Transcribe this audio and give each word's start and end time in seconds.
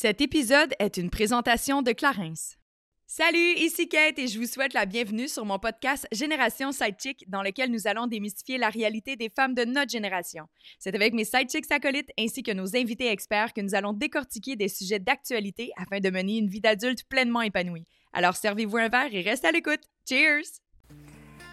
Cet 0.00 0.20
épisode 0.20 0.72
est 0.78 0.96
une 0.96 1.10
présentation 1.10 1.82
de 1.82 1.90
Clarence. 1.90 2.54
Salut, 3.08 3.56
ici 3.56 3.88
Kate 3.88 4.16
et 4.20 4.28
je 4.28 4.38
vous 4.38 4.46
souhaite 4.46 4.72
la 4.72 4.86
bienvenue 4.86 5.26
sur 5.26 5.44
mon 5.44 5.58
podcast 5.58 6.06
Génération 6.12 6.70
Sidechick 6.70 7.28
dans 7.28 7.42
lequel 7.42 7.72
nous 7.72 7.88
allons 7.88 8.06
démystifier 8.06 8.58
la 8.58 8.68
réalité 8.68 9.16
des 9.16 9.28
femmes 9.28 9.54
de 9.54 9.64
notre 9.64 9.90
génération. 9.90 10.44
C'est 10.78 10.94
avec 10.94 11.14
mes 11.14 11.24
sidechicks 11.24 11.72
acolytes 11.72 12.12
ainsi 12.16 12.44
que 12.44 12.52
nos 12.52 12.76
invités 12.76 13.10
experts 13.10 13.52
que 13.52 13.60
nous 13.60 13.74
allons 13.74 13.92
décortiquer 13.92 14.54
des 14.54 14.68
sujets 14.68 15.00
d'actualité 15.00 15.72
afin 15.76 15.98
de 15.98 16.10
mener 16.10 16.38
une 16.38 16.48
vie 16.48 16.60
d'adulte 16.60 17.02
pleinement 17.08 17.42
épanouie. 17.42 17.84
Alors 18.12 18.36
servez-vous 18.36 18.76
un 18.76 18.88
verre 18.88 19.12
et 19.12 19.22
restez 19.22 19.48
à 19.48 19.50
l'écoute. 19.50 19.82
Cheers! 20.08 20.60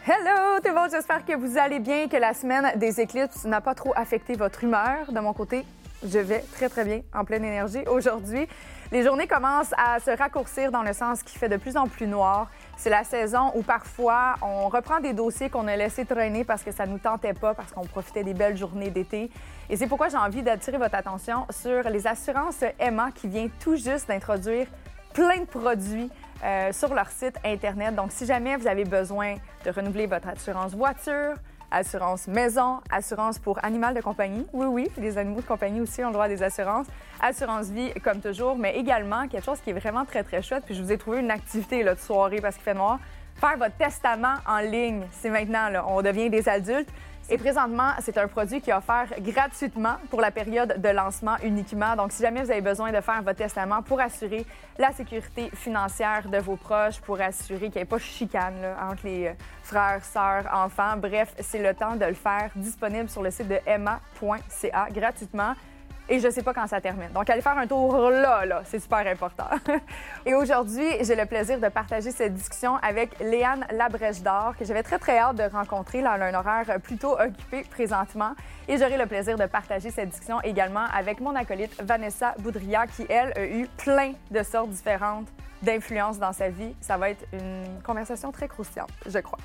Hello 0.05 0.59
tout 0.61 0.69
le 0.69 0.75
monde, 0.75 0.91
j'espère 0.91 1.25
que 1.25 1.35
vous 1.35 1.57
allez 1.57 1.79
bien, 1.79 2.07
que 2.07 2.17
la 2.17 2.35
semaine 2.35 2.77
des 2.77 3.01
éclipses 3.01 3.45
n'a 3.45 3.59
pas 3.59 3.73
trop 3.73 3.93
affecté 3.95 4.35
votre 4.35 4.63
humeur. 4.63 5.11
De 5.11 5.19
mon 5.19 5.33
côté, 5.33 5.63
je 6.03 6.19
vais 6.19 6.43
très 6.53 6.69
très 6.69 6.85
bien, 6.85 7.01
en 7.13 7.25
pleine 7.25 7.45
énergie. 7.45 7.83
Aujourd'hui, 7.87 8.47
les 8.91 9.03
journées 9.03 9.27
commencent 9.27 9.73
à 9.77 9.99
se 9.99 10.11
raccourcir 10.11 10.71
dans 10.71 10.83
le 10.83 10.93
sens 10.93 11.23
qui 11.23 11.37
fait 11.37 11.49
de 11.49 11.57
plus 11.57 11.75
en 11.75 11.87
plus 11.87 12.07
noir. 12.07 12.49
C'est 12.77 12.89
la 12.89 13.03
saison 13.03 13.51
où 13.55 13.63
parfois 13.63 14.35
on 14.41 14.69
reprend 14.69 14.99
des 14.99 15.13
dossiers 15.13 15.49
qu'on 15.49 15.67
a 15.67 15.75
laissés 15.75 16.05
traîner 16.05 16.43
parce 16.43 16.63
que 16.63 16.71
ça 16.71 16.85
nous 16.85 16.99
tentait 16.99 17.33
pas, 17.33 17.53
parce 17.53 17.71
qu'on 17.71 17.85
profitait 17.85 18.23
des 18.23 18.33
belles 18.33 18.57
journées 18.57 18.91
d'été. 18.91 19.31
Et 19.69 19.77
c'est 19.77 19.87
pourquoi 19.87 20.09
j'ai 20.09 20.17
envie 20.17 20.43
d'attirer 20.43 20.77
votre 20.77 20.95
attention 20.95 21.47
sur 21.49 21.89
les 21.89 22.05
assurances 22.05 22.63
Emma 22.79 23.09
qui 23.11 23.27
vient 23.27 23.47
tout 23.59 23.75
juste 23.75 24.07
d'introduire 24.07 24.67
plein 25.13 25.39
de 25.39 25.45
produits 25.45 26.11
euh, 26.43 26.71
sur 26.71 26.93
leur 26.93 27.09
site 27.09 27.37
Internet. 27.43 27.95
Donc, 27.95 28.11
si 28.11 28.25
jamais 28.25 28.57
vous 28.57 28.67
avez 28.67 28.83
besoin 28.83 29.35
de 29.65 29.71
renouveler 29.71 30.05
votre 30.05 30.27
assurance 30.27 30.73
voiture, 30.73 31.35
assurance 31.71 32.27
maison, 32.27 32.79
assurance 32.91 33.39
pour 33.39 33.63
animal 33.63 33.93
de 33.93 34.01
compagnie. 34.01 34.45
Oui, 34.53 34.65
oui, 34.65 34.91
les 34.97 35.17
animaux 35.17 35.41
de 35.41 35.45
compagnie 35.45 35.81
aussi 35.81 36.03
ont 36.03 36.07
le 36.07 36.13
droit 36.13 36.25
à 36.25 36.29
des 36.29 36.43
assurances. 36.43 36.87
Assurance 37.21 37.67
vie, 37.67 37.91
comme 38.03 38.21
toujours, 38.21 38.57
mais 38.57 38.77
également 38.77 39.27
quelque 39.27 39.45
chose 39.45 39.59
qui 39.59 39.71
est 39.71 39.79
vraiment 39.79 40.05
très, 40.05 40.23
très 40.23 40.41
chouette. 40.41 40.63
Puis 40.65 40.75
je 40.75 40.83
vous 40.83 40.91
ai 40.91 40.97
trouvé 40.97 41.19
une 41.19 41.31
activité 41.31 41.83
là, 41.83 41.95
de 41.95 41.99
soirée 41.99 42.41
parce 42.41 42.55
qu'il 42.55 42.63
fait 42.63 42.73
noir. 42.73 42.99
Faire 43.35 43.57
votre 43.57 43.75
testament 43.75 44.35
en 44.47 44.59
ligne, 44.59 45.03
c'est 45.11 45.29
maintenant, 45.29 45.69
on 45.87 46.01
devient 46.01 46.29
des 46.29 46.47
adultes. 46.47 46.89
Et 47.27 47.39
présentement, 47.39 47.89
c'est 48.01 48.19
un 48.19 48.27
produit 48.27 48.61
qui 48.61 48.69
est 48.69 48.73
offert 48.73 49.07
gratuitement 49.19 49.95
pour 50.11 50.21
la 50.21 50.29
période 50.29 50.79
de 50.79 50.89
lancement 50.89 51.37
uniquement. 51.43 51.95
Donc, 51.95 52.11
si 52.11 52.21
jamais 52.21 52.43
vous 52.43 52.51
avez 52.51 52.61
besoin 52.61 52.91
de 52.91 53.01
faire 53.01 53.23
votre 53.23 53.37
testament 53.37 53.81
pour 53.81 53.99
assurer 53.99 54.45
la 54.77 54.91
sécurité 54.91 55.49
financière 55.55 56.29
de 56.29 56.37
vos 56.37 56.55
proches, 56.55 56.99
pour 57.01 57.19
assurer 57.19 57.71
qu'il 57.71 57.77
n'y 57.77 57.81
ait 57.81 57.85
pas 57.85 57.97
de 57.97 58.01
chicane 58.01 58.53
entre 58.79 59.05
les 59.05 59.27
euh, 59.27 59.33
frères, 59.63 60.05
sœurs, 60.05 60.45
enfants, 60.53 60.97
bref, 60.97 61.33
c'est 61.39 61.63
le 61.63 61.73
temps 61.73 61.95
de 61.95 62.05
le 62.05 62.13
faire 62.13 62.51
disponible 62.55 63.09
sur 63.09 63.23
le 63.23 63.31
site 63.31 63.47
de 63.47 63.57
emma.ca 63.65 64.87
gratuitement 64.91 65.55
et 66.07 66.19
je 66.19 66.27
ne 66.27 66.31
sais 66.31 66.43
pas 66.43 66.53
quand 66.53 66.67
ça 66.67 66.79
termine. 66.81 67.09
Donc, 67.13 67.29
allez 67.29 67.41
faire 67.41 67.57
un 67.57 67.67
tour 67.67 68.09
là, 68.09 68.45
là, 68.45 68.61
c'est 68.65 68.79
super 68.79 69.05
important. 69.07 69.47
et 70.25 70.33
aujourd'hui, 70.33 70.87
j'ai 71.01 71.15
le 71.15 71.25
plaisir 71.25 71.59
de 71.59 71.67
partager 71.67 72.11
cette 72.11 72.33
discussion 72.33 72.75
avec 72.77 73.17
Léane 73.19 73.65
Labrèche 73.71 74.21
d'Or, 74.21 74.55
que 74.57 74.65
j'avais 74.65 74.83
très, 74.83 74.99
très 74.99 75.17
hâte 75.17 75.37
de 75.37 75.43
rencontrer. 75.43 76.01
Là, 76.01 76.13
elle 76.15 76.21
a 76.23 76.25
un 76.27 76.33
horaire 76.33 76.79
plutôt 76.81 77.19
occupé 77.19 77.63
présentement. 77.69 78.33
Et 78.67 78.77
j'aurai 78.77 78.97
le 78.97 79.05
plaisir 79.05 79.37
de 79.37 79.45
partager 79.45 79.91
cette 79.91 80.09
discussion 80.09 80.41
également 80.41 80.85
avec 80.93 81.19
mon 81.19 81.35
acolyte 81.35 81.81
Vanessa 81.81 82.35
Boudria, 82.39 82.87
qui, 82.87 83.05
elle, 83.09 83.33
a 83.35 83.45
eu 83.45 83.67
plein 83.77 84.13
de 84.31 84.43
sortes 84.43 84.69
différentes 84.69 85.27
d'influences 85.61 86.19
dans 86.19 86.33
sa 86.33 86.49
vie. 86.49 86.75
Ça 86.81 86.97
va 86.97 87.09
être 87.09 87.25
une 87.33 87.81
conversation 87.83 88.31
très 88.31 88.47
croustillante, 88.47 88.91
je 89.05 89.19
crois. 89.19 89.39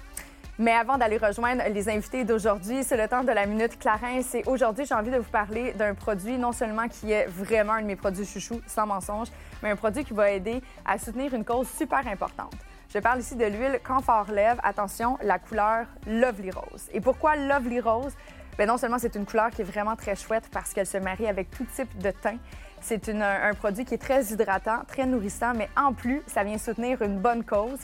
Mais 0.61 0.73
avant 0.73 0.99
d'aller 0.99 1.17
rejoindre 1.17 1.63
les 1.71 1.89
invités 1.89 2.23
d'aujourd'hui, 2.23 2.85
c'est 2.85 2.99
le 2.99 3.09
temps 3.09 3.25
de 3.25 3.33
la 3.33 3.47
Minute 3.47 3.79
Clarence. 3.79 4.35
Et 4.35 4.43
aujourd'hui, 4.45 4.85
j'ai 4.85 4.95
envie 4.95 5.11
de 5.11 5.17
vous 5.17 5.31
parler 5.31 5.73
d'un 5.73 5.95
produit 5.95 6.37
non 6.37 6.53
seulement 6.53 6.87
qui 6.87 7.13
est 7.13 7.25
vraiment 7.29 7.73
un 7.73 7.81
de 7.81 7.87
mes 7.87 7.97
produits 7.97 8.27
chouchous, 8.27 8.61
sans 8.67 8.87
mensonge, 8.87 9.29
mais 9.63 9.71
un 9.71 9.77
produit 9.77 10.05
qui 10.05 10.13
va 10.13 10.31
aider 10.31 10.61
à 10.85 10.99
soutenir 10.99 11.33
une 11.33 11.47
cause 11.47 11.67
super 11.67 12.07
importante. 12.07 12.53
Je 12.93 12.99
parle 12.99 13.21
ici 13.21 13.37
de 13.37 13.47
l'huile 13.47 13.81
Confort 13.83 14.31
Lève. 14.31 14.61
Attention, 14.63 15.17
la 15.23 15.39
couleur 15.39 15.87
Lovely 16.07 16.51
Rose. 16.51 16.91
Et 16.93 17.01
pourquoi 17.01 17.37
Lovely 17.37 17.81
Rose? 17.81 18.13
Bien, 18.59 18.67
non 18.67 18.77
seulement 18.77 18.99
c'est 18.99 19.15
une 19.15 19.25
couleur 19.25 19.49
qui 19.49 19.63
est 19.63 19.65
vraiment 19.65 19.97
très 19.97 20.15
chouette 20.15 20.51
parce 20.53 20.75
qu'elle 20.75 20.87
se 20.87 20.99
marie 20.99 21.27
avec 21.27 21.51
tout 21.51 21.65
type 21.75 21.97
de 21.97 22.11
teint. 22.11 22.37
C'est 22.83 23.09
un 23.09 23.55
produit 23.55 23.87
qui 23.87 23.95
est 23.95 23.99
très 23.99 24.25
hydratant, 24.25 24.83
très 24.87 25.07
nourrissant, 25.07 25.55
mais 25.57 25.71
en 25.75 25.95
plus, 25.95 26.23
ça 26.27 26.45
vient 26.45 26.59
soutenir 26.59 27.01
une 27.01 27.19
bonne 27.19 27.45
cause. 27.45 27.81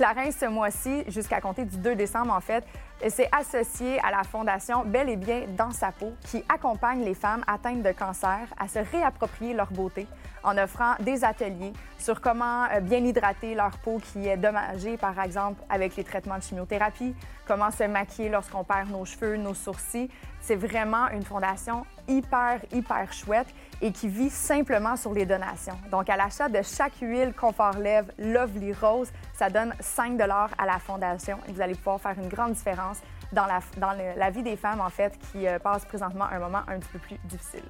Clarins, 0.00 0.30
ce 0.32 0.46
mois-ci, 0.46 1.04
jusqu'à 1.08 1.42
compter 1.42 1.66
du 1.66 1.76
2 1.76 1.94
décembre, 1.94 2.32
en 2.32 2.40
fait, 2.40 2.64
s'est 3.10 3.28
associé 3.38 4.00
à 4.00 4.10
la 4.10 4.22
Fondation 4.22 4.82
Bel 4.82 5.10
et 5.10 5.16
Bien 5.16 5.42
dans 5.58 5.72
sa 5.72 5.92
peau, 5.92 6.14
qui 6.22 6.42
accompagne 6.48 7.04
les 7.04 7.12
femmes 7.12 7.44
atteintes 7.46 7.82
de 7.82 7.92
cancer 7.92 8.38
à 8.58 8.66
se 8.66 8.78
réapproprier 8.78 9.52
leur 9.52 9.70
beauté 9.70 10.06
en 10.42 10.56
offrant 10.56 10.94
des 11.00 11.22
ateliers 11.22 11.74
sur 11.98 12.22
comment 12.22 12.64
euh, 12.72 12.80
bien 12.80 13.04
hydrater 13.04 13.54
leur 13.54 13.76
peau 13.76 13.98
qui 13.98 14.26
est 14.26 14.38
dommagée, 14.38 14.96
par 14.96 15.20
exemple, 15.20 15.62
avec 15.68 15.96
les 15.96 16.04
traitements 16.04 16.38
de 16.38 16.44
chimiothérapie, 16.44 17.14
comment 17.46 17.70
se 17.70 17.84
maquiller 17.84 18.30
lorsqu'on 18.30 18.64
perd 18.64 18.88
nos 18.88 19.04
cheveux, 19.04 19.36
nos 19.36 19.52
sourcils. 19.52 20.08
C'est 20.40 20.56
vraiment 20.56 21.10
une 21.10 21.24
fondation 21.24 21.84
hyper, 22.08 22.60
hyper 22.72 23.12
chouette 23.12 23.48
et 23.82 23.92
qui 23.92 24.08
vit 24.08 24.30
simplement 24.30 24.96
sur 24.96 25.12
les 25.12 25.26
donations. 25.26 25.78
Donc, 25.90 26.08
à 26.10 26.16
l'achat 26.16 26.48
de 26.48 26.60
chaque 26.62 26.96
huile 27.00 27.32
Confort 27.38 27.78
Lève 27.78 28.12
Lovely 28.18 28.72
Rose, 28.72 29.10
ça 29.34 29.50
donne 29.50 29.74
5 29.80 30.20
à 30.20 30.66
la 30.66 30.78
fondation 30.78 31.38
et 31.48 31.52
vous 31.52 31.60
allez 31.60 31.74
pouvoir 31.74 32.00
faire 32.00 32.18
une 32.18 32.28
grande 32.28 32.52
différence 32.52 32.98
dans 33.32 33.46
la, 33.46 33.60
dans 33.76 33.96
la 34.16 34.30
vie 34.30 34.42
des 34.42 34.56
femmes, 34.56 34.80
en 34.80 34.90
fait, 34.90 35.16
qui 35.30 35.46
euh, 35.46 35.58
passent 35.58 35.84
présentement 35.84 36.24
un 36.24 36.38
moment 36.38 36.62
un 36.68 36.78
petit 36.78 36.88
peu 36.92 36.98
plus 36.98 37.16
difficile. 37.24 37.62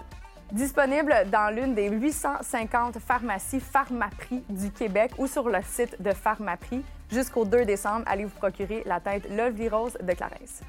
Disponible 0.53 1.15
dans 1.31 1.55
l'une 1.55 1.75
des 1.75 1.89
850 1.89 2.99
pharmacies 2.99 3.61
Pharmaprix 3.61 4.43
du 4.49 4.73
Québec 4.73 5.13
ou 5.19 5.29
sur 5.29 5.49
le 5.49 5.63
site 5.63 6.03
de 6.03 6.11
Pharmaprix. 6.11 6.83
Jusqu'au 7.11 7.45
2 7.45 7.65
décembre, 7.65 8.03
allez 8.07 8.25
vous 8.25 8.37
procurer 8.37 8.83
la 8.85 8.99
tête 8.99 9.31
Lovely 9.31 9.69
Rose 9.69 9.97
de 10.01 10.13
Clarence. 10.13 10.63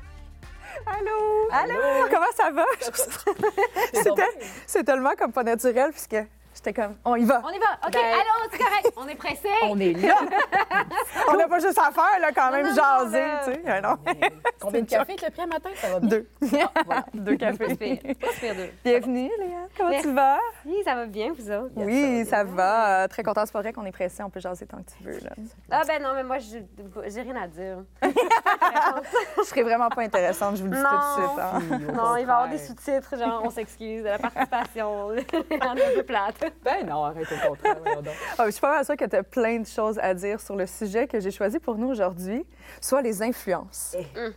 Allô? 0.85 1.47
Allô? 1.51 2.07
Comment 2.09 2.31
ça 2.35 2.51
va? 2.51 2.65
C'est 4.67 4.83
tellement 4.83 5.11
comme 5.17 5.31
pas 5.31 5.43
naturel 5.43 5.91
puisque 5.91 6.17
J'étais 6.53 6.73
comme, 6.73 6.95
on 7.05 7.15
y 7.15 7.23
va. 7.23 7.41
On 7.45 7.49
y 7.49 7.59
va. 7.59 7.87
OK, 7.87 7.93
Ben- 7.93 8.17
c'est 8.51 8.57
correct. 8.57 8.91
On 8.97 9.07
est 9.07 9.15
pressé. 9.15 9.49
On 9.63 9.79
est 9.79 9.93
là. 9.93 10.15
on 11.33 11.37
n'a 11.37 11.47
pas 11.47 11.59
juste 11.59 11.77
à 11.79 11.91
faire, 11.91 12.19
là, 12.21 12.29
quand 12.35 12.51
même, 12.51 12.67
non, 12.67 12.73
jaser, 12.75 13.23
tu 13.45 13.51
sais. 13.53 13.61
Ah 13.67 13.81
non. 13.81 13.97
Combien 14.59 14.81
de 14.81 14.87
café 14.89 15.15
que 15.15 15.25
le 15.25 15.31
prix 15.31 15.41
à 15.41 15.47
matin? 15.47 15.69
Ça 15.75 15.87
va 15.89 15.99
bien? 15.99 16.09
Deux. 16.09 16.27
voilà. 16.85 17.05
Deux 17.13 17.35
cafés. 17.37 17.75
Pas 18.19 18.53
deux. 18.53 18.69
Bienvenue, 18.83 19.29
Léa. 19.39 19.57
Comment 19.77 19.89
Merci. 19.89 20.07
tu 20.07 20.13
vas? 20.13 20.39
Oui, 20.65 20.75
ça 20.85 20.95
va 20.95 21.05
bien, 21.05 21.31
vous 21.37 21.51
autres? 21.51 21.71
Oui, 21.75 22.25
ça 22.25 22.43
va. 22.43 23.03
Euh, 23.03 23.07
Très 23.07 23.23
contente. 23.23 23.47
C'est 23.47 23.53
pas 23.53 23.61
vrai 23.61 23.73
qu'on 23.73 23.85
est 23.85 23.91
pressé. 23.91 24.21
On 24.23 24.29
peut 24.29 24.39
jaser 24.39 24.65
tant 24.65 24.77
que 24.77 24.91
tu 24.97 25.03
veux. 25.03 25.19
Là. 25.19 25.31
Ah 25.71 25.81
ben 25.87 26.01
non, 26.01 26.09
mais 26.15 26.23
moi, 26.23 26.37
j'ai 26.39 26.65
j'ai 27.07 27.21
rien 27.21 27.35
à 27.41 27.47
dire. 27.47 27.77
Je 29.37 29.43
serais 29.43 29.63
vraiment 29.63 29.89
pas 29.89 30.01
intéressante, 30.03 30.57
je 30.57 30.63
vous 30.63 30.69
le 30.69 30.75
dis 30.77 30.83
tout 30.83 31.21
de 31.21 31.25
suite. 31.25 31.39
hein. 31.39 31.93
Non, 31.93 32.15
il 32.17 32.25
va 32.25 32.33
y 32.33 32.35
avoir 32.35 32.49
des 32.49 32.57
sous-titres, 32.57 33.17
genre, 33.17 33.41
on 33.43 33.49
s'excuse 33.49 34.03
de 34.03 34.09
la 34.09 34.19
participation. 34.19 35.07
On 35.07 35.13
est 35.13 35.33
un 35.63 35.93
peu 35.95 36.03
plate. 36.03 36.35
Ben 36.63 36.85
non, 36.87 37.05
arrête 37.05 37.27
au 37.31 37.47
contraire. 37.49 37.77
Ah, 38.37 38.45
je 38.45 38.51
suis 38.51 38.61
pas 38.61 38.71
mal 38.71 38.85
sûre 38.85 38.95
que 38.97 39.05
tu 39.05 39.15
as 39.15 39.23
plein 39.23 39.59
de 39.59 39.67
choses 39.67 39.97
à 39.99 40.13
dire 40.13 40.39
sur 40.39 40.55
le 40.55 40.65
sujet 40.67 41.07
que 41.07 41.19
j'ai 41.21 41.31
choisi 41.31 41.59
pour 41.59 41.75
nous 41.77 41.87
aujourd'hui, 41.89 42.45
soit 42.81 43.01
les 43.01 43.21
influences. 43.21 43.95
Euh, 44.17 44.31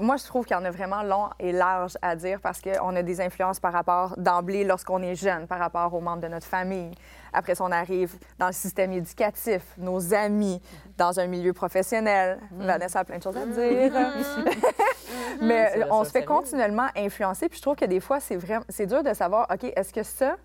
Moi, 0.00 0.16
je 0.16 0.24
trouve 0.24 0.44
qu'il 0.44 0.56
y 0.56 0.58
en 0.58 0.64
a 0.64 0.70
vraiment 0.70 1.02
long 1.04 1.28
et 1.38 1.52
large 1.52 1.96
à 2.02 2.16
dire 2.16 2.40
parce 2.40 2.60
qu'on 2.60 2.96
a 2.96 3.02
des 3.02 3.20
influences 3.20 3.60
par 3.60 3.72
rapport 3.72 4.14
d'emblée 4.18 4.64
lorsqu'on 4.64 5.00
est 5.00 5.14
jeune, 5.14 5.46
par 5.46 5.60
rapport 5.60 5.94
aux 5.94 6.00
membres 6.00 6.22
de 6.22 6.26
notre 6.28 6.46
famille. 6.46 6.90
Après 7.32 7.54
ça, 7.54 7.62
on 7.62 7.70
arrive 7.70 8.14
dans 8.38 8.48
le 8.48 8.52
système 8.52 8.92
éducatif, 8.92 9.62
nos 9.78 10.12
amis, 10.12 10.60
dans 10.98 11.20
un 11.20 11.26
milieu 11.28 11.52
professionnel. 11.52 12.40
Vanessa 12.50 13.00
a 13.00 13.04
plein 13.04 13.18
de 13.18 13.22
choses 13.22 13.36
à 13.36 13.46
dire. 13.46 13.92
Mais 15.40 15.70
C'est 15.72 15.82
euh, 15.82 15.86
on 15.90 16.00
se 16.02 16.10
fait 16.10 16.20
sérieux. 16.20 16.26
continuellement 16.26 16.86
influencer. 16.96 17.48
Puis 17.48 17.58
je 17.58 17.62
trouve 17.62 17.76
que 17.76 17.84
des 17.84 18.00
fois, 18.00 18.20
c'est 18.20 18.36
vraiment, 18.36 18.64
c'est 18.68 18.86
dur 18.86 19.02
de 19.02 19.12
savoir, 19.14 19.46
OK, 19.52 19.64
est-ce 19.76 19.92
que 19.92 20.02
ça, 20.02 20.36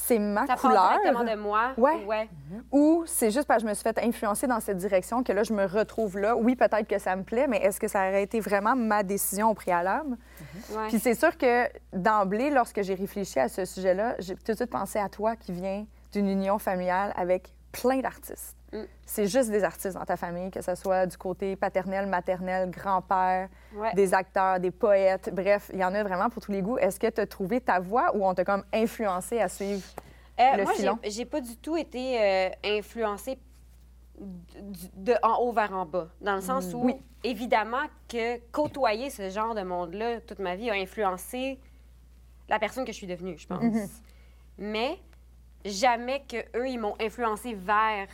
c'est 0.00 0.18
ma 0.18 0.46
Ça 0.46 0.56
couleur? 0.56 0.98
directement 1.02 1.24
de 1.24 1.36
moi. 1.36 1.72
Ouais. 1.76 2.04
Ouais. 2.04 2.28
Ou 2.72 3.04
c'est 3.06 3.30
juste 3.30 3.46
parce 3.46 3.62
que 3.62 3.66
je 3.66 3.70
me 3.70 3.74
suis 3.74 3.82
fait 3.82 3.98
influencer 4.02 4.46
dans 4.46 4.60
cette 4.60 4.78
direction 4.78 5.22
que 5.22 5.32
là, 5.32 5.42
je 5.42 5.52
me 5.52 5.66
retrouve 5.66 6.18
là. 6.18 6.34
Oui, 6.36 6.56
peut-être 6.56 6.88
que 6.88 6.98
ça 6.98 7.14
me 7.16 7.22
plaît, 7.22 7.46
mais 7.46 7.58
est-ce 7.58 7.78
que 7.78 7.86
ça 7.88 8.08
aurait 8.08 8.22
été 8.22 8.40
vraiment 8.40 8.74
ma 8.74 9.02
décision 9.02 9.50
au 9.50 9.54
préalable? 9.54 10.16
Ouais. 10.70 10.88
Puis 10.88 10.98
c'est 10.98 11.14
sûr 11.14 11.36
que 11.36 11.66
d'emblée, 11.92 12.50
lorsque 12.50 12.82
j'ai 12.82 12.94
réfléchi 12.94 13.38
à 13.38 13.48
ce 13.48 13.64
sujet-là, 13.64 14.16
j'ai 14.18 14.34
tout 14.34 14.52
de 14.52 14.56
suite 14.56 14.70
pensé 14.70 14.98
à 14.98 15.08
toi 15.08 15.36
qui 15.36 15.52
viens 15.52 15.86
d'une 16.12 16.28
union 16.28 16.58
familiale 16.58 17.12
avec 17.16 17.52
plein 17.72 18.00
d'artistes. 18.00 18.56
Mm. 18.72 18.82
C'est 19.04 19.26
juste 19.26 19.50
des 19.50 19.64
artistes 19.64 19.96
dans 19.96 20.04
ta 20.04 20.16
famille, 20.16 20.50
que 20.50 20.60
ce 20.62 20.74
soit 20.76 21.04
du 21.06 21.16
côté 21.16 21.56
paternel, 21.56 22.06
maternel, 22.06 22.70
grand-père, 22.70 23.48
Ouais. 23.74 23.92
des 23.94 24.14
acteurs, 24.14 24.60
des 24.60 24.70
poètes, 24.70 25.30
bref, 25.34 25.70
il 25.72 25.80
y 25.80 25.84
en 25.84 25.92
a 25.94 26.02
vraiment 26.04 26.30
pour 26.30 26.40
tous 26.42 26.52
les 26.52 26.62
goûts. 26.62 26.78
Est-ce 26.78 27.00
que 27.00 27.08
tu 27.08 27.20
as 27.20 27.26
trouvé 27.26 27.60
ta 27.60 27.80
voix 27.80 28.14
ou 28.14 28.24
on 28.24 28.32
t'a 28.34 28.44
comme 28.44 28.64
influencé 28.72 29.40
à 29.40 29.48
suivre? 29.48 29.82
Euh, 30.38 30.56
le 30.56 30.62
moi, 30.62 30.72
filon? 30.72 30.98
j'ai- 31.02 31.10
j'ai 31.10 31.24
pas 31.24 31.40
du 31.40 31.56
tout 31.56 31.76
été 31.76 32.20
euh, 32.22 32.50
influencée 32.64 33.38
de 34.96 35.14
en 35.22 35.38
haut 35.42 35.52
vers 35.52 35.72
en 35.72 35.86
bas. 35.86 36.08
Dans 36.20 36.34
le 36.34 36.40
sens 36.40 36.72
où, 36.74 36.84
Oui. 36.84 36.94
évidemment, 37.24 37.82
que 38.08 38.38
côtoyer 38.52 39.10
ce 39.10 39.30
genre 39.30 39.54
de 39.54 39.62
monde-là 39.62 40.20
toute 40.20 40.38
ma 40.38 40.56
vie 40.56 40.70
a 40.70 40.74
influencé 40.74 41.58
la 42.48 42.58
personne 42.58 42.84
que 42.84 42.92
je 42.92 42.96
suis 42.96 43.06
devenue, 43.06 43.38
je 43.38 43.46
pense. 43.46 43.62
Mhm. 43.62 43.88
Mais 44.58 44.98
jamais 45.64 46.22
que 46.28 46.38
eux 46.56 46.68
ils 46.68 46.78
m'ont 46.78 46.94
influencé 47.00 47.54
vers 47.54 48.08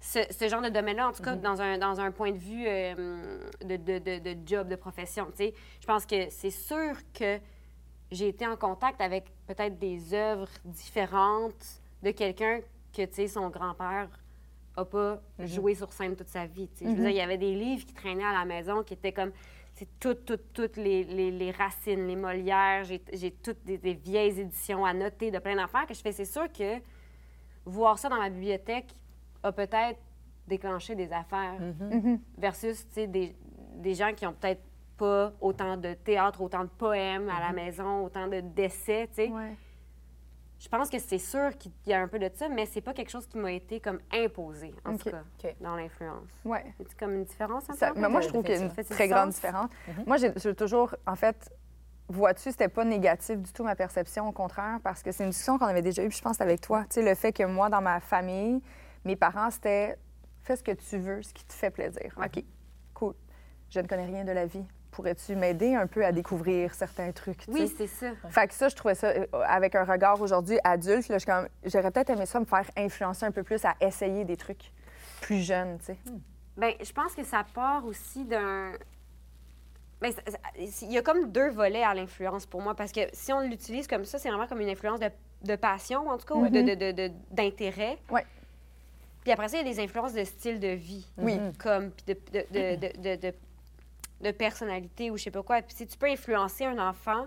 ce, 0.00 0.20
ce 0.30 0.48
genre 0.48 0.62
de 0.62 0.68
domaine-là, 0.68 1.08
en 1.08 1.12
tout 1.12 1.22
cas 1.22 1.36
dans, 1.36 1.60
un, 1.60 1.78
dans 1.78 2.00
un 2.00 2.10
point 2.10 2.32
de 2.32 2.38
vue 2.38 2.64
euh, 2.66 3.38
de, 3.64 3.76
de, 3.76 3.98
de, 3.98 4.34
de 4.34 4.36
job, 4.46 4.68
de 4.68 4.76
profession. 4.76 5.26
tu 5.26 5.36
sais. 5.36 5.54
Je 5.80 5.86
pense 5.86 6.04
que 6.04 6.28
c'est 6.30 6.50
sûr 6.50 6.96
que 7.12 7.38
j'ai 8.10 8.28
été 8.28 8.46
en 8.46 8.56
contact 8.56 9.00
avec 9.00 9.24
peut-être 9.46 9.78
des 9.78 10.14
œuvres 10.14 10.48
différentes 10.64 11.80
de 12.02 12.10
quelqu'un 12.10 12.60
que, 12.92 13.26
son 13.26 13.48
grand-père 13.48 14.08
n'a 14.76 14.84
pas 14.84 15.20
joué 15.38 15.74
sur 15.74 15.92
scène 15.92 16.14
toute 16.16 16.28
sa 16.28 16.46
vie. 16.46 16.68
tu 16.68 16.84
sais. 16.84 16.84
Je 16.84 16.90
veux 16.90 16.96
dire, 16.96 17.10
il 17.10 17.16
y 17.16 17.20
avait 17.20 17.38
des 17.38 17.54
livres 17.54 17.86
qui 17.86 17.94
traînaient 17.94 18.24
à 18.24 18.32
la 18.32 18.44
maison 18.44 18.82
qui 18.82 18.94
étaient 18.94 19.12
comme 19.12 19.32
c'est 19.74 19.88
toutes, 19.98 20.24
toutes, 20.24 20.52
toutes 20.52 20.76
les, 20.76 21.04
les, 21.04 21.30
les 21.30 21.50
racines, 21.50 22.06
les 22.06 22.16
Molières. 22.16 22.84
J'ai 22.84 23.02
j'ai 23.12 23.32
toutes 23.32 23.64
des, 23.64 23.76
des 23.78 23.94
vieilles 23.94 24.40
éditions 24.40 24.84
à 24.84 24.92
noter 24.94 25.30
de 25.30 25.38
plein 25.38 25.56
d'affaires 25.56 25.86
que 25.86 25.94
je 25.94 26.00
fais. 26.00 26.12
C'est 26.12 26.24
sûr 26.24 26.50
que 26.52 26.80
voir 27.64 27.98
ça 27.98 28.08
dans 28.08 28.18
ma 28.18 28.30
bibliothèque 28.30 28.92
a 29.42 29.52
peut-être 29.52 29.98
déclenché 30.46 30.94
des 30.94 31.12
affaires 31.12 31.58
versus, 32.38 32.86
tu 32.88 32.94
sais, 32.94 33.06
des, 33.06 33.34
des 33.76 33.94
gens 33.94 34.12
qui 34.14 34.26
ont 34.26 34.32
peut-être 34.32 34.62
pas 34.96 35.32
autant 35.40 35.76
de 35.76 35.94
théâtre, 35.94 36.40
autant 36.40 36.62
de 36.64 36.68
poèmes 36.68 37.28
à 37.28 37.40
la 37.40 37.52
maison, 37.52 38.04
autant 38.04 38.28
de 38.28 38.40
d'essais, 38.40 39.08
tu 39.08 39.14
sais. 39.14 39.28
Ouais. 39.28 39.56
Je 40.64 40.68
pense 40.70 40.88
que 40.88 40.98
c'est 40.98 41.18
sûr 41.18 41.50
qu'il 41.58 41.72
y 41.86 41.92
a 41.92 42.00
un 42.00 42.08
peu 42.08 42.18
de 42.18 42.30
ça, 42.32 42.48
mais 42.48 42.64
c'est 42.64 42.80
pas 42.80 42.94
quelque 42.94 43.10
chose 43.10 43.26
qui 43.26 43.36
m'a 43.36 43.52
été 43.52 43.80
comme 43.80 43.98
imposé, 44.10 44.72
en 44.86 44.96
tout 44.96 45.10
cas, 45.10 45.22
dans 45.60 45.76
l'influence. 45.76 46.30
Ouais. 46.42 46.64
C'est 46.78 46.96
comme 46.96 47.12
une 47.12 47.24
différence 47.24 47.68
entre 47.68 47.78
Ça- 47.78 47.92
mais 47.94 48.08
moi, 48.08 48.22
je 48.22 48.28
trouve 48.28 48.42
qu'il 48.42 48.54
y 48.54 48.58
a 48.58 48.62
une 48.64 48.72
très 48.72 49.06
grande 49.08 49.26
sens? 49.32 49.34
différence. 49.34 49.70
Moi, 50.06 50.16
j'ai 50.16 50.54
toujours, 50.54 50.96
en 51.06 51.16
fait, 51.16 51.54
vois-tu, 52.08 52.50
c'était 52.50 52.68
pas 52.68 52.84
négatif 52.86 53.36
du 53.42 53.52
tout 53.52 53.62
ma 53.62 53.76
perception, 53.76 54.26
au 54.26 54.32
contraire, 54.32 54.78
parce 54.82 55.02
que 55.02 55.12
c'est 55.12 55.24
une 55.24 55.30
discussion 55.30 55.58
qu'on 55.58 55.66
avait 55.66 55.82
déjà 55.82 56.02
eue, 56.02 56.08
puis 56.08 56.16
je 56.16 56.22
pense 56.22 56.40
avec 56.40 56.62
toi. 56.62 56.84
Tu 56.84 56.94
sais, 56.94 57.02
le 57.02 57.14
fait 57.14 57.32
que 57.34 57.42
moi, 57.42 57.68
dans 57.68 57.82
ma 57.82 58.00
famille, 58.00 58.62
mes 59.04 59.16
parents, 59.16 59.50
c'était 59.50 59.98
fais 60.44 60.56
ce 60.56 60.62
que 60.62 60.72
tu 60.72 60.96
veux, 60.96 61.22
ce 61.22 61.34
qui 61.34 61.44
te 61.44 61.52
fait 61.52 61.70
plaisir. 61.70 62.14
OK, 62.16 62.42
cool. 62.94 63.14
Je 63.68 63.80
ne 63.80 63.86
connais 63.86 64.06
rien 64.06 64.24
de 64.24 64.32
la 64.32 64.46
vie. 64.46 64.64
Pourrais-tu 64.94 65.34
m'aider 65.34 65.74
un 65.74 65.88
peu 65.88 66.04
à 66.04 66.12
découvrir 66.12 66.72
certains 66.72 67.10
trucs? 67.10 67.42
Oui, 67.48 67.72
c'est 67.76 67.88
ça. 67.88 68.12
Fait 68.30 68.46
que 68.46 68.54
ça, 68.54 68.68
je 68.68 68.76
trouvais 68.76 68.94
ça, 68.94 69.08
euh, 69.08 69.26
avec 69.46 69.74
un 69.74 69.82
regard 69.84 70.20
aujourd'hui 70.20 70.56
adulte, 70.62 71.08
là, 71.08 71.18
comme, 71.18 71.48
j'aurais 71.64 71.90
peut-être 71.90 72.10
aimé 72.10 72.26
ça 72.26 72.38
me 72.38 72.44
faire 72.44 72.70
influencer 72.76 73.26
un 73.26 73.32
peu 73.32 73.42
plus 73.42 73.64
à 73.64 73.74
essayer 73.80 74.24
des 74.24 74.36
trucs 74.36 74.70
plus 75.20 75.40
jeunes, 75.40 75.78
tu 75.80 75.86
sais. 75.86 75.98
Bien, 76.56 76.70
je 76.80 76.92
pense 76.92 77.12
que 77.14 77.24
ça 77.24 77.44
part 77.52 77.84
aussi 77.84 78.24
d'un. 78.24 78.70
Ben, 80.00 80.12
il 80.58 80.92
y 80.92 80.98
a 80.98 81.02
comme 81.02 81.32
deux 81.32 81.50
volets 81.50 81.82
à 81.82 81.92
l'influence 81.94 82.46
pour 82.46 82.62
moi, 82.62 82.76
parce 82.76 82.92
que 82.92 83.00
si 83.12 83.32
on 83.32 83.40
l'utilise 83.40 83.88
comme 83.88 84.04
ça, 84.04 84.18
c'est 84.20 84.28
vraiment 84.28 84.46
comme 84.46 84.60
une 84.60 84.68
influence 84.68 85.00
de, 85.00 85.08
de 85.42 85.56
passion, 85.56 86.08
en 86.08 86.18
tout 86.18 86.26
cas, 86.26 86.34
ou 86.34 86.48
de- 86.48 86.62
de- 86.62 86.74
de- 86.74 86.92
de- 86.92 87.12
d'intérêt. 87.32 87.98
Ouais. 88.10 88.24
Puis 89.22 89.32
après 89.32 89.48
ça, 89.48 89.56
il 89.58 89.66
y 89.66 89.68
a 89.70 89.74
des 89.74 89.80
influences 89.82 90.12
de 90.12 90.22
style 90.22 90.60
de 90.60 90.68
vie. 90.68 91.04
Oui. 91.18 91.40
Comme, 91.58 91.90
puis 91.90 92.14
de, 92.14 92.20
de, 92.32 92.76
de, 93.00 93.16
de, 93.16 93.34
de- 94.24 94.30
personnalité 94.36 95.10
ou 95.10 95.16
je 95.16 95.24
sais 95.24 95.30
pas 95.30 95.42
quoi. 95.42 95.62
Puis 95.62 95.76
si 95.76 95.86
tu 95.86 95.96
peux 95.96 96.08
influencer 96.08 96.64
un 96.64 96.78
enfant 96.78 97.26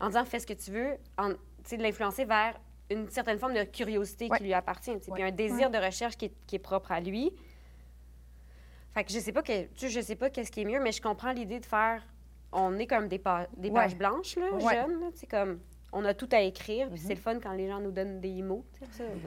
en 0.00 0.08
disant 0.08 0.24
fais 0.24 0.40
ce 0.40 0.46
que 0.46 0.52
tu 0.54 0.70
veux, 0.72 0.96
en, 1.18 1.28
de 1.30 1.82
l'influencer 1.82 2.24
vers 2.24 2.58
une 2.90 3.08
certaine 3.08 3.38
forme 3.38 3.54
de 3.54 3.62
curiosité 3.64 4.28
Ouais. 4.28 4.38
qui 4.38 4.44
lui 4.44 4.52
appartient, 4.54 4.96
puis 4.96 5.12
Ouais. 5.12 5.22
un 5.22 5.30
désir 5.30 5.70
de 5.70 5.78
recherche 5.78 6.16
qui 6.16 6.26
est, 6.26 6.32
qui 6.46 6.56
est 6.56 6.58
propre 6.58 6.92
à 6.92 7.00
lui. 7.00 7.32
Fait 8.92 9.04
que 9.04 9.12
je 9.12 9.18
sais 9.18 9.32
pas 9.32 9.42
que, 9.42 9.66
tu 9.74 9.88
je 9.88 10.00
sais 10.00 10.16
pas 10.16 10.28
qu'est-ce 10.28 10.50
qui 10.52 10.60
est 10.62 10.64
mieux, 10.66 10.80
mais 10.80 10.92
je 10.92 11.00
comprends 11.00 11.32
l'idée 11.32 11.60
de 11.60 11.64
faire. 11.66 12.02
On 12.52 12.78
est 12.78 12.86
comme 12.86 13.08
des, 13.08 13.18
pa- 13.18 13.46
des 13.56 13.70
pages 13.70 13.96
blanches, 13.96 14.36
là, 14.36 14.50
jeunes. 14.58 15.10
sais, 15.14 15.26
comme 15.26 15.60
on 15.94 16.04
a 16.06 16.14
tout 16.14 16.28
à 16.32 16.40
écrire, 16.40 16.86
Mhm. 16.86 16.92
puis 16.94 17.00
c'est 17.06 17.14
le 17.14 17.20
fun 17.20 17.38
quand 17.38 17.52
les 17.52 17.68
gens 17.68 17.78
nous 17.78 17.90
donnent 17.90 18.18
des 18.20 18.40
mots. 18.42 18.64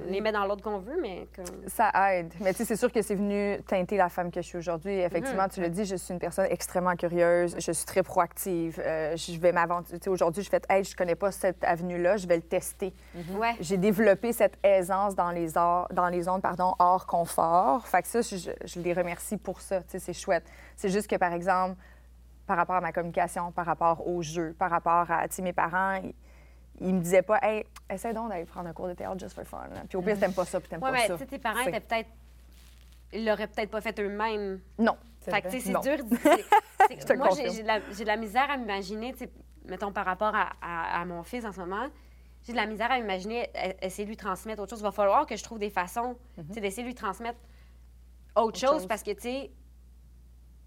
On 0.07 0.11
les 0.11 0.19
met 0.19 0.31
dans 0.31 0.45
l'ordre 0.45 0.63
qu'on 0.63 0.79
veut, 0.79 0.97
mais 1.01 1.27
comme. 1.35 1.45
Ça 1.67 1.91
aide. 2.11 2.33
Mais 2.41 2.51
tu 2.53 2.57
sais, 2.59 2.65
c'est 2.65 2.75
sûr 2.75 2.91
que 2.91 3.01
c'est 3.03 3.15
venu 3.15 3.61
teinter 3.67 3.97
la 3.97 4.09
femme 4.09 4.31
que 4.31 4.41
je 4.41 4.47
suis 4.47 4.57
aujourd'hui. 4.57 4.93
Effectivement, 4.99 5.47
tu 5.47 5.61
le 5.61 5.69
dis, 5.69 5.85
je 5.85 5.95
suis 5.95 6.13
une 6.13 6.19
personne 6.19 6.47
extrêmement 6.49 6.95
curieuse. 6.95 7.55
Je 7.59 7.71
suis 7.71 7.85
très 7.85 8.01
proactive. 8.01 8.81
Euh, 8.83 9.15
je 9.15 9.39
vais 9.39 9.51
m'aventurer. 9.51 9.99
Aujourd'hui, 10.07 10.43
je 10.43 10.49
fais, 10.49 10.61
hey, 10.69 10.83
je 10.83 10.95
connais 10.95 11.15
pas 11.15 11.31
cette 11.31 11.63
avenue-là, 11.63 12.17
je 12.17 12.27
vais 12.27 12.37
le 12.37 12.41
tester. 12.41 12.93
Ouais. 13.37 13.53
J'ai 13.59 13.77
développé 13.77 14.33
cette 14.33 14.57
aisance 14.63 15.15
dans 15.15 15.31
les 15.31 15.57
arts, 15.57 15.87
dans 15.93 16.07
les 16.09 16.23
zones, 16.23 16.41
pardon, 16.41 16.73
hors 16.79 17.05
confort. 17.05 17.87
Fait 17.87 18.01
que 18.01 18.07
ça, 18.07 18.21
je, 18.21 18.49
je 18.65 18.79
les 18.79 18.93
remercie 18.93 19.37
pour 19.37 19.61
ça. 19.61 19.81
C'est 19.87 20.13
chouette. 20.13 20.43
C'est 20.75 20.89
juste 20.89 21.07
que, 21.09 21.15
par 21.15 21.31
exemple, 21.33 21.75
par 22.47 22.57
rapport 22.57 22.75
à 22.75 22.81
ma 22.81 22.91
communication, 22.91 23.51
par 23.51 23.65
rapport 23.65 24.07
au 24.07 24.21
jeu, 24.21 24.55
par 24.57 24.69
rapport 24.69 25.09
à, 25.11 25.27
tu 25.27 25.35
sais, 25.35 25.41
mes 25.41 25.53
parents, 25.53 25.95
ils, 26.03 26.13
ils 26.81 26.93
me 26.93 26.99
disaient 27.01 27.21
pas, 27.21 27.39
hey, 27.41 27.65
essaie 27.89 28.13
donc 28.13 28.29
d'aller 28.29 28.45
prendre 28.45 28.67
un 28.69 28.73
cours 28.73 28.87
de 28.87 28.93
théâtre 28.93 29.19
just 29.19 29.33
for 29.33 29.45
fun. 29.45 29.67
là. 29.73 29.83
Puis 29.87 29.97
au 29.97 30.01
pire, 30.01 30.19
t'aimes 30.19 30.33
pas 30.33 30.45
ça, 30.45 30.59
puis 30.59 30.69
t'aimes 30.69 30.81
Ouais, 30.83 30.91
pas 30.91 30.97
mais 30.97 31.07
ça. 31.07 31.25
tes 31.25 31.39
parents 31.39 31.61
étaient 31.61 31.79
peut-être. 31.79 32.09
Ils 33.13 33.25
l'auraient 33.25 33.47
peut-être 33.47 33.69
pas 33.71 33.81
fait 33.81 33.97
eux-mêmes. 33.99 34.59
Non. 34.77 34.97
C'est 35.21 35.31
Fait 35.31 35.41
que, 35.41 35.47
tu 35.49 35.59
sais, 35.61 35.71
c'est 35.73 35.95
dur. 35.95 36.05
moi, 37.17 37.29
j'ai 37.35 37.63
de, 37.63 37.99
de 37.99 38.05
la 38.05 38.17
misère 38.17 38.49
à 38.49 38.57
m'imaginer, 38.57 39.15
mettons 39.65 39.91
par 39.91 40.05
rapport 40.05 40.35
à, 40.35 40.49
à- 40.61 41.01
à 41.01 41.05
mon 41.05 41.23
fils 41.23 41.45
en 41.45 41.51
ce 41.51 41.59
moment, 41.59 41.87
j'ai 42.43 42.51
de 42.51 42.57
la 42.57 42.65
misère 42.67 42.91
à 42.91 42.99
m'imaginer 42.99 43.49
e- 43.55 43.73
essayer 43.81 44.03
de 44.03 44.09
lui 44.09 44.17
transmettre 44.17 44.61
autre 44.61 44.69
chose. 44.71 44.81
Il 44.81 44.83
va 44.83 44.91
falloir 44.91 45.25
que 45.25 45.35
je 45.35 45.43
trouve 45.43 45.59
des 45.59 45.69
façons, 45.69 46.15
sais, 46.51 46.59
d'essayer 46.61 46.83
de 46.83 46.87
lui 46.89 46.95
transmettre 46.95 47.39
autre, 48.35 48.59
chose, 48.59 48.69
chose. 48.71 48.87
parce 48.87 49.01
que, 49.01 49.11
tu 49.11 49.21
sais, 49.21 49.51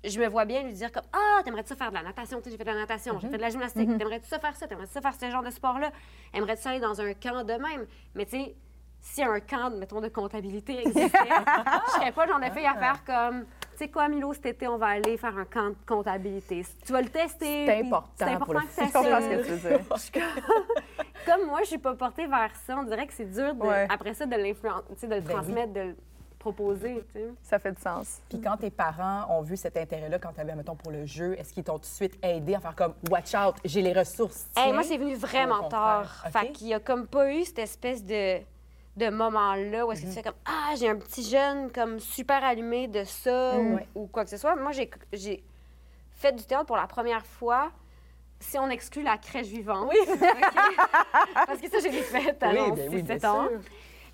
je 0.04 0.18
me 0.20 0.26
vois 0.28 0.44
bien 0.44 0.62
lui 0.62 0.72
dire 0.72 0.92
comme 0.92 1.02
Ah, 1.12 1.42
t'aimerais-tu 1.44 1.74
faire 1.74 1.90
de 1.90 1.94
la 1.96 2.02
natation? 2.02 2.38
Tu 2.38 2.44
sais, 2.44 2.50
j'ai 2.50 2.56
fait 2.56 2.64
de 2.64 2.70
la 2.70 2.76
natation, 2.80 3.18
j'ai 3.20 3.28
fait 3.28 3.36
de 3.36 3.42
la 3.42 3.50
gymnastique. 3.50 3.98
T'aimerais-tu 3.98 4.28
ça 4.28 4.38
faire 4.38 4.56
ça? 4.56 4.66
T'aimerais-tu 4.66 4.92
ça 4.92 5.00
faire 5.00 5.14
ce 5.14 5.30
genre 5.30 5.42
de 5.42 5.50
sport-là? 5.50 5.90
Aimerais-tu 6.32 6.68
aller 6.68 6.80
dans 6.80 7.00
un 7.00 7.14
camp 7.14 7.44
de 7.44 7.52
même? 7.54 7.86
Mais 8.14 8.24
tu 8.24 8.32
sais, 8.38 8.54
si 9.00 9.22
un 9.22 9.38
camp, 9.40 9.70
mettons, 9.70 10.00
de 10.00 10.08
comptabilité 10.08 10.80
existait, 10.80 11.08
je 11.86 11.92
serais 11.92 12.12
pas 12.12 12.26
genre 12.26 12.40
de 12.40 12.46
fille 12.50 12.66
à 12.66 12.74
faire 12.74 13.04
comme 13.04 13.44
Tu 13.72 13.78
sais 13.78 13.88
quoi, 13.88 14.08
Milo, 14.08 14.32
cet 14.32 14.46
été, 14.46 14.66
on 14.66 14.76
va 14.76 14.86
aller 14.88 15.16
faire 15.16 15.36
un 15.38 15.44
camp 15.44 15.70
de 15.70 15.76
comptabilité. 15.86 16.64
Tu 16.84 16.92
vas 16.92 17.00
le 17.02 17.08
tester. 17.08 17.66
C'est 17.66 17.80
important 17.80 18.08
C'est 18.16 18.24
pour 18.24 18.56
important 18.56 18.60
le 18.60 18.66
que 18.66 18.72
ça 18.72 19.20
se- 19.20 19.28
que 19.28 19.42
tu 19.44 19.50
veux 19.52 19.68
dire. 19.70 19.80
Comme 21.26 21.46
moi, 21.46 21.60
je 21.62 21.66
suis 21.68 21.78
pas 21.78 21.94
portée 21.94 22.26
vers 22.26 22.50
ça. 22.66 22.76
On 22.78 22.84
dirait 22.84 23.06
que 23.06 23.12
c'est 23.12 23.30
dur, 23.30 23.54
de- 23.54 23.60
Ouais. 23.62 23.86
après 23.90 24.14
ça, 24.14 24.26
de 24.26 24.34
l'influencer, 24.36 25.06
de 25.06 25.14
le 25.14 25.20
Ben 25.20 25.24
oui. 25.26 25.32
transmettre, 25.34 25.72
de 25.72 25.96
proposer. 26.38 27.04
tu 27.12 27.18
sais. 27.20 27.26
Ça 27.42 27.58
fait 27.58 27.72
du 27.72 27.80
sens. 27.80 28.20
Puis 28.28 28.40
quand 28.40 28.56
tes 28.56 28.70
parents 28.70 29.26
ont 29.30 29.42
vu 29.42 29.56
cet 29.56 29.76
intérêt-là, 29.76 30.18
quand 30.18 30.32
tu 30.32 30.40
avais, 30.40 30.54
mettons, 30.54 30.76
pour 30.76 30.90
le 30.92 31.04
jeu, 31.04 31.34
est-ce 31.38 31.52
qu'ils 31.52 31.64
t'ont 31.64 31.74
tout 31.74 31.80
de 31.80 31.84
suite 31.86 32.18
aidé 32.22 32.54
à 32.54 32.60
faire 32.60 32.74
comme 32.76 32.94
Watch 33.10 33.34
out, 33.34 33.56
j'ai 33.64 33.82
les 33.82 33.92
ressources. 33.92 34.46
Hey, 34.56 34.72
moi, 34.72 34.82
c'est 34.82 34.96
venu 34.98 35.14
vraiment 35.16 35.68
tard. 35.68 36.24
OK. 36.26 36.32
Fait 36.32 36.52
qu'il 36.52 36.68
y 36.68 36.74
a 36.74 36.80
comme 36.80 37.06
pas 37.06 37.32
eu 37.32 37.44
cette 37.44 37.58
espèce 37.58 38.04
de, 38.04 38.38
de 38.96 39.10
moment-là 39.10 39.86
où 39.86 39.92
est-ce 39.92 40.02
que 40.02 40.06
tu 40.06 40.12
fais 40.12 40.22
comme 40.22 40.34
Ah, 40.46 40.74
j'ai 40.78 40.88
un 40.88 40.96
petit 40.96 41.22
jeune 41.28 41.70
comme 41.72 41.98
super 42.00 42.42
allumé 42.44 42.86
de 42.88 43.04
ça 43.04 43.54
ou, 43.94 44.06
quoi 44.06 44.24
que 44.24 44.30
ce 44.30 44.36
soit. 44.36 44.54
Moi, 44.56 44.72
j'ai- 44.72 44.90
j'ai 45.12 45.42
fait 46.12 46.32
du 46.32 46.44
théâtre 46.44 46.66
pour 46.66 46.76
la 46.76 46.86
première 46.86 47.24
fois. 47.26 47.70
Si 48.40 48.56
on 48.56 48.70
exclut 48.70 49.02
la 49.02 49.18
crèche 49.18 49.48
vivante. 49.48 49.90
Oui. 49.90 49.96
Parce 51.34 51.60
que 51.60 51.68
ça, 51.68 51.78
j'ai 51.82 51.90
fait 51.90 52.40
à 52.42 52.48
Oui, 52.50 52.54
l'âge 52.54 52.68
ben 52.70 52.74
de 52.90 52.94
oui, 52.96 53.04
7 53.06 53.20
bien 53.20 53.30
ans. 53.30 53.48
sûr. 53.48 53.58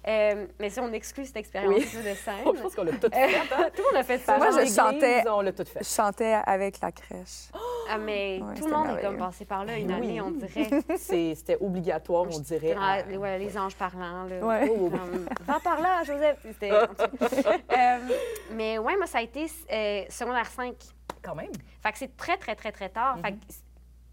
Euh, 0.06 0.46
mais 0.60 0.68
si 0.70 0.80
on 0.80 0.92
exclut 0.92 1.24
cette 1.24 1.36
expérience 1.38 1.74
de 1.80 2.14
scène. 2.14 2.34
Je 2.54 2.60
pense 2.60 2.74
qu'on 2.74 2.84
l'a 2.84 2.92
tout 2.92 3.06
euh, 3.06 3.10
fait. 3.10 3.36
hein. 3.36 3.70
tout 3.74 3.82
le 3.82 3.92
monde 3.92 4.00
a 4.00 4.02
fait 4.02 4.18
ça. 4.18 4.36
Moi, 4.36 4.50
je 4.50 4.70
chantais- 4.70 5.24
On 5.28 5.40
l'a 5.40 5.52
tout 5.52 5.64
fait. 5.64 5.78
Je 5.82 5.88
chantais 5.88 6.34
avec 6.46 6.80
la 6.80 6.92
crèche. 6.92 7.48
Ah, 7.86 7.98
mais 7.98 8.40
Ouais, 8.42 8.54
tout 8.54 8.66
le 8.66 8.72
monde 8.72 8.96
est 8.98 9.02
comme 9.02 9.18
passé 9.18 9.44
par 9.44 9.62
là 9.66 9.76
une 9.76 9.88
Oui. 9.88 9.92
année, 9.94 10.20
on 10.22 10.30
dirait. 10.30 10.70
C'était 10.96 11.58
obligatoire, 11.60 12.24
on 12.32 12.38
dirait. 12.38 12.72
À- 12.80 13.02
les, 13.02 13.18
ouais, 13.18 13.38
les 13.38 13.58
anges 13.58 13.76
parlants. 13.76 14.24
Là. 14.24 14.38
Ouais. 14.40 14.70
Oh. 14.70 14.88
Comme, 14.88 15.26
Va 15.42 15.60
par 15.60 15.78
là, 15.82 16.02
Joseph. 16.02 16.38
Euh, 16.62 17.98
mais 18.52 18.78
ouais, 18.78 18.96
moi, 18.96 19.06
ça 19.06 19.18
a 19.18 19.22
été 19.22 19.46
euh, 19.70 20.02
secondaire 20.08 20.46
5. 20.46 20.74
Quand 21.22 21.34
même. 21.34 21.52
Fait 21.82 21.92
que 21.92 21.98
c'est 21.98 22.16
très, 22.16 22.38
très, 22.38 22.54
très, 22.54 22.72
très 22.72 22.88
tard. 22.88 23.18
Fait 23.22 23.32
que 23.32 23.36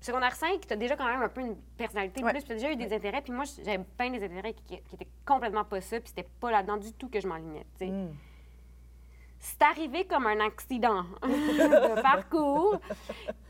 secondaire 0.02 0.36
5, 0.36 0.66
tu 0.68 0.74
as 0.74 0.76
déjà 0.76 0.96
quand 0.96 1.06
même 1.06 1.22
un 1.22 1.30
peu 1.30 1.42
une 1.42 1.56
personnalité 1.78 2.24
Ouais. 2.24 2.32
plus, 2.34 2.44
tu 2.44 2.52
as 2.52 2.56
déjà 2.56 2.72
eu 2.72 2.76
des 2.76 2.94
intérêts. 2.94 3.22
Puis 3.22 3.32
moi, 3.32 3.46
j'avais 3.64 3.84
plein 3.98 4.10
des 4.10 4.24
intérêts 4.24 4.54
qui, 4.54 4.82
qui 4.82 4.96
étaient 4.96 5.08
complètement 5.26 5.64
pas 5.64 5.82
ça, 5.82 6.00
puis 6.00 6.10
c'était 6.10 6.28
pas 6.40 6.52
là-dedans 6.52 6.78
du 6.78 6.94
tout 6.94 7.10
que 7.10 7.20
je 7.20 7.28
m'enlignais. 7.28 7.66
Mm. 7.80 8.10
C'est 9.40 9.62
arrivé 9.64 10.06
comme 10.06 10.28
un 10.28 10.40
accident 10.40 11.04
de 11.24 12.02
parcours. 12.02 12.80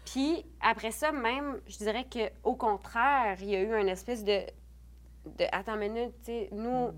Puis 0.05 0.45
après 0.61 0.91
ça, 0.91 1.11
même, 1.11 1.59
je 1.67 1.77
dirais 1.77 2.05
qu'au 2.09 2.55
contraire, 2.55 3.37
il 3.41 3.49
y 3.49 3.55
a 3.55 3.61
eu 3.61 3.73
une 3.79 3.89
espèce 3.89 4.23
de. 4.23 4.41
de 5.25 5.45
attends 5.51 5.75
une 5.75 5.93
minute, 5.93 6.13
tu 6.19 6.31
sais, 6.31 6.49
nous, 6.51 6.91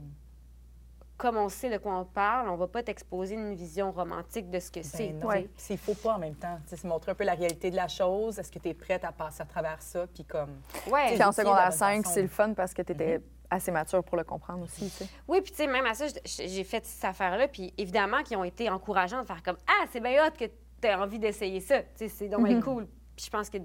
comme 1.23 1.37
on 1.37 1.47
sait 1.47 1.69
de 1.69 1.77
quoi 1.77 1.95
on 1.97 2.03
parle, 2.03 2.49
on 2.49 2.57
va 2.57 2.67
pas 2.67 2.83
t'exposer 2.83 3.35
une 3.35 3.55
vision 3.55 3.93
romantique 3.93 4.49
de 4.49 4.59
ce 4.59 4.69
que 4.69 4.83
c'est. 4.83 5.13
Ben 5.13 5.19
non. 5.19 5.29
tu 5.31 5.37
sais. 5.37 5.49
S'il 5.55 5.77
faut 5.77 5.93
pas 5.93 6.15
en 6.15 6.19
même 6.19 6.35
temps. 6.35 6.57
Tu 6.65 6.71
sais, 6.71 6.75
C'est 6.75 6.87
montrer 6.87 7.13
un 7.13 7.15
peu 7.15 7.23
la 7.23 7.33
réalité 7.35 7.71
de 7.71 7.77
la 7.77 7.87
chose. 7.87 8.37
Est-ce 8.39 8.51
que 8.51 8.59
tu 8.59 8.67
es 8.67 8.73
prête 8.73 9.05
à 9.05 9.13
passer 9.13 9.41
à 9.41 9.45
travers 9.45 9.81
ça? 9.81 10.05
Puis 10.13 10.25
comme. 10.25 10.49
Ouais. 10.91 11.13
Puis 11.15 11.23
en 11.23 11.31
secondaire 11.31 11.69
bonne 11.69 11.77
5, 11.77 12.03
façon. 12.03 12.13
c'est 12.13 12.21
le 12.21 12.27
fun 12.27 12.53
parce 12.53 12.73
que 12.73 12.81
tu 12.81 12.91
étais 12.91 13.21
assez 13.49 13.71
mature 13.71 14.03
pour 14.03 14.17
le 14.17 14.25
comprendre 14.25 14.63
aussi. 14.65 14.89
tu 14.89 15.05
sais. 15.05 15.07
Oui, 15.27 15.39
puis 15.39 15.51
tu 15.51 15.57
sais, 15.59 15.67
même 15.67 15.85
à 15.85 15.93
ça, 15.93 16.07
j'ai 16.25 16.47
j'ai 16.49 16.63
fait 16.65 16.85
cette 16.85 17.05
affaire-là, 17.05 17.47
puis 17.47 17.73
évidemment, 17.77 18.21
qui 18.23 18.35
ont 18.35 18.43
été 18.43 18.69
encourageants 18.69 19.21
de 19.21 19.25
faire 19.27 19.41
comme 19.43 19.57
Ah, 19.65 19.85
c'est 19.93 20.01
bien 20.01 20.27
hot 20.27 20.31
que 20.37 20.45
tu 20.81 20.87
as 20.89 20.99
envie 21.01 21.19
d'essayer 21.19 21.61
ça. 21.61 21.81
Tu 21.83 21.87
sais, 21.95 22.07
c'est 22.09 22.27
donc 22.27 22.43
bien 22.45 22.59
cool. 22.61 22.85
Puis 23.15 23.25
je 23.27 23.29
pense 23.29 23.49
que 23.49 23.59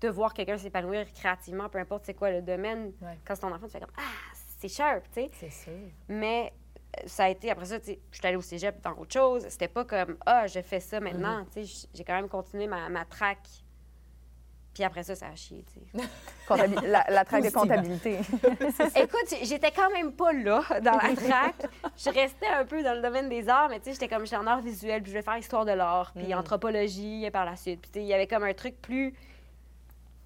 de 0.00 0.08
voir 0.08 0.32
quelqu'un 0.32 0.56
s'épanouir 0.56 1.06
créativement, 1.12 1.68
peu 1.68 1.78
importe 1.78 2.06
c'est 2.06 2.14
quoi 2.14 2.30
le 2.30 2.40
domaine, 2.40 2.92
Ouais. 3.02 3.18
quand 3.26 3.34
c'est 3.34 3.42
ton 3.42 3.52
enfant, 3.52 3.66
tu 3.66 3.72
fais 3.72 3.80
comme 3.80 3.92
Ah, 3.98 4.32
c'est 4.58 4.68
sharp, 4.68 5.02
tu 5.12 5.20
sais. 5.22 5.30
C'est 5.34 5.50
sûr. 5.50 5.72
Mais 6.08 6.52
ça 7.06 7.24
a 7.24 7.28
été, 7.28 7.50
après 7.50 7.66
ça, 7.66 7.78
tu 7.78 7.86
sais, 7.86 8.00
je 8.10 8.16
suis 8.18 8.26
allée 8.26 8.36
au 8.36 8.42
cégep 8.42 8.80
dans 8.82 8.92
autre 8.92 9.12
chose. 9.12 9.44
C'était 9.48 9.68
pas 9.68 9.84
comme, 9.84 10.16
ah, 10.24 10.46
je 10.46 10.60
fais 10.60 10.80
ça 10.80 11.00
maintenant. 11.00 11.44
Tu 11.52 11.66
sais, 11.66 11.88
j'ai 11.94 12.04
quand 12.04 12.14
même 12.14 12.28
continué 12.28 12.66
ma, 12.66 12.88
ma 12.88 13.04
track. 13.04 13.38
Puis 14.74 14.84
après 14.84 15.02
ça, 15.04 15.14
ça 15.14 15.28
a 15.28 15.34
chié, 15.34 15.64
tu 15.72 15.80
sais. 16.00 16.06
La, 16.86 17.04
la 17.08 17.24
traque 17.24 17.44
de 17.44 17.50
comptabilité. 17.50 18.18
Écoute, 18.96 19.34
j'étais 19.42 19.70
quand 19.70 19.90
même 19.90 20.12
pas 20.12 20.32
là, 20.34 20.62
dans 20.82 20.92
la 20.92 21.16
track. 21.16 21.54
Je 21.96 22.10
restais 22.10 22.46
un 22.46 22.64
peu 22.66 22.82
dans 22.82 22.94
le 22.94 23.00
domaine 23.00 23.28
des 23.30 23.48
arts, 23.48 23.68
mais 23.70 23.78
tu 23.78 23.86
sais, 23.86 23.92
j'étais 23.94 24.08
comme, 24.08 24.24
j'étais 24.24 24.36
en 24.36 24.46
art 24.46 24.60
visuel, 24.60 25.02
puis 25.02 25.10
je 25.12 25.16
vais 25.16 25.22
faire 25.22 25.38
histoire 25.38 25.64
de 25.64 25.72
l'art, 25.72 26.12
puis 26.14 26.28
Mm. 26.34 26.38
anthropologie 26.38 27.28
par 27.32 27.44
la 27.46 27.56
suite. 27.56 27.80
Puis 27.80 27.90
tu 27.90 27.98
sais, 28.00 28.04
il 28.04 28.08
y 28.08 28.14
avait 28.14 28.26
comme 28.26 28.44
un 28.44 28.52
truc 28.54 28.80
plus... 28.82 29.14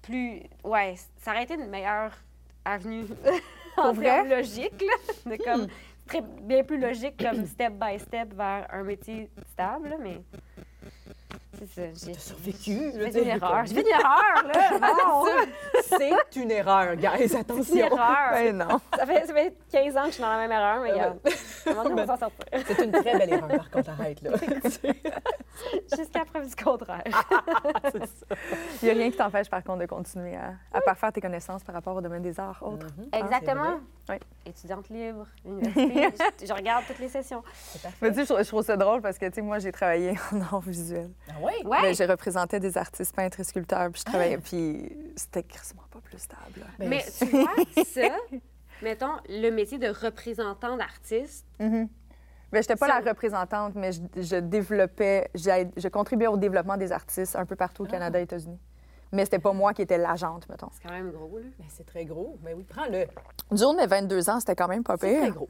plus... 0.01 0.41
Ouais, 0.63 0.95
ça 1.21 1.31
aurait 1.31 1.43
été 1.43 1.53
une 1.53 1.67
meilleure 1.69 2.11
avenue 2.65 3.05
en 3.77 3.93
vrai? 3.93 4.27
logiques, 4.27 4.81
là. 4.81 5.31
De 5.31 5.43
comme... 5.43 5.67
Très, 6.11 6.21
bien 6.41 6.63
plus 6.63 6.77
logique 6.79 7.23
comme 7.23 7.45
step 7.45 7.73
by 7.73 7.97
step 7.99 8.33
vers 8.33 8.67
un 8.71 8.83
métier 8.83 9.29
stable, 9.53 9.89
là, 9.89 9.95
mais... 9.99 10.21
C'est 11.53 11.67
ça, 11.67 11.81
j'ai 12.07 12.13
T'as 12.13 12.19
survécu. 12.19 12.91
j'ai 12.95 13.11
fait 13.11 13.21
une 13.21 13.27
erreur. 13.29 13.65
J'ai 13.65 13.75
fait 13.75 13.81
une 13.81 13.87
erreur, 13.87 14.43
là! 14.47 15.45
C'est 15.83 16.39
une 16.41 16.49
erreur, 16.51 16.95
guys, 16.95 17.27
C'est 17.27 17.33
une 17.33 17.39
attention. 17.41 17.75
erreur! 17.85 18.31
Ben 18.33 18.57
non. 18.57 18.79
Ça 18.97 19.05
fait, 19.05 19.25
ça 19.27 19.33
fait 19.33 19.53
15 19.71 19.97
ans 19.97 20.01
que 20.03 20.07
je 20.07 20.13
suis 20.13 20.23
dans 20.23 20.29
la 20.29 20.37
même 20.47 20.51
erreur, 20.51 20.81
mais 20.81 20.91
regarde, 20.93 21.19
donné, 21.65 21.89
on 21.91 21.95
va 21.95 22.07
s'en 22.07 22.17
sortir. 22.17 22.45
C'est 22.65 22.83
une 22.83 22.91
très 22.91 23.17
belle 23.17 23.33
erreur, 23.33 23.47
par 23.49 23.69
contre, 23.69 23.89
arrête, 23.91 24.21
là. 24.21 24.31
Jusqu'à 25.95 26.25
preuve 26.25 26.47
du 26.47 26.55
contraire. 26.55 27.03
Il 28.81 28.85
n'y 28.85 28.89
a 28.89 28.93
rien 28.93 29.11
qui 29.11 29.17
t'empêche, 29.17 29.49
par 29.49 29.63
contre, 29.63 29.79
de 29.79 29.85
continuer 29.85 30.35
à, 30.35 30.53
à 30.73 30.81
parfaire 30.81 31.11
tes 31.13 31.21
connaissances 31.21 31.63
par 31.63 31.75
rapport 31.75 31.95
au 31.95 32.01
domaine 32.01 32.23
des 32.23 32.39
arts 32.39 32.57
autres. 32.63 32.87
Exactement. 33.13 33.79
Étudiante 34.45 34.89
libre, 34.89 35.27
université, 35.45 36.09
je, 36.41 36.45
je 36.47 36.53
regarde 36.53 36.83
toutes 36.87 36.99
les 36.99 37.09
sessions. 37.09 37.43
C'est 37.53 37.81
parfait. 37.81 37.97
Mais 38.01 38.09
tu 38.09 38.15
sais, 38.15 38.21
je, 38.21 38.27
trouve- 38.33 38.43
je 38.43 38.47
trouve 38.47 38.63
ça 38.63 38.75
drôle 38.77 39.01
parce 39.01 39.17
que, 39.17 39.25
tu 39.27 39.33
sais, 39.35 39.41
moi, 39.41 39.59
j'ai 39.59 39.71
travaillé 39.71 40.13
en 40.31 40.41
art 40.41 40.59
visuel. 40.61 41.11
Ah 41.29 41.39
ouais? 41.41 41.63
Ouais. 41.65 41.81
Ben, 41.81 41.93
j'ai 41.95 42.05
représenté 42.05 42.59
des 42.59 42.77
artistes 42.77 43.15
peintres 43.15 43.39
et 43.39 43.43
sculpteurs, 43.43 43.89
puis 43.91 43.99
je 44.01 44.05
travaillais, 44.05 44.37
puis 44.37 44.91
c'était 45.15 45.43
quasiment 45.43 45.83
pas 45.91 45.99
plus 45.99 46.17
stable. 46.19 46.65
Ben, 46.79 46.89
mais 46.89 47.03
tu 47.17 47.25
vois, 47.25 47.51
ça, 47.85 48.01
mettons, 48.81 49.13
le 49.29 49.49
métier 49.51 49.77
de 49.77 49.87
représentant 49.89 50.75
d'artiste, 50.77 51.45
Ben, 51.59 51.87
j'étais 52.61 52.75
pas 52.75 52.87
Ça- 52.87 52.99
la 52.99 53.09
représentante, 53.11 53.75
mais 53.75 53.91
je, 53.93 54.01
je 54.17 54.35
développais, 54.35 55.29
j'ai- 55.35 55.69
je 55.77 55.87
contribuais 55.87 56.27
au 56.27 56.35
développement 56.37 56.75
des 56.77 56.91
artistes 56.91 57.35
un 57.35 57.45
peu 57.45 57.55
partout 57.55 57.83
au 57.83 57.85
Canada 57.85 58.19
et 58.19 58.23
aux 58.23 58.25
États-Unis. 58.25 58.59
Mais 59.13 59.25
c'était 59.25 59.39
pas 59.39 59.51
moi 59.51 59.73
qui 59.73 59.81
étais 59.81 59.97
l'agente, 59.97 60.47
mettons. 60.49 60.69
c'est 60.71 60.87
quand 60.87 60.93
même 60.93 61.11
gros, 61.11 61.37
là. 61.37 61.43
Ben, 61.59 61.65
c'est 61.69 61.85
très 61.85 62.05
gros. 62.05 62.37
Mais 62.43 62.53
oui, 62.53 62.63
prends-le. 62.63 63.05
Du 63.55 63.63
haut 63.63 63.73
de 63.73 63.77
mes 63.77 63.85
22 63.87 64.29
ans, 64.29 64.39
c'était 64.39 64.55
quand 64.55 64.69
même 64.69 64.83
pas 64.83 64.95
C'est 64.99 65.11
très 65.13 65.25
pire. 65.25 65.35
gros. 65.35 65.47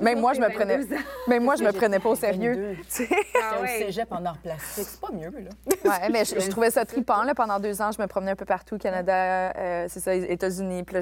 Même 0.00 0.20
moi, 0.20 0.32
je 0.34 0.40
me 0.40 0.48
prenais, 0.54 0.78
22 0.78 0.94
ans. 0.94 1.00
même 1.26 1.42
moi, 1.42 1.56
je 1.56 1.64
me 1.64 1.72
prenais 1.72 1.98
pas 1.98 2.08
au 2.10 2.14
sérieux. 2.14 2.52
22. 2.54 2.74
tu 2.76 2.84
sais. 2.88 3.08
Ah 3.10 3.16
J'étais 3.34 3.58
au 3.58 3.62
ouais. 3.62 3.78
cégep 3.86 4.12
en 4.12 4.24
arts 4.24 4.38
plastiques. 4.38 4.86
C'est 4.88 5.00
pas 5.00 5.10
mieux, 5.12 5.30
là. 5.30 5.50
Ouais, 5.84 6.08
mais 6.10 6.24
je, 6.24 6.38
je 6.38 6.48
trouvais 6.50 6.70
ça 6.70 6.84
trippant. 6.84 7.24
Là, 7.24 7.34
pendant 7.34 7.58
deux 7.58 7.82
ans, 7.82 7.90
je 7.90 8.00
me 8.00 8.06
promenais 8.06 8.32
un 8.32 8.36
peu 8.36 8.44
partout 8.44 8.76
au 8.76 8.78
Canada, 8.78 9.52
euh, 9.56 9.86
c'est 9.88 10.00
ça, 10.00 10.14
les 10.14 10.24
États-Unis. 10.24 10.84
Puis 10.84 10.94
là, 10.94 11.00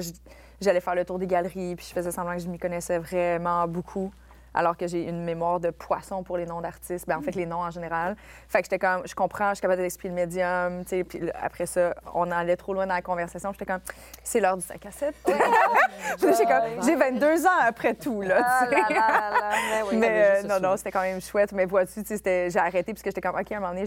j'allais 0.59 0.81
faire 0.81 0.95
le 0.95 1.05
tour 1.05 1.19
des 1.19 1.27
galeries, 1.27 1.75
puis 1.75 1.85
je 1.87 1.93
faisais 1.93 2.11
semblant 2.11 2.33
que 2.33 2.39
je 2.41 2.47
m'y 2.47 2.57
connaissais 2.57 2.97
vraiment 2.97 3.67
beaucoup. 3.67 4.11
Alors 4.53 4.75
que 4.75 4.85
j'ai 4.87 5.07
une 5.07 5.23
mémoire 5.23 5.59
de 5.59 5.69
poisson 5.69 6.23
pour 6.23 6.37
les 6.37 6.45
noms 6.45 6.59
d'artistes, 6.61 7.07
ben, 7.07 7.17
en 7.17 7.21
fait, 7.21 7.35
les 7.35 7.45
noms 7.45 7.61
en 7.61 7.71
général. 7.71 8.15
Fait 8.49 8.59
que 8.59 8.65
j'étais 8.65 8.79
comme, 8.79 9.03
je 9.07 9.15
comprends, 9.15 9.49
je 9.49 9.55
suis 9.55 9.61
capable 9.61 9.81
d'expliquer 9.81 10.09
le 10.09 10.15
médium, 10.15 10.83
tu 10.83 10.89
sais. 10.89 11.03
Puis 11.03 11.21
après 11.41 11.65
ça, 11.65 11.95
on 12.13 12.29
allait 12.31 12.57
trop 12.57 12.73
loin 12.73 12.85
dans 12.85 12.93
la 12.95 13.01
conversation. 13.01 13.51
J'étais 13.53 13.65
comme, 13.65 13.79
c'est 14.23 14.39
l'heure 14.41 14.57
du 14.57 14.63
5 14.63 14.85
à 14.85 14.91
7. 14.91 15.15
Puis 15.25 15.33
là, 15.33 16.33
j'ai 16.37 16.45
comme, 16.45 16.83
j'ai 16.85 16.95
22 16.95 17.45
ans 17.45 17.49
après 17.61 17.93
tout, 17.93 18.21
là, 18.21 18.41
Ah 18.43 18.65
là 18.69 18.77
là 18.89 19.29
là 19.31 19.51
mais 19.69 19.81
oui. 19.89 20.01
Euh, 20.03 20.43
non, 20.43 20.59
non, 20.59 20.77
c'était 20.77 20.91
quand 20.91 21.01
même 21.01 21.21
chouette. 21.21 21.51
Mais 21.53 21.65
vois-tu, 21.65 22.03
tu 22.03 22.17
sais, 22.17 22.49
j'ai 22.49 22.59
arrêté 22.59 22.91
parce 22.93 23.01
que 23.03 23.09
j'étais 23.09 23.21
comme, 23.21 23.39
OK, 23.39 23.51
à 23.51 23.55
un 23.57 23.59
moment 23.59 23.73
donné, 23.73 23.85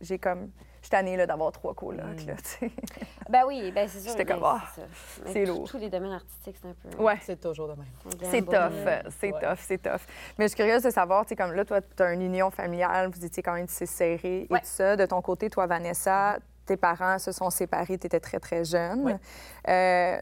j'ai- 0.00 0.18
comme, 0.18 0.50
suis 0.86 0.90
tannée 0.90 1.16
là, 1.16 1.26
d'avoir 1.26 1.52
trois 1.52 1.74
colocs, 1.74 2.24
là, 2.26 2.34
sais. 2.42 2.70
Ben 3.28 3.42
oui, 3.46 3.72
ben 3.72 3.88
c'est 3.88 4.00
sûr. 4.00 4.12
J'étais 4.12 4.24
comme, 4.24 4.42
ah, 4.44 4.62
c'est 5.26 5.44
lourd. 5.44 5.68
Tous 5.68 5.78
les 5.78 5.90
domaines 5.90 6.12
artistiques, 6.12 6.56
c'est 6.62 6.68
un 6.68 6.74
peu... 6.96 7.02
Ouais. 7.02 7.18
C'est 7.22 7.40
toujours 7.40 7.68
de 7.68 7.74
même. 7.74 7.86
C'est 8.30 8.42
tough, 8.42 8.54
euh, 8.54 9.02
c'est 9.20 9.32
Ouais. 9.32 9.40
tough, 9.40 9.58
c'est 9.58 9.82
tough. 9.82 10.00
Mais 10.38 10.44
je 10.44 10.48
suis 10.48 10.56
curieuse 10.56 10.82
de 10.82 10.90
savoir, 10.90 11.24
tu 11.24 11.30
sais, 11.30 11.36
comme 11.36 11.52
là, 11.52 11.64
toi, 11.64 11.80
tu 11.80 12.02
as 12.02 12.12
une 12.12 12.22
union 12.22 12.50
familiale, 12.50 13.10
vous 13.12 13.24
étiez 13.24 13.42
quand 13.42 13.54
même 13.54 13.66
serré 13.68 14.46
et 14.48 14.52
Ouais. 14.52 14.60
tout 14.60 14.66
ça. 14.66 14.96
De 14.96 15.06
ton 15.06 15.20
côté, 15.22 15.50
toi, 15.50 15.66
Vanessa, 15.66 16.38
tes 16.66 16.76
parents 16.76 17.18
se 17.18 17.32
sont 17.32 17.50
séparés, 17.50 17.98
tu 17.98 18.06
étais 18.06 18.20
très, 18.20 18.38
très 18.40 18.64
jeune. 18.64 19.00
Ouais. 19.04 19.16
Euh, 19.68 20.18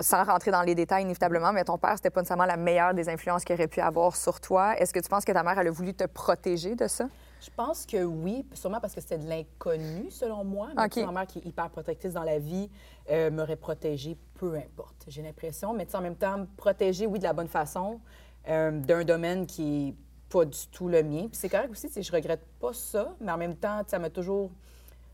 sans 0.00 0.24
rentrer 0.24 0.50
dans 0.50 0.62
les 0.62 0.74
détails, 0.74 1.02
inévitablement, 1.02 1.52
mais 1.52 1.64
ton 1.64 1.76
père, 1.78 1.92
c'était 1.96 2.10
pas 2.10 2.20
nécessairement 2.20 2.46
la 2.46 2.56
meilleure 2.56 2.94
des 2.94 3.08
influences 3.10 3.44
qu'il 3.44 3.54
aurait 3.54 3.68
pu 3.68 3.80
avoir 3.80 4.16
sur 4.16 4.40
toi. 4.40 4.74
Est-ce 4.78 4.92
que 4.92 5.00
tu 5.00 5.08
penses 5.08 5.24
que 5.24 5.32
ta 5.32 5.42
mère, 5.42 5.58
elle 5.58 5.68
a 5.68 5.70
voulu 5.70 5.92
te 5.94 6.04
protéger 6.04 6.74
de 6.74 6.86
ça? 6.88 7.04
Je 7.42 7.50
pense 7.56 7.86
que 7.86 8.04
oui, 8.04 8.46
sûrement 8.54 8.78
parce 8.78 8.94
que 8.94 9.00
c'était 9.00 9.18
de 9.18 9.28
l'inconnu, 9.28 10.10
selon 10.10 10.44
moi. 10.44 10.68
Mais 10.76 10.84
OK. 10.84 10.90
tu 10.92 11.00
sais, 11.00 11.06
ma 11.06 11.12
mère, 11.12 11.26
qui 11.26 11.40
est 11.40 11.46
hyper 11.46 11.68
protectrice 11.70 12.12
dans 12.12 12.22
la 12.22 12.38
vie, 12.38 12.70
euh, 13.10 13.30
m'aurait 13.32 13.56
protégée, 13.56 14.16
peu 14.34 14.54
importe, 14.54 15.04
j'ai 15.08 15.22
l'impression. 15.22 15.74
Mais 15.74 15.92
en 15.94 16.00
même 16.00 16.14
temps, 16.14 16.46
protégée, 16.56 17.06
oui, 17.06 17.18
de 17.18 17.24
la 17.24 17.32
bonne 17.32 17.48
façon, 17.48 18.00
euh, 18.48 18.70
d'un 18.70 19.04
domaine 19.04 19.46
qui 19.46 19.88
est 19.88 19.94
pas 20.28 20.44
du 20.44 20.66
tout 20.68 20.88
le 20.88 21.02
mien. 21.02 21.22
Puis 21.22 21.34
c'est 21.34 21.48
correct 21.48 21.70
aussi, 21.72 21.88
je 22.00 22.12
regrette 22.12 22.46
pas 22.60 22.72
ça, 22.72 23.14
mais 23.20 23.32
en 23.32 23.38
même 23.38 23.56
temps, 23.56 23.82
ça 23.86 23.98
m'a 23.98 24.08
toujours 24.08 24.50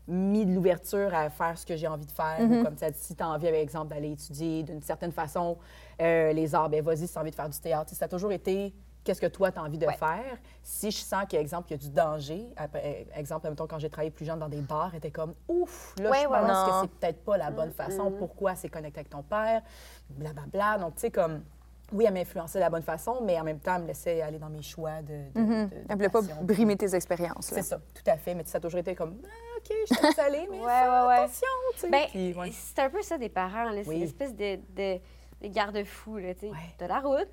mis 0.07 0.45
de 0.45 0.53
l'ouverture 0.53 1.13
à 1.13 1.29
faire 1.29 1.57
ce 1.57 1.65
que 1.65 1.75
j'ai 1.75 1.87
envie 1.87 2.05
de 2.05 2.11
faire. 2.11 2.39
Ou 2.41 2.63
comme 2.63 2.75
tu 2.75 2.83
as 2.83 2.91
dit, 2.91 2.99
si 2.99 3.15
tu 3.15 3.23
as 3.23 3.29
envie, 3.29 3.45
par 3.45 3.55
exemple, 3.55 3.87
d'aller 3.89 4.11
étudier 4.11 4.63
d'une 4.63 4.81
certaine 4.81 5.11
façon 5.11 5.57
euh, 6.01 6.31
les 6.33 6.55
arts, 6.55 6.69
ben 6.69 6.83
vas-y, 6.83 7.07
si 7.07 7.13
tu 7.13 7.17
as 7.17 7.21
envie 7.21 7.31
de 7.31 7.35
faire 7.35 7.49
du 7.49 7.59
théâtre. 7.59 7.93
Ça 7.93 8.05
a 8.05 8.07
toujours 8.07 8.31
été 8.31 8.73
qu'est-ce 9.09 9.21
que 9.21 9.25
toi, 9.25 9.51
tu 9.51 9.57
as 9.57 9.63
envie 9.63 9.79
de 9.79 9.87
Ouais. 9.87 9.93
faire. 9.97 10.37
Si 10.61 10.91
je 10.91 10.97
sens 10.97 11.23
qu'exemple, 11.27 11.67
il 11.69 11.71
y 11.71 11.73
a 11.73 11.77
du 11.77 11.89
danger, 11.89 12.45
après, 12.55 13.05
euh, 13.11 13.19
exemple, 13.19 13.49
mettons, 13.49 13.65
quand 13.65 13.79
j'ai 13.79 13.89
travaillé 13.89 14.11
plus 14.11 14.23
jeune 14.25 14.37
dans 14.37 14.49
des 14.49 14.61
bars, 14.61 14.93
était 14.93 15.09
comme 15.09 15.33
ouf, 15.47 15.95
là, 15.99 16.11
Ouais, 16.11 16.21
je 16.23 16.27
ouais, 16.27 16.39
pense 16.39 16.63
que 16.69 16.71
c'est 16.81 16.91
peut-être 16.99 17.23
pas 17.25 17.37
la 17.37 17.49
bonne 17.49 17.71
façon. 17.71 18.11
Pourquoi 18.11 18.53
c'est 18.55 18.69
connecté 18.69 18.99
avec 18.99 19.09
ton 19.09 19.23
père, 19.23 19.63
blablabla. 20.11 20.77
Donc, 20.77 20.95
tu 20.95 21.01
sais, 21.01 21.11
comme. 21.11 21.43
Oui, 21.91 22.05
elle 22.07 22.13
m'influençait 22.13 22.59
de 22.59 22.63
la 22.63 22.69
bonne 22.69 22.83
façon, 22.83 23.19
mais 23.23 23.39
en 23.39 23.43
même 23.43 23.57
temps, 23.59 23.77
elle 23.77 23.81
me 23.81 23.87
laissait 23.87 24.21
aller 24.21 24.37
dans 24.37 24.49
mes 24.51 24.61
choix 24.61 25.01
de. 25.01 25.31
de, 25.33 25.39
de- 25.41 25.65
de 25.69 25.75
Elle 25.89 25.95
voulait 25.95 26.09
pas 26.09 26.21
brimer 26.43 26.75
tes 26.77 26.93
expériences. 26.93 27.47
C'est 27.47 27.63
ça, 27.63 27.79
tout 27.95 28.03
à 28.05 28.15
fait. 28.15 28.35
Mais 28.35 28.43
ça 28.45 28.59
a 28.59 28.61
toujours 28.61 28.79
été 28.79 28.93
comme, 28.93 29.19
ah, 29.25 29.57
OK, 29.57 29.75
je 29.89 29.95
suis 29.95 30.21
aller, 30.21 30.47
mais 30.51 30.59
Ouais, 30.59 30.71
attention, 30.71 31.47
tu 31.73 31.79
sais. 31.79 31.89
Ben, 31.89 32.05
c'est 32.51 32.79
un 32.83 32.89
peu 32.91 33.01
ça 33.01 33.17
des 33.17 33.29
parents, 33.29 33.71
là. 33.71 33.81
C'est 33.83 33.95
une 33.95 34.03
espèce 34.03 34.35
de, 34.35 34.99
de, 35.41 35.47
de 35.47 35.53
garde-fou, 35.53 36.17
là, 36.17 36.33
tu 36.33 36.41
sais. 36.41 36.49
Ouais. 36.49 36.75
T'as 36.77 36.87
la 36.87 36.99
route, 36.99 37.27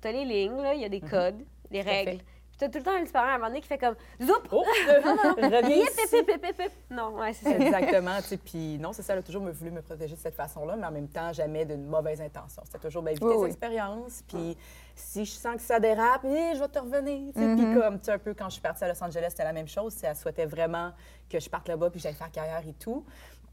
t'as 0.00 0.12
les 0.12 0.24
lignes, 0.24 0.60
là, 0.62 0.74
il 0.74 0.80
y 0.80 0.84
a 0.84 0.88
des 0.88 1.00
codes, 1.00 1.44
des 1.70 1.80
à 1.80 1.84
règles. 1.84 2.22
Puis 2.50 2.56
t'as 2.58 2.68
tout 2.68 2.78
le 2.78 2.84
temps 2.84 2.96
un 2.96 3.04
petit 3.04 3.12
parent 3.12 3.28
à 3.28 3.30
un 3.34 3.38
moment 3.38 3.48
donné 3.48 3.60
qui 3.60 3.68
fait 3.68 3.78
comme 3.78 3.94
«Zoup! 4.20 4.32
Oh, 4.50 4.64
yip, 5.68 5.88
yip. 6.12 6.72
Non, 6.90 7.14
ouais, 7.14 7.32
c'est 7.32 7.44
ça. 7.44 7.56
Exactement, 7.56 8.16
tu 8.16 8.22
sais, 8.24 8.36
puis 8.36 8.78
non, 8.78 8.92
c'est 8.92 9.02
ça, 9.02 9.12
elle 9.12 9.20
a 9.20 9.22
toujours 9.22 9.44
voulu 9.44 9.70
me 9.70 9.80
protéger 9.80 10.16
de 10.16 10.20
cette 10.20 10.34
façon-là, 10.34 10.74
mais 10.76 10.86
en 10.86 10.90
même 10.90 11.08
temps, 11.08 11.32
jamais 11.32 11.64
d'une 11.64 11.86
mauvaise 11.86 12.20
intention. 12.20 12.62
C'était 12.64 12.78
toujours 12.78 13.02
ben, 13.02 13.10
éviter 13.10 13.26
Oui, 13.26 13.34
les 13.34 13.42
oui. 13.42 13.48
expériences, 13.48 14.24
puis 14.26 14.56
si 14.96 15.24
je 15.24 15.30
sens 15.30 15.54
que 15.54 15.62
ça 15.62 15.78
dérape, 15.78 16.24
eh, 16.24 16.54
je 16.56 16.58
vais 16.60 16.68
te 16.68 16.78
revenir, 16.80 17.32
tu 17.32 17.40
sais. 17.40 17.54
Puis 17.54 17.80
comme, 17.80 17.98
tu 18.00 18.06
sais, 18.06 18.12
un 18.12 18.18
peu 18.18 18.34
quand 18.34 18.48
je 18.48 18.54
suis 18.54 18.62
partie 18.62 18.82
à 18.82 18.88
Los 18.88 19.04
Angeles, 19.04 19.28
c'était 19.30 19.44
la 19.44 19.52
même 19.52 19.68
chose, 19.68 19.96
elle 20.02 20.16
souhaitait 20.16 20.46
vraiment 20.46 20.90
que 21.30 21.38
je 21.38 21.48
parte 21.48 21.68
là-bas 21.68 21.90
puis 21.90 22.00
que 22.00 22.02
j'aille 22.02 22.14
faire 22.14 22.32
carrière 22.32 22.62
et 22.66 22.72
tout. 22.72 23.04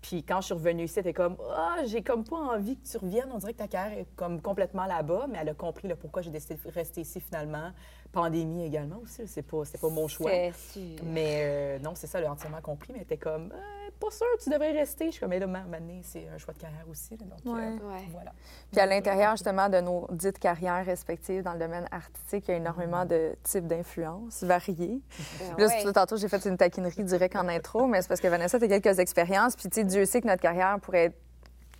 Puis 0.01 0.23
quand 0.23 0.41
je 0.41 0.45
suis 0.45 0.53
revenue 0.53 0.83
ici, 0.83 0.99
elle 0.99 1.07
était 1.07 1.13
comme, 1.13 1.37
ah, 1.55 1.77
j'ai 1.85 2.03
comme 2.03 2.23
pas 2.23 2.35
envie 2.37 2.77
que 2.77 2.87
tu 2.87 2.97
reviennes, 2.97 3.29
on 3.33 3.37
dirait 3.37 3.53
que 3.53 3.57
ta 3.59 3.67
carrière 3.67 3.97
est 3.99 4.07
comme 4.15 4.41
complètement 4.41 4.85
là-bas, 4.85 5.25
mais 5.29 5.39
elle 5.41 5.49
a 5.49 5.53
compris 5.53 5.87
le 5.87 5.95
pourquoi 5.95 6.21
j'ai 6.21 6.29
décidé 6.29 6.55
de 6.55 6.71
rester 6.71 7.01
ici 7.01 7.19
finalement. 7.19 7.71
Pandémie 8.11 8.63
également 8.65 8.99
aussi, 9.03 9.27
c'est 9.27 9.41
pas, 9.41 9.63
pas 9.81 9.89
mon 9.89 10.07
choix. 10.07 10.31
Sûr. 10.53 10.81
Mais 11.03 11.41
euh, 11.43 11.79
non, 11.79 11.93
c'est 11.95 12.07
ça, 12.07 12.19
elle 12.19 12.25
a 12.25 12.31
entièrement 12.31 12.61
compris, 12.61 12.93
mais 12.93 12.99
elle 12.99 13.03
était 13.03 13.17
comme, 13.17 13.51
Euh, 13.51 13.84
pas 13.99 14.11
sûr, 14.11 14.25
tu 14.43 14.49
devrais 14.49 14.71
rester. 14.71 15.05
Je 15.07 15.11
suis 15.11 15.19
comme, 15.19 15.29
mais 15.29 15.39
là, 15.39 15.47
ma- 15.47 15.63
m'amener, 15.63 16.01
c'est 16.03 16.27
un 16.33 16.37
choix 16.37 16.53
de 16.53 16.59
carrière 16.59 16.85
aussi. 16.89 17.17
là, 17.17 17.25
donc, 17.25 17.39
euh, 17.45 17.77
Ouais. 17.87 18.07
Voilà. 18.11 18.31
Puis 18.71 18.79
à 18.81 18.85
l'intérieur, 18.85 19.31
justement, 19.31 19.69
de 19.69 19.79
nos 19.81 20.07
dites 20.11 20.39
carrières 20.39 20.85
respectives 20.85 21.43
dans 21.43 21.53
le 21.53 21.59
domaine 21.59 21.87
artistique, 21.91 22.45
il 22.47 22.51
y 22.51 22.53
a 22.55 22.57
énormément 22.57 23.05
de 23.05 23.35
types 23.43 23.67
d'influences 23.67 24.43
variées. 24.43 25.01
Ben 25.39 25.57
Là, 25.57 25.67
ouais. 25.67 25.93
tantôt, 25.93 26.17
j'ai 26.17 26.27
fait 26.29 26.43
une 26.45 26.57
taquinerie 26.57 27.03
direct 27.03 27.35
en 27.35 27.47
intro, 27.47 27.87
mais 27.87 28.01
c'est 28.01 28.07
parce 28.07 28.21
que 28.21 28.27
Vanessa, 28.27 28.59
tu 28.59 28.65
as 28.65 28.79
quelques 28.79 28.99
expériences. 28.99 29.55
Puis, 29.55 29.69
tu 29.69 29.75
sais, 29.75 29.83
Dieu 29.83 30.05
sait 30.05 30.21
que 30.21 30.27
notre 30.27 30.41
carrière 30.41 30.77
pourrait 30.81 31.05
être 31.05 31.17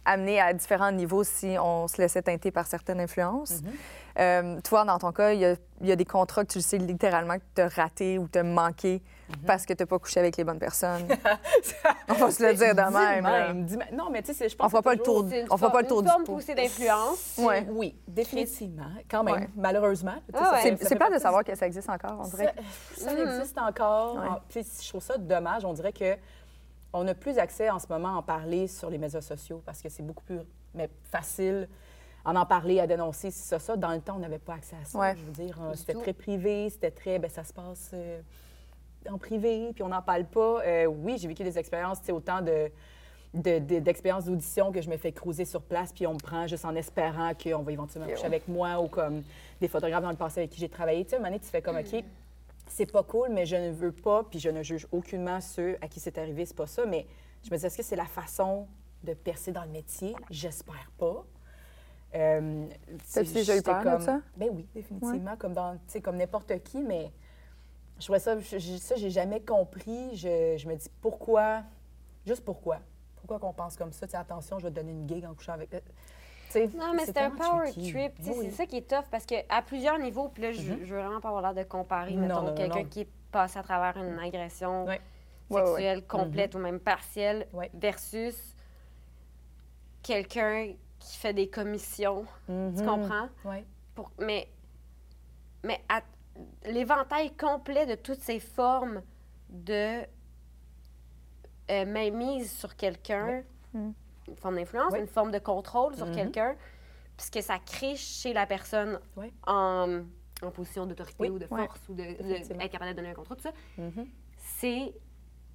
amenée 0.07 0.39
à 0.39 0.53
différents 0.53 0.91
niveaux 0.91 1.23
si 1.23 1.55
on 1.59 1.87
se 1.87 1.97
laissait 2.01 2.21
teinter 2.21 2.51
par 2.51 2.67
certaines 2.67 2.99
influences. 2.99 3.61
Euh, 4.19 4.61
toi, 4.61 4.85
dans 4.85 4.99
ton 4.99 5.11
cas, 5.11 5.33
il 5.33 5.39
y, 5.39 5.45
a, 5.45 5.55
il 5.81 5.87
y 5.87 5.91
a 5.91 5.95
des 5.95 6.05
contrats 6.05 6.45
que 6.45 6.51
tu 6.51 6.59
le 6.59 6.63
sais 6.63 6.77
littéralement 6.77 7.37
que 7.37 7.43
tu 7.55 7.61
as 7.61 7.67
ratés 7.67 8.17
ou 8.19 8.27
tu 8.27 8.37
as 8.39 8.43
manqué 8.43 9.01
parce 9.45 9.65
que 9.65 9.73
tu 9.73 9.81
n'as 9.83 9.87
pas 9.87 9.99
couché 9.99 10.19
avec 10.19 10.37
les 10.37 10.43
bonnes 10.43 10.59
personnes. 10.59 11.07
on 12.09 12.13
va 12.13 12.31
se 12.31 12.43
le 12.43 12.53
dire 12.53 12.75
de 12.75 12.81
même. 12.81 13.65
dis 13.65 13.77
même. 13.77 13.87
Non, 13.93 14.09
mais 14.11 14.21
tu 14.21 14.33
sais, 14.33 14.49
je 14.49 14.55
pense 14.55 14.67
On 14.67 14.69
fera 14.69 14.81
pas 14.81 14.93
le 14.93 15.01
tour 15.01 15.25
une 15.25 15.47
On 15.49 15.57
fera 15.57 15.71
pas 15.71 15.81
le 15.81 15.87
tour 15.87 16.01
du 16.03 16.09
pot. 16.09 16.23
poussée 16.35 16.55
d'influence. 16.55 17.35
Ouais. 17.37 17.65
Oui, 17.69 17.95
définitivement. 18.07 18.89
Quand 19.09 19.23
même, 19.23 19.35
Ouais. 19.35 19.49
malheureusement. 19.55 20.15
Ah 20.33 20.53
ouais. 20.63 20.77
C'est 20.81 20.95
pas 20.97 21.09
de 21.09 21.19
savoir 21.19 21.43
que 21.43 21.55
ça 21.55 21.65
existe 21.67 21.89
encore, 21.89 22.19
on 22.23 22.27
dirait. 22.27 22.53
Ça, 22.95 23.09
ça 23.09 23.19
existe 23.35 23.57
encore. 23.57 24.41
Puis 24.49 24.65
je 24.81 24.89
trouve 24.89 25.01
ça 25.03 25.17
dommage. 25.17 25.65
On 25.65 25.73
dirait 25.73 25.93
que 25.93 26.15
on 26.93 27.07
a 27.07 27.13
plus 27.13 27.37
accès 27.37 27.69
en 27.69 27.79
ce 27.79 27.87
moment 27.89 28.09
à 28.15 28.17
en 28.19 28.23
parler 28.23 28.67
sur 28.67 28.89
les 28.89 28.97
médias 28.97 29.21
sociaux 29.21 29.61
parce 29.65 29.81
que 29.81 29.89
c'est 29.89 30.03
beaucoup 30.03 30.23
plus 30.23 30.39
mais 30.73 30.89
facile 31.11 31.67
en 32.23 32.35
en 32.35 32.45
parler, 32.45 32.79
à 32.79 32.87
dénoncer, 32.87 33.29
c'est 33.31 33.47
ça, 33.47 33.59
ça. 33.59 33.75
Dans 33.77 33.91
le 33.91 34.01
temps, 34.01 34.15
on 34.15 34.19
n'avait 34.19 34.39
pas 34.39 34.55
accès 34.55 34.75
à 34.81 34.85
ça. 34.85 34.97
Ouais. 34.97 35.15
Je 35.15 35.23
veux 35.23 35.31
dire, 35.31 35.59
Du 35.71 35.77
c'était 35.77 35.93
tout. 35.93 36.01
très 36.01 36.13
privé, 36.13 36.69
c'était 36.71 36.89
très, 36.89 37.19
ben 37.19 37.29
ça 37.29 37.43
se 37.43 37.53
passe 37.53 37.91
euh, 37.93 38.19
en 39.09 39.17
privé, 39.17 39.71
puis 39.73 39.83
on 39.83 39.89
n'en 39.89 40.01
parle 40.01 40.25
pas. 40.25 40.61
Euh, 40.65 40.85
oui, 40.85 41.17
j'ai 41.17 41.27
vécu 41.27 41.43
des 41.43 41.57
expériences, 41.57 41.99
tu 41.99 42.07
sais, 42.07 42.11
autant 42.11 42.41
de 42.41 42.71
de- 43.33 43.59
de- 43.59 43.79
d'expériences 43.79 44.23
d'audition 44.23 44.71
que 44.71 44.79
je 44.81 44.89
me 44.89 44.95
fais 44.95 45.11
cruiser 45.11 45.43
sur 45.43 45.61
place, 45.61 45.91
puis 45.91 46.07
on 46.07 46.13
me 46.13 46.19
prend 46.19 46.47
juste 46.47 46.63
en 46.63 46.73
espérant 46.73 47.33
qu'on 47.33 47.63
va 47.63 47.71
éventuellement 47.73 48.07
coucher 48.09 48.25
avec 48.27 48.47
moi 48.47 48.79
ou 48.81 48.87
comme 48.87 49.23
des 49.59 49.67
photographes 49.67 50.03
dans 50.03 50.09
le 50.09 50.15
passé 50.15 50.39
avec 50.39 50.51
qui 50.51 50.59
j'ai 50.61 50.69
travaillé. 50.69 51.03
Tu 51.03 51.09
sais, 51.09 51.15
à 51.15 51.19
un 51.19 51.21
moment 51.21 51.31
donné, 51.31 51.41
tu 51.41 51.49
fais 51.49 51.61
comme, 51.61 51.75
OK, 51.75 52.01
c'est 52.67 52.89
pas 52.89 53.03
cool, 53.03 53.27
mais 53.33 53.45
je 53.45 53.57
ne 53.57 53.71
veux 53.71 53.91
pas, 53.91 54.23
puis 54.23 54.39
je 54.39 54.47
ne 54.49 54.63
juge 54.63 54.87
aucunement 54.93 55.41
ceux 55.41 55.77
à 55.81 55.89
qui 55.89 55.99
c'est 55.99 56.17
arrivé, 56.17 56.45
c'est 56.45 56.55
pas 56.55 56.65
ça. 56.65 56.85
Mais 56.85 57.05
je 57.43 57.51
me 57.51 57.57
dis, 57.57 57.65
est-ce 57.65 57.75
que 57.75 57.83
c'est 57.83 57.97
la 57.97 58.05
façon 58.05 58.67
de 59.03 59.13
percer 59.13 59.51
dans 59.51 59.63
le 59.65 59.69
métier? 59.71 60.15
J'espère 60.29 60.89
pas. 60.97 61.25
Euh, 62.15 62.65
T'as-tu 63.13 63.33
déjà 63.33 63.57
eu 63.57 63.61
peur 63.61 63.79
de 63.83 63.89
comme- 63.89 64.01
ça? 64.01 64.21
Ben 64.37 64.47
oui, 64.53 64.65
définitivement, 64.73 65.35
comme 65.37 65.51
dans, 65.53 65.77
comme 66.01 66.15
n'importe 66.15 66.53
qui, 66.63 66.81
mais 66.81 67.11
je 67.99 68.03
trouvais 68.03 68.19
ça, 68.19 68.37
je- 68.39 68.77
ça, 68.77 68.95
j'ai 68.95 69.09
jamais 69.09 69.39
compris. 69.41 70.15
Je, 70.15 70.55
je 70.57 70.67
me 70.67 70.75
dis, 70.75 70.89
pourquoi, 71.01 71.63
juste 72.25 72.43
pourquoi? 72.43 72.79
Pourquoi 73.15 73.39
qu'on 73.39 73.53
pense 73.53 73.75
comme 73.75 73.91
ça? 73.91 74.05
Tu 74.05 74.11
sais, 74.11 74.17
attention, 74.17 74.59
je 74.59 74.63
vais 74.65 74.69
te 74.71 74.75
donner 74.75 74.91
une 74.91 75.07
gig 75.09 75.25
en 75.25 75.33
couchant 75.33 75.53
avec... 75.53 75.73
euh, 75.73 75.79
Non, 76.75 76.93
mais 76.93 77.05
c'est 77.05 77.17
un 77.17 77.31
power 77.31 77.71
tricky. 77.71 77.91
trip. 77.91 78.13
Oui. 78.25 78.33
C'est 78.43 78.51
ça 78.51 78.65
qui 78.65 78.77
est 78.77 78.87
tough 78.87 79.05
parce 79.09 79.25
qu'à 79.25 79.43
plusieurs 79.65 79.97
niveaux, 79.99 80.29
puis 80.29 80.43
là, 80.43 80.51
je, 80.51 80.61
je 80.61 80.93
veux 80.93 80.99
vraiment 81.01 81.19
pas 81.21 81.29
avoir 81.29 81.41
l'air 81.41 81.53
de 81.65 81.67
comparer, 81.67 82.13
mettons, 82.15 82.53
quelqu'un 82.53 82.85
qui 82.85 83.01
est 83.01 83.09
passé 83.31 83.57
à 83.59 83.63
travers 83.63 83.97
une 84.01 84.17
agression. 84.19 84.85
Ouais, 84.85 85.01
ouais. 85.49 85.65
sexuelle 85.65 86.05
complète 86.07 86.55
ou 86.55 86.59
même 86.59 86.79
partielle 86.79 87.47
versus 87.73 88.55
quelqu'un 90.01 90.73
qui 90.99 91.17
fait 91.17 91.33
des 91.33 91.49
commissions. 91.49 92.25
Tu 92.47 92.51
Mhm. 92.53 92.85
comprends? 92.85 93.29
Pour- 93.93 94.11
mais 94.19 94.47
mais 95.63 95.81
à- 95.89 96.01
l'éventail 96.65 97.35
complet 97.35 97.85
de 97.85 97.95
toutes 97.95 98.19
ces 98.21 98.39
formes 98.39 99.01
de 99.49 100.01
euh, 101.71 101.85
mainmise 101.85 102.51
sur 102.51 102.75
quelqu'un, 102.75 103.43
Mm. 103.73 103.91
une 104.27 104.35
forme 104.37 104.55
d'influence, 104.55 104.91
Oui. 104.93 104.99
une 104.99 105.07
forme 105.07 105.31
de 105.31 105.39
contrôle 105.39 105.95
sur 105.95 106.05
Mhm. 106.07 106.15
quelqu'un, 106.15 106.55
puisque 107.17 107.41
ça 107.41 107.57
crée 107.59 107.95
chez 107.95 108.33
la 108.33 108.45
personne 108.45 108.99
Oui. 109.17 109.33
en, 109.47 110.03
en 110.43 110.51
position 110.51 110.85
d'autorité 110.85 111.15
Oui. 111.19 111.29
ou 111.29 111.39
de 111.39 111.47
force 111.47 111.81
ou 111.89 111.93
de, 111.93 112.03
de- 112.03 112.09
Effectivement. 112.31 112.61
être 112.61 112.71
capable 112.71 112.91
de 112.91 112.95
donner 112.97 113.09
un 113.09 113.13
contrôle, 113.15 113.37
tout 113.37 113.43
ça, 113.43 113.53
Mhm. 113.77 114.07
c'est 114.37 114.93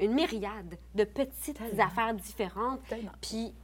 une 0.00 0.12
myriade 0.14 0.78
de 0.94 1.04
petites 1.04 1.58
Tellement. 1.58 1.84
affaires 1.84 2.14
différentes. 2.14 2.82
Tellement. 2.88 3.12
Puis 3.20 3.54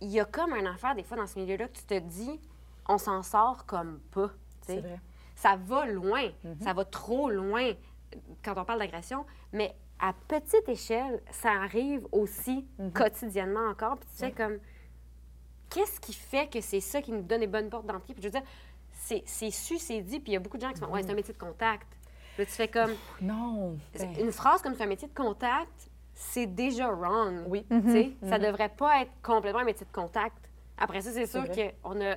il 0.00 0.08
y 0.08 0.20
a 0.20 0.24
comme 0.24 0.52
un 0.52 0.66
affaire 0.66 0.94
des 0.94 1.02
fois 1.04 1.16
dans 1.16 1.26
ce 1.26 1.38
milieu-là 1.38 1.68
que 1.68 1.78
tu 1.78 1.84
te 1.84 1.98
dis, 1.98 2.40
on 2.88 2.98
s'en 2.98 3.22
sort 3.22 3.64
comme 3.66 4.00
pas. 4.10 4.28
tu 4.28 4.34
sais. 4.72 4.74
C'est 4.74 4.80
vrai. 4.80 5.00
Ça 5.36 5.56
va 5.56 5.86
loin, 5.86 6.24
Mhm. 6.42 6.56
ça 6.62 6.72
va 6.72 6.84
trop 6.84 7.30
loin 7.30 7.72
quand 8.44 8.54
on 8.56 8.64
parle 8.64 8.80
d'agression, 8.80 9.24
mais 9.52 9.72
à 10.00 10.12
petite 10.28 10.68
échelle, 10.68 11.22
ça 11.30 11.50
arrive 11.52 12.06
aussi 12.12 12.66
Mhm. 12.78 12.92
quotidiennement 12.92 13.68
encore. 13.70 13.96
Puis 13.98 14.08
tu 14.10 14.16
sais 14.16 14.32
comme, 14.32 14.58
qu'est-ce 15.70 16.00
qui 16.00 16.12
fait 16.12 16.48
que 16.50 16.60
c'est 16.60 16.80
ça 16.80 17.00
qui 17.02 17.12
nous 17.12 17.22
donne 17.22 17.40
les 17.40 17.46
bonnes 17.46 17.68
portes 17.70 17.86
d'entrée? 17.86 18.14
Puis 18.14 18.22
je 18.22 18.28
veux 18.28 18.32
dire, 18.32 18.42
c'est 18.92 19.50
su, 19.50 19.78
c'est 19.78 20.00
dit, 20.00 20.20
puis 20.20 20.32
il 20.32 20.34
y 20.34 20.36
a 20.36 20.40
beaucoup 20.40 20.56
de 20.56 20.62
gens 20.62 20.72
qui 20.72 20.78
sont, 20.78 20.86
ouais, 20.90 21.02
c'est 21.02 21.10
un 21.10 21.14
métier 21.14 21.34
de 21.34 21.38
contact. 21.38 21.86
Puis 22.34 22.42
là, 22.42 22.46
tu 22.46 22.52
fais 22.52 22.68
comme, 22.68 22.92
Non. 23.20 23.78
ben, 23.98 24.14
une 24.20 24.32
phrase 24.32 24.62
comme 24.62 24.74
c'est 24.74 24.82
un 24.82 24.86
métier 24.88 25.08
de 25.08 25.14
contact, 25.14 25.90
c'est 26.14 26.46
déjà 26.46 26.88
wrong? 26.90 27.44
Oui. 27.46 27.66
Tu 27.70 27.90
sais, 27.90 28.12
Ça 28.28 28.38
devrait 28.38 28.70
pas 28.70 29.02
être 29.02 29.12
complètement 29.22 29.60
un 29.60 29.64
métier 29.64 29.86
de 29.86 29.92
contact. 29.92 30.36
Après 30.78 31.00
ça, 31.02 31.10
c'est 31.12 31.26
sûr 31.26 31.44
qu'on 31.50 32.00
a 32.00 32.16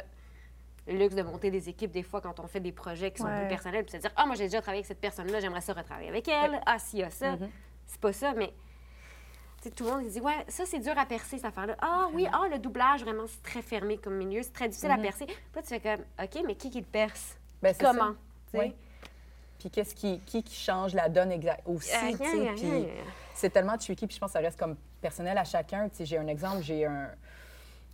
luxe 0.94 1.16
de 1.16 1.22
monter 1.22 1.52
des 1.52 1.70
équipes 1.70 1.92
des 1.92 2.04
fois 2.04 2.22
quand 2.22 2.40
on 2.40 2.48
fait 2.48 2.60
des 2.60 2.72
projets 2.72 3.12
qui 3.12 3.20
sont 3.20 3.26
Ouais. 3.28 3.40
plus 3.42 3.48
personnels, 3.50 3.84
puis 3.84 3.92
se 3.94 3.98
dire 3.98 4.12
Ah, 4.16 4.26
moi, 4.26 4.36
j'ai 4.36 4.46
déjà 4.46 4.62
travaillé 4.62 4.80
avec 4.80 4.88
cette 4.88 5.00
personne-là, 5.02 5.40
j'aimerais 5.40 5.62
ça 5.62 5.74
retravailler 5.74 6.10
avec 6.10 6.28
elle. 6.28 6.60
Ah, 6.66 6.80
si, 6.80 6.98
il 6.98 7.00
y 7.00 7.04
a 7.04 7.10
ça. 7.10 7.32
Mhm. 7.34 7.50
C'est 7.86 8.00
pas 8.02 8.14
ça, 8.14 8.34
mais. 8.34 8.48
tu 9.62 9.64
sais, 9.64 9.72
tout 9.72 9.84
le 9.86 9.92
monde 9.92 10.08
dit 10.08 10.20
Ouais, 10.22 10.46
ça, 10.48 10.66
c'est 10.66 10.80
dur 10.80 10.98
à 10.98 11.06
percer, 11.06 11.38
cette 11.38 11.46
affaire-là. 11.46 11.76
Ah, 11.82 12.08
oui, 12.14 12.28
ah, 12.32 12.48
le 12.52 12.60
doublage, 12.60 13.02
vraiment, 13.04 13.26
c'est 13.28 13.42
très 13.44 13.62
fermé 13.62 13.98
comme 13.98 14.16
milieu, 14.16 14.42
c'est 14.44 14.54
très 14.54 14.68
difficile 14.70 14.92
à 14.92 14.98
percer. 14.98 15.26
Puis 15.26 15.36
là, 15.56 15.62
tu 15.62 15.68
fais 15.68 15.80
comme 15.80 16.06
OK, 16.24 16.44
mais 16.46 16.56
qui 16.56 16.70
qui 16.70 16.80
le 16.80 16.86
perce? 16.86 17.38
Ben, 17.62 17.74
Comment? 17.80 18.14
Oui. 18.54 18.74
Puis 19.60 19.70
qu'est-ce 19.70 19.94
qui, 19.94 20.22
qui, 20.22 20.42
qui 20.42 20.56
change 20.56 20.94
la 20.94 21.10
donne 21.10 21.34
exact 21.34 21.62
aussi, 21.66 21.92
Ah, 21.94 22.08
tu 22.12 22.18
sais, 22.18 22.24
rien, 22.32 22.54
puis 22.56 22.88
c'est 23.34 23.50
tellement 23.50 23.78
tricky, 23.78 24.08
puis 24.08 24.16
je 24.16 24.20
pense 24.22 24.30
que 24.30 24.34
ça 24.34 24.40
reste 24.40 24.58
comme 24.58 24.78
personnel 25.02 25.38
à 25.38 25.44
chacun. 25.44 25.90
Tu 25.90 25.98
sais, 25.98 26.06
j'ai 26.06 26.18
un 26.18 26.28
exemple, 26.28 26.62
j'ai 26.64 26.86
un... 26.86 27.10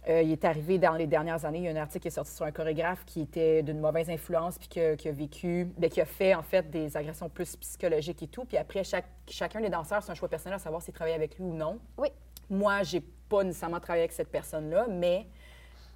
euh, 0.07 0.21
il 0.21 0.31
est 0.31 0.45
arrivé 0.45 0.77
dans 0.77 0.93
les 0.93 1.07
dernières 1.07 1.45
années, 1.45 1.59
il 1.59 1.63
y 1.63 1.67
a 1.67 1.71
un 1.71 1.75
article 1.75 2.03
qui 2.03 2.07
est 2.09 2.11
sorti 2.11 2.31
sur 2.31 2.45
un 2.45 2.51
chorégraphe 2.51 3.05
qui 3.05 3.21
était 3.21 3.63
d'une 3.63 3.79
mauvaise 3.79 4.09
influence, 4.09 4.57
puis 4.57 4.67
qui 4.67 4.79
a, 4.79 4.95
qui 4.95 5.07
a 5.07 5.11
vécu, 5.11 5.65
bien, 5.77 5.89
qui 5.89 6.01
a 6.01 6.05
fait 6.05 6.35
en 6.35 6.43
fait 6.43 6.69
des 6.69 6.95
agressions 6.95 7.29
plus 7.29 7.55
psychologiques 7.55 8.21
et 8.21 8.27
tout. 8.27 8.45
Puis 8.45 8.57
après, 8.57 8.83
chaque, 8.83 9.05
chacun 9.27 9.61
des 9.61 9.69
danseurs, 9.69 10.03
c'est 10.03 10.11
un 10.11 10.15
choix 10.15 10.29
personnel 10.29 10.55
à 10.55 10.59
savoir 10.59 10.81
s'ils 10.81 10.93
travaillent 10.93 11.13
avec 11.15 11.37
lui 11.37 11.45
ou 11.45 11.53
non. 11.53 11.79
Oui. 11.97 12.09
Moi, 12.49 12.83
j'ai 12.83 13.01
pas 13.01 13.43
nécessairement 13.43 13.79
travaillé 13.79 14.03
avec 14.03 14.11
cette 14.11 14.29
personne-là, 14.29 14.85
mais 14.89 15.25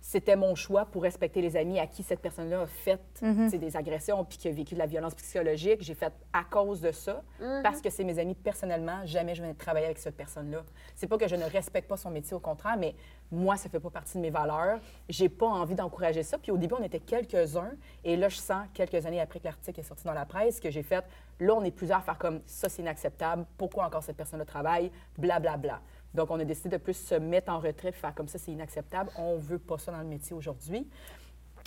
c'était 0.09 0.35
mon 0.35 0.55
choix 0.55 0.85
pour 0.85 1.03
respecter 1.03 1.39
les 1.39 1.55
amis 1.55 1.79
à 1.79 1.85
qui 1.85 2.01
cette 2.01 2.19
personne-là 2.19 2.61
a 2.61 2.65
fait 2.65 2.99
sais, 3.13 3.59
des 3.59 3.77
agressions 3.77 4.25
puis 4.25 4.39
qui 4.39 4.47
a 4.47 4.51
vécu 4.51 4.73
de 4.73 4.79
la 4.79 4.87
violence 4.87 5.13
psychologique. 5.13 5.83
J'ai 5.83 5.93
fait 5.93 6.11
à 6.33 6.43
cause 6.43 6.81
de 6.81 6.91
ça, 6.91 7.21
parce 7.61 7.79
que 7.79 7.91
c'est 7.91 8.03
mes 8.03 8.17
amis 8.17 8.33
personnellement. 8.33 9.05
Jamais 9.05 9.35
je 9.35 9.43
venais 9.43 9.53
de 9.53 9.57
travailler 9.59 9.85
avec 9.85 9.99
cette 9.99 10.17
personne-là. 10.17 10.63
C'est 10.95 11.05
pas 11.05 11.19
que 11.19 11.27
je 11.27 11.35
ne 11.35 11.43
respecte 11.43 11.87
pas 11.87 11.95
son 11.95 12.09
métier, 12.09 12.35
au 12.35 12.39
contraire, 12.39 12.75
mais 12.75 12.95
moi, 13.31 13.55
ça 13.55 13.69
fait 13.69 13.79
pas 13.79 13.91
partie 13.91 14.17
de 14.17 14.23
mes 14.23 14.31
valeurs. 14.31 14.79
J'ai 15.09 15.29
pas 15.29 15.45
envie 15.45 15.75
d'encourager 15.75 16.23
ça. 16.23 16.39
Puis 16.39 16.51
au 16.51 16.57
début, 16.57 16.73
on 16.79 16.83
était 16.83 16.99
quelques-uns, 16.99 17.73
et 18.03 18.15
là, 18.15 18.29
je 18.29 18.37
sens 18.37 18.65
quelques 18.73 19.05
années 19.05 19.21
après 19.21 19.39
que 19.39 19.45
l'article 19.45 19.79
est 19.79 19.83
sorti 19.83 20.05
dans 20.05 20.13
la 20.13 20.25
presse 20.25 20.59
que 20.59 20.71
j'ai 20.71 20.81
fait. 20.81 21.05
Là, 21.39 21.53
on 21.53 21.63
est 21.63 21.69
plusieurs 21.69 21.99
à 21.99 22.01
faire 22.01 22.17
comme 22.17 22.41
ça, 22.47 22.67
c'est 22.67 22.81
inacceptable. 22.81 23.45
Pourquoi 23.57 23.85
encore 23.85 24.01
cette 24.01 24.17
personne-là 24.17 24.45
travaille? 24.45 24.91
Blablabla. 25.19 25.59
Bla, 25.59 25.77
bla. 25.77 25.81
Donc, 26.13 26.31
on 26.31 26.39
a 26.39 26.43
décidé 26.43 26.69
de 26.69 26.77
plus 26.77 26.95
se 26.95 27.15
mettre 27.15 27.51
en 27.51 27.59
retrait, 27.59 27.91
faire 27.91 28.13
comme 28.15 28.27
ça, 28.27 28.37
c'est 28.39 28.51
inacceptable. 28.51 29.11
On 29.17 29.37
veut 29.37 29.59
pas 29.59 29.77
ça 29.77 29.91
dans 29.91 29.99
le 29.99 30.05
métier 30.05 30.35
aujourd'hui. 30.35 30.87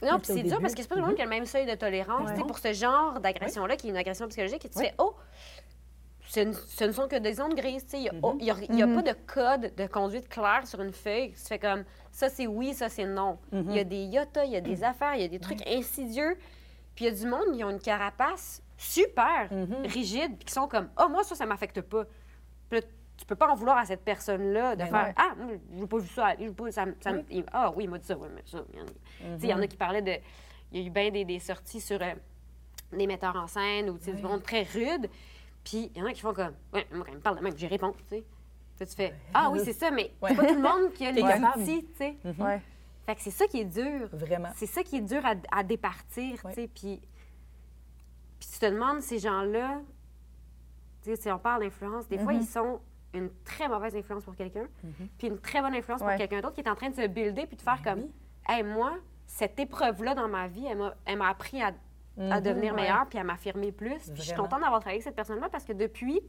Non, 0.03 0.19
puis 0.19 0.33
c'est 0.35 0.43
dur 0.43 0.59
parce 0.61 0.75
que 0.75 0.83
c'est 0.83 0.89
pas 0.89 0.97
tout 0.97 1.01
le 1.01 1.07
monde 1.07 1.15
qui 1.15 1.23
a 1.23 1.27
le 1.27 1.31
même 1.31 1.47
seuil 1.47 1.65
de 1.65 1.75
tolérance. 1.77 2.29
Ouais. 2.31 2.39
Pour 2.45 2.59
ce 2.59 2.73
genre 2.73 3.21
d'agression-là, 3.21 3.77
qui 3.77 3.87
est 3.87 3.91
une 3.91 3.97
agression 3.97 4.27
psychologique, 4.27 4.65
et 4.65 4.69
tu 4.69 4.79
Ouais. 4.79 4.87
fais, 4.89 4.95
oh, 4.99 5.15
ce 6.27 6.41
ne, 6.41 6.87
ne 6.89 6.93
sont 6.93 7.07
que 7.09 7.17
des 7.19 7.35
zones 7.35 7.55
grises. 7.55 7.85
tu 7.85 7.91
sais. 7.91 7.99
Il 7.99 8.03
n'y 8.03 8.09
a, 8.09 8.13
Mm-hmm. 8.13 8.19
oh, 8.23 8.37
y 8.41 8.51
a- 8.51 8.57
il 8.69 8.79
y 8.79 8.83
a 8.83 8.87
pas 8.89 9.03
de 9.03 9.13
code 9.27 9.75
de 9.77 9.87
conduite 9.87 10.29
clair 10.29 10.67
sur 10.67 10.81
une 10.83 10.93
feuille. 10.93 11.33
Tu 11.33 11.41
fais 11.47 11.59
comme, 11.61 11.85
ça 12.11 12.29
c'est 12.29 12.47
oui, 12.49 12.75
ça 12.75 12.89
c'est 12.89 13.05
non. 13.07 13.39
Mm-hmm. 13.53 13.65
Il 13.69 13.77
y 13.77 13.79
a 13.79 13.85
des 13.85 14.05
yotas, 14.07 14.45
il 14.45 14.53
y 14.53 14.57
a 14.57 14.61
des 14.61 14.83
affaires, 14.83 15.15
il 15.15 15.23
y 15.23 15.25
a 15.25 15.29
des 15.29 15.39
trucs 15.41 15.65
insidieux. 15.69 16.37
Puis 16.97 17.05
il 17.05 17.09
y 17.09 17.11
a 17.11 17.15
du 17.15 17.27
monde, 17.27 17.55
qui 17.57 17.63
ont 17.63 17.71
une 17.71 17.81
carapace 17.81 18.61
super 18.77 19.49
Mm-hmm. 19.53 19.87
rigide, 19.93 20.37
puis 20.37 20.47
qui 20.47 20.53
sont 20.53 20.67
comme, 20.67 20.89
oh, 21.01 21.09
moi, 21.09 21.23
ça, 21.23 21.37
ça 21.37 21.47
m'affecte 21.47 21.81
pas. 21.83 22.05
Puis 22.71 22.81
tu 23.23 23.27
peux 23.27 23.37
pas 23.37 23.49
en 23.53 23.55
vouloir 23.55 23.79
à 23.79 23.85
cette 23.87 24.03
personne-là 24.05 24.75
de 24.75 24.81
Ben 24.83 24.87
faire 24.89 25.07
non. 25.07 25.13
Ah, 25.17 25.35
je 25.71 25.81
n'ai 25.81 25.87
pas 25.87 25.99
vu 25.99 26.09
ça. 26.09 26.35
je 26.41 26.47
veux 26.47 26.53
pas- 26.53 26.73
ça, 26.73 26.87
me- 26.87 26.97
ça 27.01 27.13
il- 27.31 27.45
Ah 27.53 27.71
oui, 27.77 27.85
il 27.85 27.91
m'a 27.91 27.99
dit 27.99 28.05
ça. 28.07 28.19
Ouais, 28.19 28.27
mais 28.35 28.43
ça, 28.45 28.59
il 28.73 29.49
y 29.49 29.53
en 29.53 29.57
y 29.57 29.61
en 29.61 29.63
a 29.63 29.67
qui 29.69 29.77
parlaient 29.77 30.03
de. 30.03 30.15
Il 30.73 30.81
y 30.81 30.85
a 30.85 30.87
eu 30.89 30.91
bien 30.91 31.11
des, 31.13 31.25
des 31.25 31.39
sorties 31.39 31.81
sur 31.81 32.03
euh, 32.03 32.15
des 32.93 33.07
metteurs 33.07 33.37
en 33.37 33.47
scène 33.47 33.91
ou 33.91 33.97
du 33.99 34.13
monde 34.15 34.43
très 34.43 34.65
rude. 34.65 35.09
Puis 35.63 35.93
il 35.95 36.01
y 36.01 36.03
en 36.03 36.07
a 36.07 36.13
qui 36.13 36.21
font 36.21 36.35
comme 36.35 36.53
Ouais, 36.73 36.85
moi, 36.93 37.05
quand 37.07 37.13
il 37.13 37.19
me 37.19 37.21
parle 37.21 37.39
de 37.39 37.43
même, 37.45 37.57
j'y 37.57 37.69
réponds. 37.69 37.93
Tu 38.11 38.17
sais. 38.17 38.25
Tu 38.85 38.97
fais 38.97 39.15
Ah 39.33 39.49
oui, 39.53 39.61
c'est 39.65 39.73
ça, 39.75 39.93
mais 39.93 40.11
Ouais. 40.21 40.31
c'est 40.31 40.35
pas 40.37 40.47
tout 40.49 40.55
le 40.57 40.61
monde 40.61 40.93
qui 40.93 41.07
a 41.07 41.11
les 41.13 41.23
outils. 41.23 41.85
Tu 41.85 41.95
sais. 41.99 42.17
Ouais. 42.43 42.61
Fait 43.07 43.15
que 43.15 43.21
c'est 43.21 43.31
ça 43.31 43.47
qui 43.47 43.61
est 43.61 43.65
dur. 43.65 44.09
Vraiment. 44.13 44.49
C'est 44.57 44.67
ça 44.67 44.83
qui 44.83 44.97
est 44.97 45.01
dur 45.01 45.25
à, 45.25 45.35
à 45.53 45.63
départir, 45.63 46.45
Ouais. 46.45 46.53
tu 46.55 46.63
sais. 46.63 46.69
Puis, 46.69 47.01
puis 48.41 48.49
tu 48.53 48.59
te 48.59 48.67
demandes, 48.67 49.01
ces 49.01 49.21
gens-là, 49.21 49.81
tu 51.05 51.11
sais, 51.11 51.17
si 51.23 51.31
on 51.31 51.39
parle 51.39 51.63
d'influence, 51.63 52.09
des 52.09 52.17
Mm-hmm. 52.17 52.23
fois, 52.25 52.33
ils 52.33 52.45
sont 52.47 52.81
une 53.15 53.31
très 53.45 53.69
mauvaise 53.69 53.95
influence 53.97 54.25
pour 54.25 54.35
quelqu'un, 54.37 54.67
puis 55.19 55.29
une 55.29 55.39
très 55.39 55.61
bonne 55.61 55.75
influence 55.75 56.01
Ouais. 56.01 56.09
pour 56.09 56.17
quelqu'un 56.19 56.41
d'autre 56.41 56.55
qui 56.55 56.61
est 56.63 56.69
en 56.69 56.75
train 56.75 56.91
de 56.91 56.95
se 56.97 57.07
builder 57.07 57.47
puis 57.47 57.57
de 57.57 57.63
faire 57.63 57.81
comme, 57.83 58.01
Ben 58.01 58.07
oui. 58.49 58.55
hey, 58.57 58.63
moi, 58.63 58.95
cette 59.27 59.59
épreuve-là 59.61 60.15
dans 60.15 60.29
ma 60.29 60.49
vie, 60.49 60.67
elle 60.67 60.79
m'a- 60.79 60.95
elle 61.05 61.19
m'a 61.19 61.29
appris 61.29 61.63
à, 61.63 61.69
à 61.69 61.71
Mhm, 62.17 62.41
devenir 62.41 62.75
ouais. 62.75 62.83
meilleure 62.83 63.07
puis 63.09 63.19
à 63.19 63.25
m'affirmer 63.25 63.73
plus. 63.73 63.99
Puis 64.11 64.17
je 64.17 64.23
suis 64.23 64.35
contente 64.35 64.61
d'avoir 64.61 64.81
travaillé 64.81 64.97
avec 64.97 65.05
cette 65.05 65.17
personne-là 65.17 65.49
parce 65.51 65.65
que 65.65 65.73
depuis, 65.73 66.21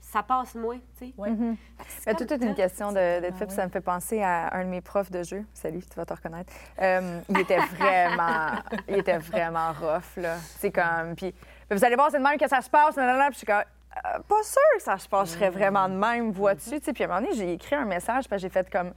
ça 0.00 0.22
passe 0.22 0.54
moins, 0.54 0.78
tu 0.98 1.06
sais. 1.06 1.14
Mhm. 1.16 1.56
C'est 1.88 2.06
Mais 2.10 2.14
comme 2.14 2.26
toute 2.26 2.42
une 2.42 2.54
question 2.54 2.90
de- 2.90 2.94
d'être 3.20 3.34
Ah 3.34 3.38
fait, 3.38 3.46
puis 3.46 3.54
oui. 3.54 3.56
ça 3.56 3.64
me 3.66 3.70
fait 3.70 3.80
penser 3.80 4.22
à 4.22 4.54
un 4.54 4.64
de 4.64 4.68
mes 4.68 4.80
profs 4.82 5.10
de 5.10 5.22
jeu. 5.22 5.44
Salut, 5.54 5.80
tu 5.80 5.94
vas 5.96 6.04
te 6.04 6.12
reconnaître. 6.12 6.52
Euh, 6.80 7.20
il 7.30 7.40
était 7.40 7.56
vraiment, 7.58 8.50
il 8.88 8.98
était 8.98 9.18
vraiment 9.18 9.72
rough, 9.72 10.16
là. 10.18 10.36
C'est 10.58 10.70
comme, 10.70 11.14
puis 11.16 11.32
puis 11.68 11.78
vous 11.78 11.84
allez 11.84 11.96
voir, 11.96 12.10
c'est 12.10 12.18
de 12.18 12.22
même 12.22 12.36
que 12.38 12.46
ça 12.46 12.60
se 12.60 12.68
passe, 12.68 12.96
nanana, 12.96 13.24
puis 13.30 13.32
je 13.34 13.38
suis 13.38 13.46
comme, 13.46 13.62
pas 14.02 14.42
sûr 14.42 14.60
que 14.76 14.82
ça 14.82 14.98
se 14.98 15.08
passerait 15.08 15.50
vraiment 15.50 15.88
de 15.88 15.94
même, 15.94 16.32
vois-tu? 16.32 16.70
Tu 16.70 16.80
sais, 16.84 16.92
Puis 16.92 17.04
à 17.04 17.06
un 17.06 17.08
moment 17.08 17.26
donné, 17.26 17.36
j'ai 17.36 17.52
écrit 17.52 17.74
un 17.76 17.84
message, 17.84 18.28
que 18.28 18.38
j'ai 18.38 18.48
fait 18.48 18.68
comme, 18.70 18.92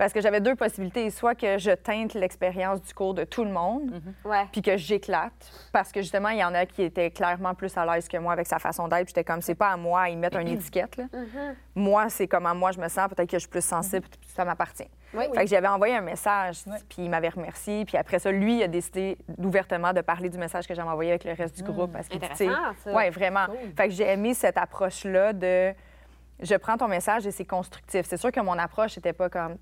parce 0.00 0.14
que 0.14 0.22
j'avais 0.22 0.40
deux 0.40 0.54
possibilités, 0.56 1.10
soit 1.10 1.34
que 1.34 1.58
je 1.58 1.72
teinte 1.72 2.14
l'expérience 2.14 2.80
du 2.80 2.94
cours 2.94 3.12
de 3.12 3.24
tout 3.24 3.44
le 3.44 3.50
monde, 3.50 4.00
Ouais. 4.24 4.46
puis 4.50 4.62
que 4.62 4.78
j'éclate. 4.78 5.52
Parce 5.74 5.92
que 5.92 6.00
justement, 6.00 6.30
il 6.30 6.38
y 6.38 6.44
en 6.44 6.54
a 6.54 6.64
qui 6.64 6.82
étaient 6.82 7.10
clairement 7.10 7.54
plus 7.54 7.76
à 7.76 7.84
l'aise 7.84 8.08
que 8.08 8.16
moi 8.16 8.32
avec 8.32 8.46
sa 8.46 8.58
façon 8.58 8.88
d'être. 8.88 9.04
Puis 9.04 9.08
j'étais 9.14 9.24
comme, 9.24 9.42
c'est 9.42 9.54
pas 9.54 9.68
à 9.68 9.76
moi 9.76 10.00
à 10.00 10.08
y 10.08 10.16
mettre 10.16 10.38
une 10.38 10.48
étiquette. 10.48 10.96
là. 10.96 11.04
Mhm. 11.12 11.54
Moi, 11.74 12.08
c'est 12.08 12.26
comment 12.26 12.54
moi 12.54 12.72
je 12.72 12.80
me 12.80 12.88
sens. 12.88 13.08
Peut-être 13.08 13.28
que 13.28 13.36
je 13.36 13.40
suis 13.40 13.48
plus 13.50 13.62
sensible, 13.64 14.06
puis 14.08 14.30
ça 14.34 14.46
m'appartient. 14.46 14.88
Oui, 15.12 15.24
Fait 15.34 15.42
que 15.44 15.50
j'avais 15.50 15.68
envoyé 15.68 15.94
un 15.96 16.00
message, 16.00 16.64
puis 16.88 17.02
il 17.02 17.10
m'avait 17.10 17.28
remercié. 17.28 17.84
Puis 17.84 17.98
après 17.98 18.18
ça, 18.20 18.32
lui, 18.32 18.56
il 18.58 18.62
a 18.62 18.68
décidé 18.68 19.18
ouvertement 19.36 19.92
de 19.92 20.00
parler 20.00 20.30
du 20.30 20.38
message 20.38 20.66
que 20.66 20.74
j'avais 20.74 20.88
envoyé 20.88 21.10
avec 21.10 21.24
le 21.24 21.34
reste 21.34 21.56
du 21.56 21.62
groupe. 21.62 21.92
Parce 21.92 22.08
tu 22.08 22.18
sais, 22.18 22.24
Intéressant, 22.46 22.72
ça. 22.84 22.92
Ouais, 22.94 23.10
vraiment. 23.10 23.44
Cool. 23.46 23.56
Fait 23.76 23.88
que 23.88 23.94
j'ai 23.94 24.06
aimé 24.08 24.32
cette 24.32 24.56
approche-là 24.56 25.34
de 25.34 25.74
je 26.42 26.54
prends 26.54 26.78
ton 26.78 26.88
message 26.88 27.26
et 27.26 27.32
c'est 27.32 27.44
constructif. 27.44 28.06
C'est 28.08 28.16
sûr 28.16 28.32
que 28.32 28.40
mon 28.40 28.58
approche 28.58 28.96
n'était 28.96 29.12
pas 29.12 29.28
comme 29.28 29.58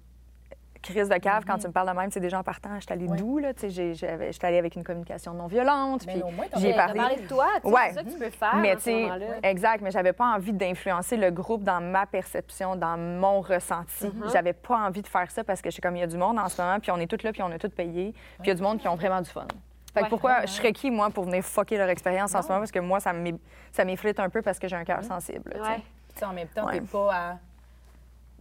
crise 0.83 1.09
de 1.09 1.17
cave 1.17 1.45
quand 1.47 1.59
tu 1.59 1.67
me 1.67 1.73
parles 1.73 1.89
de 1.89 1.95
même, 1.95 2.11
c'est 2.11 2.21
déjà 2.21 2.39
en 2.39 2.43
partant, 2.43 2.71
je 2.77 2.81
suis 2.85 2.93
allée 2.93 3.07
Ouais. 3.07 3.17
doux, 3.17 3.39
là, 3.39 3.53
tu 3.55 3.61
sais, 3.63 3.71
j'ai- 3.71 3.95
j'avais- 3.95 4.33
j'étais 4.33 4.47
allée 4.47 4.59
avec 4.59 4.75
une 4.77 4.85
communication 4.85 5.33
non 5.35 5.47
violente, 5.47 6.05
Mais 6.07 6.15
puis 6.15 6.23
au 6.23 6.31
moins, 6.31 6.47
t'as 6.51 6.59
j'ai 6.61 6.75
parlé. 6.75 7.01
parlé 7.01 7.17
de 7.17 7.27
toi, 7.29 7.47
tu 7.63 7.69
sais, 7.69 7.75
Ouais. 7.75 7.81
c'est 7.89 7.95
ça 7.95 8.03
que 8.05 8.11
tu 8.11 8.19
peux 8.19 8.31
faire 8.31 8.57
Mais 8.57 8.77
ce 8.79 9.41
exact, 9.43 9.81
mais 9.83 9.91
j'avais 9.91 10.13
pas 10.13 10.27
envie 10.35 10.53
d'influencer 10.53 11.17
le 11.17 11.31
groupe 11.31 11.63
dans 11.65 11.81
ma 11.81 12.07
perception, 12.07 12.77
dans 12.77 12.97
mon 12.97 13.41
ressenti. 13.41 14.07
Mm-hmm. 14.07 14.33
J'avais 14.33 14.53
pas 14.53 14.77
envie 14.87 15.03
de 15.03 15.09
faire 15.09 15.31
ça 15.31 15.45
parce 15.45 15.61
que 15.61 15.69
je 15.69 15.73
suis 15.75 15.83
comme 15.83 15.97
il 15.97 16.01
y 16.01 16.05
a 16.05 16.07
du 16.07 16.17
monde 16.17 16.39
en 16.39 16.49
ce 16.49 16.61
moment, 16.61 16.79
puis 16.81 16.91
on 16.91 16.99
est 16.99 17.07
tous 17.07 17.23
là, 17.25 17.33
puis 17.33 17.43
on 17.43 17.51
a 17.51 17.59
tous 17.59 17.69
payé, 17.71 18.13
puis 18.13 18.45
il 18.45 18.49
y 18.49 18.51
a 18.51 18.55
du 18.55 18.63
monde 18.63 18.79
qui 18.79 18.89
ont 18.89 18.97
vraiment 18.97 19.21
du 19.21 19.31
fun. 19.31 19.47
Fait 19.95 20.01
que 20.01 20.05
Ouais, 20.05 20.11
pourquoi 20.11 20.31
vraiment. 20.33 20.47
je 20.47 20.53
serais 20.53 20.73
qui, 20.73 20.91
moi, 20.91 21.11
pour 21.11 21.25
venir 21.25 21.43
fucker 21.43 21.79
leur 21.79 21.89
expérience 21.89 22.35
en 22.35 22.43
ce 22.43 22.49
moment? 22.49 22.61
Parce 22.61 22.71
que 22.71 22.79
moi, 22.79 23.01
ça 23.01 23.13
m'effrite 23.85 24.21
un 24.21 24.29
peu 24.29 24.43
parce 24.43 24.59
que 24.59 24.69
j'ai 24.69 24.77
un 24.77 24.85
cœur 24.85 25.03
sensible. 25.03 25.51
tu 25.53 25.57
sais. 25.57 25.63
Ouais. 25.67 25.77
Tu 26.15 26.19
sais, 26.21 26.25
en 26.25 26.33
même 26.33 26.49
temps, 26.49 26.67
Ouais. 26.67 26.75
t'es 26.75 26.81
pas 26.87 27.11
à 27.15 27.35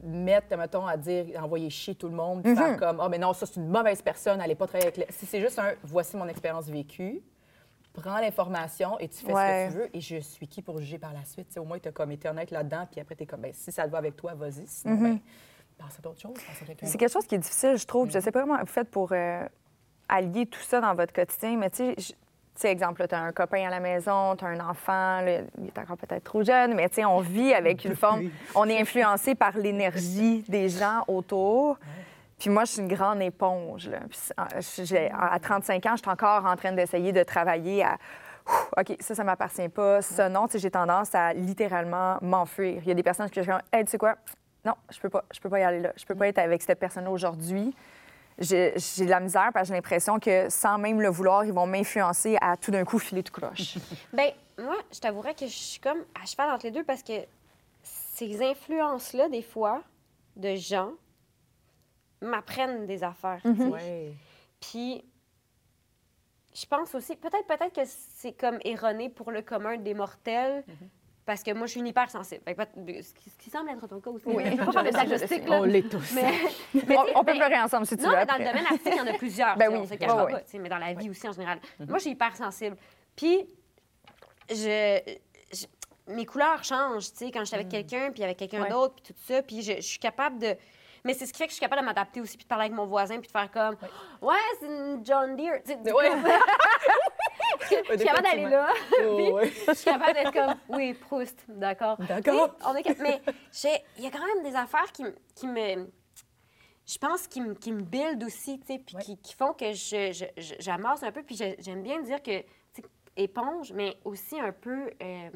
mettre, 0.04 0.56
mettons, 0.58 0.86
à 0.86 0.96
dire, 0.98 1.26
envoyer 1.44 1.70
chier 1.70 1.96
tout 1.96 2.08
le 2.08 2.16
monde, 2.16 2.46
Mhm. 2.46 2.56
faire 2.56 2.78
comme, 2.78 3.00
ah, 3.00 3.10
mais 3.10 3.18
non, 3.18 3.34
ça, 3.34 3.46
c'est 3.46 3.56
une 3.60 3.68
mauvaise 3.70 4.02
personne, 4.02 4.40
elle 4.42 4.48
n'est 4.50 4.56
pas 4.56 4.68
travailler 4.68 4.92
avec. 4.96 5.12
Si 5.12 5.26
c'est 5.26 5.42
juste 5.42 5.58
un, 5.60 5.74
voici 5.84 6.16
mon 6.18 6.28
expérience 6.28 6.68
vécue, 6.68 7.22
prends 7.94 8.20
l'information 8.20 9.00
et 9.00 9.08
tu 9.08 9.18
fais 9.26 9.34
Ouais. 9.34 9.68
ce 9.70 9.74
que 9.74 9.74
tu 9.74 9.80
veux, 9.84 9.96
et 9.98 10.02
je 10.02 10.18
suis 10.22 10.48
qui 10.48 10.62
pour 10.62 10.78
juger 10.80 11.00
par 11.00 11.14
la 11.14 11.24
suite. 11.26 11.48
Tu 11.48 11.54
sais, 11.56 11.60
au 11.60 11.66
moins, 11.66 11.80
tu 11.80 11.90
as 11.90 11.92
comme 11.92 12.12
été 12.12 12.30
honnête 12.30 12.52
là-dedans, 12.52 12.86
puis 12.92 13.02
après, 13.02 13.16
tu 13.16 13.24
es 13.24 13.26
comme, 13.26 13.42
ben, 13.42 13.52
si 13.54 13.72
ça 13.72 13.86
te 13.86 13.90
va 13.90 13.98
avec 13.98 14.16
toi, 14.16 14.34
vas-y. 14.36 14.68
Sinon, 14.68 15.20
à 15.80 16.02
d'autres 16.02 16.20
choses, 16.22 16.34
passe 16.34 16.62
à 16.62 16.88
C'est 16.88 16.98
quelque 16.98 17.12
chose 17.12 17.26
qui 17.28 17.36
est 17.36 17.40
difficile, 17.40 17.76
je 17.78 17.86
trouve. 17.86 18.10
Je 18.12 18.20
sais 18.20 18.32
pas 18.32 18.42
comment 18.42 18.58
vous 18.60 18.66
faites 18.66 18.90
pour 18.90 19.12
euh, 19.14 19.44
allier 20.10 20.46
tout 20.46 20.62
ça 20.62 20.80
dans 20.82 20.94
votre 20.96 21.14
quotidien, 21.14 21.58
mais 21.58 21.70
tu 21.70 21.78
sais, 21.96 21.96
sais, 22.62 22.72
exemple, 22.72 23.06
tu 23.08 23.16
as 23.16 23.20
un 23.22 23.32
copain 23.32 23.68
à 23.68 23.70
la 23.70 23.80
maison, 23.80 24.36
tu 24.36 24.46
as 24.46 24.50
un 24.50 24.60
enfant, 24.60 25.22
là, 25.22 25.40
il 25.60 25.68
est 25.68 25.78
encore 25.80 25.98
peut-être 25.98 26.24
trop 26.24 26.44
jeune, 26.44 26.74
mais 26.76 26.90
tu 26.90 26.96
sais, 26.96 27.06
on 27.06 27.20
vit 27.20 27.54
avec 27.54 27.84
une 27.86 27.96
forme. 27.96 28.30
On 28.56 28.68
est 28.70 28.80
influencé 28.80 29.36
par 29.36 29.58
l'énergie 29.58 30.44
des 30.48 30.70
gens 30.70 31.04
autour. 31.08 31.78
Puis 32.40 32.50
moi, 32.52 32.66
je 32.66 32.74
suis 32.74 32.82
une 32.82 32.88
grande 32.88 33.22
éponge. 33.22 33.90
Là. 33.90 33.98
Puis, 34.10 34.86
j'ai- 34.86 35.12
à 35.12 35.40
35 35.40 35.86
ans, 35.88 35.96
je 35.96 36.02
suis 36.04 36.10
encore 36.12 36.46
en 36.46 36.56
train 36.56 36.72
d'essayer 36.72 37.12
de 37.12 37.24
travailler 37.24 37.84
à. 37.84 37.98
OK, 38.78 38.96
ça, 39.00 39.14
ça 39.16 39.24
m'appartient 39.24 39.68
pas. 39.70 40.02
Ça, 40.02 40.30
non, 40.30 40.46
tu 40.46 40.54
sais, 40.54 40.60
j'ai 40.60 40.72
tendance 40.72 41.14
à 41.16 41.34
littéralement 41.34 42.18
m'enfuir. 42.22 42.82
Il 42.84 42.88
y 42.88 42.92
a 42.92 42.94
des 42.94 43.04
personnes 43.04 43.30
qui 43.30 43.44
sont 43.44 43.52
comme, 43.52 43.62
hey, 43.74 43.84
tu 43.84 43.92
sais 43.92 43.98
quoi? 43.98 44.16
Non, 44.64 44.74
je 44.90 45.00
peux 45.00 45.10
pas, 45.10 45.24
je 45.34 45.40
peux 45.40 45.50
pas 45.50 45.60
y 45.60 45.64
aller 45.64 45.80
là. 45.80 45.92
Je 45.98 46.06
peux 46.06 46.16
pas 46.16 46.28
être 46.28 46.38
avec 46.40 46.62
cette 46.62 46.80
personne-là 46.80 47.10
aujourd'hui. 47.10 47.76
J'ai 48.40 48.72
de 48.72 49.10
la 49.10 49.20
misère 49.20 49.50
parce 49.54 49.64
que 49.64 49.68
j'ai 49.70 49.74
l'impression 49.74 50.20
que 50.20 50.50
sans 50.50 50.78
même 50.78 51.02
le 51.02 51.10
vouloir, 51.10 51.44
ils 51.46 51.54
vont 51.54 51.66
m'influencer 51.66 52.38
à 52.40 52.56
tout 52.56 52.70
d'un 52.72 52.86
coup 52.86 53.00
filer 53.00 53.24
tout 53.24 53.34
croche. 53.34 53.78
Ben, 54.14 54.32
moi, 54.60 54.76
je 54.92 55.00
t'avouerais 55.00 55.34
que 55.34 55.46
je 55.46 55.52
suis 55.52 55.80
comme 55.80 56.04
à 56.22 56.26
cheval 56.26 56.52
entre 56.52 56.66
les 56.66 56.72
deux 56.72 56.84
parce 56.84 57.04
que 57.04 57.14
ces 57.84 58.44
influences-là, 58.44 59.30
des 59.30 59.42
fois, 59.42 59.84
de 60.36 60.56
gens, 60.56 60.92
m'apprennent 62.22 62.86
des 62.86 63.04
affaires. 63.04 63.42
Ouais. 63.46 64.14
Puis, 64.60 65.04
je 66.54 66.66
pense 66.66 66.96
aussi, 66.96 67.16
peut-être 67.16 67.46
peut-être 67.46 67.74
que 67.74 67.82
c'est 67.86 68.34
comme 68.34 68.58
erroné 68.64 69.10
pour 69.10 69.32
le 69.32 69.42
commun 69.42 69.78
des 69.78 69.94
mortels. 69.94 70.64
Parce 71.28 71.44
que 71.44 71.52
moi, 71.52 71.68
je 71.68 71.72
suis 71.72 71.82
une 71.82 71.88
hypersensible. 71.88 72.42
Ce 72.48 73.14
qui, 73.14 73.30
ce 73.30 73.38
qui 73.38 73.50
semble 73.50 73.70
être 73.70 73.86
ton 73.86 74.00
cas 74.00 74.10
aussi. 74.10 74.24
Oui, 74.28 74.44
je 74.58 74.72
pas 74.72 74.84
diagnostic. 74.92 75.44
On 75.50 75.64
l'est 75.64 75.82
tous. 75.90 76.14
Mais, 76.16 76.32
mais 76.88 76.98
on, 77.16 77.24
peut 77.24 77.34
mais- 77.34 77.38
pleurer 77.40 77.60
ensemble 77.62 77.86
si 77.86 77.98
tu 77.98 78.04
non, 78.04 78.12
veux. 78.12 78.16
mais 78.16 78.26
dans 78.26 78.34
après. 78.36 78.46
le 78.46 78.50
domaine 78.52 78.66
artistique, 78.66 78.94
il 78.96 78.98
y 78.98 79.02
en 79.02 79.14
a 79.14 79.18
plusieurs. 79.18 79.58
Ben 79.58 79.70
oui. 79.70 79.78
On 79.82 79.86
se 79.86 79.94
cachera 79.96 80.24
Ouais, 80.26 80.32
pas, 80.32 80.40
tu 80.40 80.52
sais, 80.52 80.58
mais 80.60 80.70
dans 80.70 80.78
la 80.78 80.94
vie 80.94 81.10
aussi 81.10 81.28
en 81.28 81.34
général. 81.34 81.60
Moi, 81.80 81.98
je 81.98 82.04
suis 82.04 82.12
hyper 82.12 82.34
sensible. 82.38 82.78
Puis, 83.14 83.46
je, 84.50 85.00
je- 85.52 85.66
mes 86.14 86.26
couleurs 86.26 86.64
changent, 86.64 87.12
tu 87.12 87.18
sais, 87.26 87.32
quand 87.32 87.42
je 87.42 87.46
suis 87.46 87.56
avec 87.56 87.68
quelqu'un, 87.68 88.10
puis 88.14 88.24
avec 88.24 88.38
quelqu'un 88.38 88.62
Ouais. 88.62 88.70
d'autre, 88.70 88.96
puis 88.96 89.14
tout 89.14 89.20
ça. 89.28 89.42
Puis, 89.42 89.62
je, 89.62 89.74
je 89.76 89.82
suis 89.82 90.00
capable 90.00 90.40
de. 90.40 90.56
Mais 91.04 91.14
c'est 91.14 91.26
ce 91.26 91.32
qui 91.32 91.38
fait 91.40 91.46
que 91.46 91.52
je 91.52 91.56
suis 91.56 91.62
capable 91.62 91.82
de 91.82 91.86
m'adapter 91.88 92.20
aussi, 92.22 92.38
puis 92.38 92.44
de 92.46 92.50
parler 92.50 92.66
avec 92.66 92.76
mon 92.76 92.86
voisin, 92.86 93.18
puis 93.20 93.28
de 93.28 93.32
faire 93.32 93.52
comme 93.52 93.76
Ouais, 94.22 94.36
c'est 94.60 94.66
une 94.66 95.06
John 95.06 95.36
Deere. 95.36 95.62
Tu 95.66 95.74
sais, 95.74 95.94
Ouais. 95.94 96.10
Je 97.70 97.96
suis 97.98 98.06
capable 98.06 98.24
d'aller 98.28 98.46
là. 98.50 98.70
Oh, 99.06 99.32
ouais. 99.34 99.52
Je 99.68 99.74
suis 99.74 99.86
capable 99.92 100.14
d'être 100.14 100.34
comme 100.34 100.56
Oui, 100.70 100.94
Proust, 100.94 101.44
d'accord. 101.48 101.98
D'accord. 102.08 102.56
On 102.66 102.76
est 102.76 103.00
Mais 103.00 103.22
il 103.98 104.04
y 104.04 104.08
a 104.08 104.12
quand 104.12 104.26
même 104.26 104.44
des 104.44 104.56
affaires 104.56 104.92
qui, 104.92 105.04
qui 105.36 105.48
me. 105.48 105.90
Je 106.86 106.98
pense 106.98 107.28
qui 107.28 107.42
me, 107.42 107.54
qui 107.54 107.74
me 107.74 107.82
build 107.82 108.24
aussi, 108.24 108.60
tu 108.62 108.68
sais, 108.68 108.80
puis 108.80 108.96
Ouais. 108.96 109.02
qui, 109.04 109.18
qui 109.18 109.34
font 109.34 109.52
que 109.54 109.74
je, 109.74 110.26
j'amasse 110.60 111.04
un 111.04 111.12
peu. 111.12 111.22
Puis 111.22 111.36
j'aime 111.60 111.84
bien 111.84 112.02
dire 112.02 112.22
que, 112.24 112.44
éponge, 113.18 113.74
mais 113.74 113.98
aussi 114.06 114.40
un 114.40 114.54
peu 114.54 114.90
euh, 115.04 115.30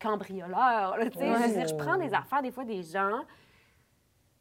cambrioleur. 0.00 0.96
tu 1.12 1.18
sais. 1.18 1.26
Je 1.32 1.42
veux 1.42 1.52
dire, 1.54 1.68
je 1.68 1.74
prends 1.76 1.96
des 1.96 2.12
affaires, 2.12 2.42
des 2.42 2.50
fois, 2.50 2.64
des 2.64 2.82
gens, 2.82 3.20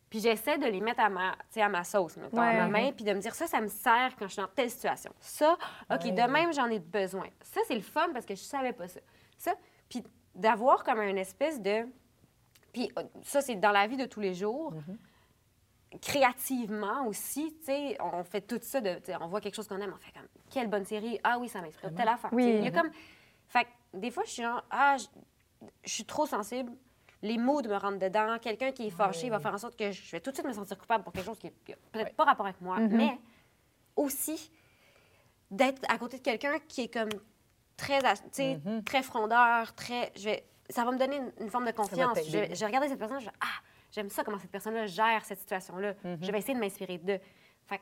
puis 0.09 0.19
j'essaie 0.19 0.57
de 0.57 0.65
les 0.67 0.81
mettre 0.81 0.99
à 1.01 1.09
ma, 1.09 1.35
à 1.55 1.69
ma 1.69 1.83
sauce, 1.83 2.15
mettons, 2.17 2.39
à 2.41 2.53
ma 2.53 2.67
main, 2.67 2.91
puis 2.91 3.03
de 3.03 3.13
me 3.13 3.19
dire, 3.19 3.33
ça, 3.33 3.47
ça 3.47 3.59
me 3.59 3.67
sert 3.67 4.15
quand 4.17 4.27
je 4.27 4.33
suis 4.33 4.41
dans 4.41 4.47
telle 4.47 4.69
situation. 4.69 5.11
Ça, 5.19 5.57
OK, 5.89 6.03
Ouais. 6.05 6.11
de 6.11 6.21
même, 6.31 6.53
j'en 6.53 6.67
ai 6.67 6.79
besoin. 6.79 7.27
Ça, 7.41 7.61
c'est 7.67 7.75
le 7.75 7.81
fun 7.81 8.07
parce 8.13 8.25
que 8.25 8.35
je 8.35 8.41
savais 8.41 8.71
pas 8.73 8.87
ça. 8.87 8.99
Ça, 9.37 9.53
puis 9.89 10.03
d'avoir 10.35 10.83
comme 10.83 11.01
une 11.01 11.17
espèce 11.17 11.61
de... 11.61 11.87
Puis 12.71 12.91
euh, 12.99 13.03
ça, 13.23 13.41
c'est 13.41 13.55
dans 13.55 13.71
la 13.71 13.87
vie 13.87 13.97
de 13.97 14.05
tous 14.05 14.19
les 14.19 14.33
jours. 14.33 14.73
Créativement 16.01 17.07
aussi, 17.07 17.55
tu 17.59 17.65
sais, 17.67 17.97
on 18.01 18.23
fait 18.23 18.41
tout 18.41 18.59
ça, 18.61 18.81
de, 18.81 18.99
on 19.21 19.27
voit 19.27 19.39
quelque 19.39 19.55
chose 19.55 19.67
qu'on 19.67 19.79
aime, 19.79 19.93
on 19.95 19.97
fait 19.97 20.11
comme, 20.11 20.27
quelle 20.51 20.67
bonne 20.67 20.83
série, 20.83 21.19
ah 21.23 21.37
oui, 21.39 21.47
ça 21.47 21.61
m'inspire, 21.61 21.93
telle 21.95 22.07
affaire. 22.09 22.31
Oui. 22.33 22.43
Il 22.57 22.63
y 22.65 22.67
a 22.67 22.71
comme... 22.71 22.91
Fait 23.47 23.63
que 23.63 23.69
des 23.93 24.11
fois, 24.11 24.23
je 24.25 24.31
suis 24.31 24.43
genre, 24.43 24.61
ah, 24.71 24.97
je 25.83 25.89
suis 25.89 26.03
trop 26.03 26.25
sensible, 26.25 26.71
les 27.21 27.37
moods 27.37 27.63
me 27.63 27.75
rentrent 27.77 27.99
dedans, 27.99 28.37
quelqu'un 28.39 28.71
qui 28.71 28.87
est 28.87 28.89
fâché 28.91 29.29
va 29.29 29.39
faire 29.39 29.53
en 29.53 29.57
sorte 29.57 29.75
que 29.77 29.91
je 29.91 30.11
vais 30.11 30.19
tout 30.19 30.31
de 30.31 30.35
suite 30.35 30.47
me 30.47 30.53
sentir 30.53 30.77
coupable 30.77 31.03
pour 31.03 31.13
quelque 31.13 31.25
chose 31.25 31.39
qui 31.39 31.47
n'a 31.47 31.75
peut-être 31.91 32.15
pas 32.15 32.23
rapport 32.25 32.45
avec 32.45 32.61
moi, 32.61 32.77
mais 32.97 33.17
aussi 33.95 34.51
d'être 35.51 35.81
à 35.89 35.97
côté 35.97 36.17
de 36.17 36.23
quelqu'un 36.23 36.59
qui 36.67 36.81
est 36.81 36.93
comme 36.93 37.09
très, 37.77 37.99
tu 38.01 38.19
sais, 38.31 38.59
très 38.85 39.03
frondeur, 39.03 39.73
très... 39.75 40.11
Je 40.15 40.25
vais, 40.25 40.45
ça 40.69 40.83
va 40.83 40.91
me 40.91 40.97
donner 40.97 41.17
une, 41.17 41.31
une 41.41 41.49
forme 41.49 41.65
de 41.65 41.71
confiance. 41.71 42.17
Je, 42.29 42.37
vais- 42.37 42.55
je 42.55 42.59
vais 42.59 42.65
regarder 42.65 42.87
cette 42.89 42.99
personne, 42.99 43.19
je 43.19 43.25
vais, 43.25 43.31
ah, 43.41 43.61
j'aime 43.91 44.09
ça, 44.09 44.23
comment 44.23 44.39
cette 44.39 44.51
personne-là 44.51 44.85
gère 44.87 45.23
cette 45.25 45.39
situation-là. 45.39 45.93
Je 46.21 46.31
vais 46.31 46.37
essayer 46.39 46.53
de 46.55 46.59
m'inspirer 46.59 46.97
d'eux. 46.97 47.19
Fait 47.67 47.81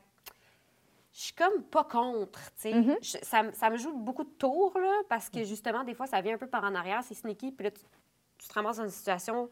je 1.13 1.19
suis 1.22 1.34
comme 1.34 1.63
pas 1.63 1.84
contre, 1.84 2.39
tu 2.56 2.62
sais. 2.62 2.72
Je- 3.02 3.17
ça, 3.24 3.43
me- 3.43 3.52
ça 3.54 3.69
me 3.69 3.78
joue 3.78 3.93
beaucoup 3.96 4.24
de 4.24 4.32
tours, 4.32 4.78
là, 4.80 5.02
parce 5.10 5.30
que 5.30 5.43
justement, 5.43 5.84
des 5.84 5.93
fois, 5.93 6.08
ça 6.08 6.19
vient 6.22 6.34
un 6.36 6.38
peu 6.39 6.48
par 6.48 6.63
en 6.63 6.74
arrière, 6.76 7.04
c'est 7.04 7.13
sneaky, 7.13 7.52
puis 7.52 7.65
là, 7.65 7.72
tu, 7.72 7.82
tu 8.43 8.49
te 8.49 8.53
ramasses 8.56 8.77
dans 8.77 8.84
une 8.84 8.89
situation 8.89 9.49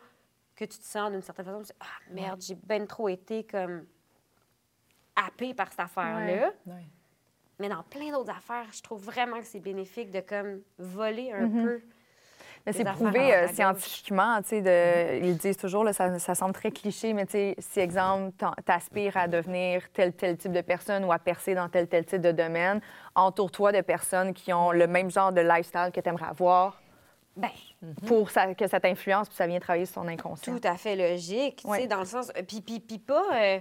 que 0.54 0.66
tu 0.66 0.78
te 0.78 0.84
sens 0.84 1.12
d'une 1.12 1.22
certaine 1.22 1.46
façon, 1.46 1.60
tu 1.60 1.68
dis, 1.68 1.80
ah, 1.80 2.12
merde, 2.12 2.42
j'ai 2.42 2.56
ben 2.56 2.86
trop 2.86 3.08
été 3.08 3.46
comme 3.46 3.86
happée 5.16 5.54
par 5.54 5.70
cette 5.70 5.80
affaire-là. 5.80 6.52
Ouais. 6.66 6.86
Mais 7.60 7.70
dans 7.70 7.84
plein 7.84 8.12
d'autres 8.12 8.32
affaires, 8.32 8.68
je 8.74 8.82
trouve 8.82 9.02
vraiment 9.02 9.40
que 9.40 9.46
c'est 9.46 9.62
bénéfique 9.62 10.12
de 10.12 10.20
comme 10.20 10.62
voler 10.78 11.32
un 11.32 11.48
peu. 11.48 11.82
Mais 12.66 12.74
c'est 12.74 12.84
prouvé 12.84 13.34
euh, 13.34 13.48
scientifiquement, 13.48 14.40
tu 14.42 14.50
sais, 14.50 14.62
de, 14.62 15.26
ils 15.26 15.38
disent 15.38 15.58
toujours, 15.58 15.84
là, 15.84 15.94
ça, 15.94 16.20
ça 16.20 16.36
semble 16.36 16.54
très 16.54 16.70
cliché, 16.70 17.14
mais 17.14 17.26
tu 17.26 17.32
sais, 17.32 17.56
si, 17.58 17.80
exemple, 17.80 18.36
t'aspires 18.66 19.18
à 19.18 19.28
devenir 19.28 19.90
tel, 19.94 20.14
tel 20.14 20.38
type 20.38 20.52
de 20.52 20.62
personne 20.62 21.04
ou 21.06 21.12
à 21.12 21.18
percer 21.18 21.56
dans 21.56 21.70
tel, 21.70 21.88
tel 21.88 22.06
type 22.06 22.22
de 22.22 22.32
domaine, 22.32 22.82
entoure-toi 23.16 23.72
de 23.72 23.82
personnes 23.82 24.34
qui 24.34 24.54
ont 24.54 24.72
le 24.72 24.86
même 24.86 25.10
genre 25.10 25.32
de 25.32 25.42
lifestyle 25.42 25.90
que 25.94 26.02
tu 26.02 26.10
aimerais 26.10 26.28
avoir 26.28 26.81
Ben, 27.38 27.50
pour 28.08 28.30
ça- 28.30 28.54
que 28.54 28.68
ça 28.68 28.80
t'influence 28.80 29.28
puis 29.30 29.38
ça 29.38 29.48
vient 29.48 29.60
travailler 29.60 29.86
sur 29.86 29.96
ton 30.02 30.08
inconscient. 30.08 30.58
tout 30.58 30.68
à 30.68 30.76
fait 30.78 30.96
logique, 30.96 31.62
tu 31.66 31.72
sais, 31.74 31.88
dans 31.88 32.00
le 32.00 32.06
sens... 32.06 32.30
euh, 32.36 32.44
Puis, 32.44 32.60
puis, 32.62 32.80
puis 32.82 33.00
pas... 33.00 33.24
euh, 33.34 33.60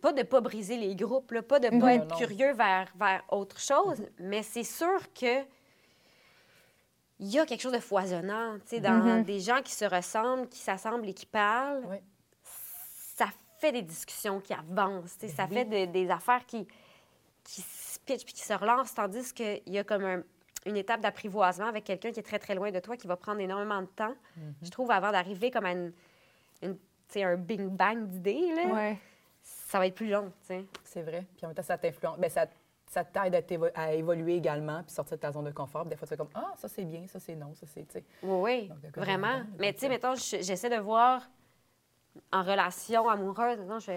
pas 0.00 0.12
de 0.12 0.22
pas 0.22 0.40
briser 0.40 0.76
les 0.76 0.94
groupes, 0.96 1.32
là, 1.32 1.42
pas 1.42 1.58
de 1.60 1.68
pas 1.68 1.74
Mhm. 1.76 1.88
être 1.88 2.08
Non. 2.08 2.16
curieux 2.16 2.52
vers, 2.54 2.90
vers 2.96 3.22
autre 3.28 3.58
chose, 3.60 4.02
mais 4.18 4.42
c'est 4.42 4.62
sûr 4.64 5.12
que 5.12 5.42
il 7.18 7.28
y 7.28 7.38
a 7.38 7.44
quelque 7.44 7.60
chose 7.60 7.72
de 7.72 7.78
foisonnant, 7.80 8.54
tu 8.60 8.68
sais, 8.76 8.80
dans 8.80 8.92
Mhm. 9.04 9.24
des 9.24 9.40
gens 9.40 9.60
qui 9.62 9.72
se 9.72 9.84
ressemblent, 9.84 10.48
qui 10.48 10.58
s'assemblent 10.60 11.08
et 11.08 11.12
qui 11.14 11.26
parlent. 11.26 11.84
Oui. 11.88 11.96
Ça 13.16 13.26
fait 13.58 13.72
des 13.72 13.82
discussions 13.82 14.40
qui 14.40 14.54
avancent, 14.54 15.18
tu 15.18 15.28
sais, 15.28 15.34
ça 15.34 15.46
oui. 15.50 15.56
fait 15.56 15.64
de- 15.66 15.92
des 15.92 16.08
affaires 16.10 16.46
qui, 16.46 16.66
qui 17.44 17.60
se 17.60 17.98
pitchent 18.00 18.24
puis 18.24 18.32
qui 18.32 18.40
se 18.42 18.54
relancent, 18.54 18.94
tandis 18.94 19.34
qu'il 19.34 19.60
y 19.66 19.78
a 19.78 19.84
comme 19.84 20.04
un- 20.04 20.22
une 20.66 20.76
étape 20.76 21.00
d'apprivoisement 21.00 21.66
avec 21.66 21.84
quelqu'un 21.84 22.12
qui 22.12 22.20
est 22.20 22.24
très, 22.24 22.38
très 22.38 22.54
loin 22.54 22.70
de 22.70 22.78
toi, 22.80 22.96
qui 22.96 23.06
va 23.06 23.16
prendre 23.16 23.40
énormément 23.40 23.80
de 23.80 23.86
temps, 23.86 24.14
je 24.62 24.70
trouve, 24.70 24.90
avant 24.90 25.10
d'arriver 25.12 25.50
comme 25.50 25.64
à 25.66 25.72
une, 25.72 25.92
une- 26.62 26.76
tu 26.76 26.80
sais, 27.08 27.22
un 27.24 27.36
bing 27.36 27.68
bang 27.70 28.06
d'idées, 28.06 28.52
là, 28.54 28.66
Ouais. 28.72 28.98
ça 29.42 29.78
va 29.78 29.86
être 29.86 29.94
plus 29.94 30.10
long, 30.10 30.30
tu 30.42 30.46
sais. 30.48 30.64
C'est 30.84 31.02
vrai. 31.02 31.24
Puis 31.36 31.44
en 31.46 31.48
même 31.48 31.56
temps, 31.56 31.62
ça 31.62 31.78
t'influence. 31.78 32.18
Ben, 32.18 32.28
ça, 32.30 32.46
ça 32.86 33.04
t'aide 33.04 33.42
à, 33.74 33.92
évoluer 33.94 34.36
également, 34.36 34.82
puis 34.82 34.92
sortir 34.92 35.16
de 35.16 35.22
ta 35.22 35.32
zone 35.32 35.44
de 35.46 35.50
confort. 35.52 35.86
Des 35.86 35.96
fois, 35.96 36.06
tu 36.06 36.10
fais 36.10 36.16
comme 36.16 36.28
Ah, 36.34 36.52
ça 36.58 36.68
c'est 36.68 36.84
bien, 36.84 37.06
ça 37.06 37.18
c'est 37.20 37.36
non, 37.36 37.54
ça 37.54 37.66
c'est. 37.66 37.86
tu 37.86 37.92
sais. 37.94 38.04
Oui, 38.22 38.40
oui, 38.42 38.68
Donc, 38.68 38.96
vraiment. 38.98 39.38
dedans, 39.38 39.50
Mais 39.58 39.72
tu 39.72 39.80
sais, 39.80 39.88
mettons, 39.88 40.14
je- 40.14 40.42
j'essaie 40.42 40.68
de 40.70 40.80
voir 40.80 41.28
en 42.32 42.42
relation 42.42 43.08
amoureuse, 43.08 43.60
non, 43.60 43.78
je- 43.78 43.92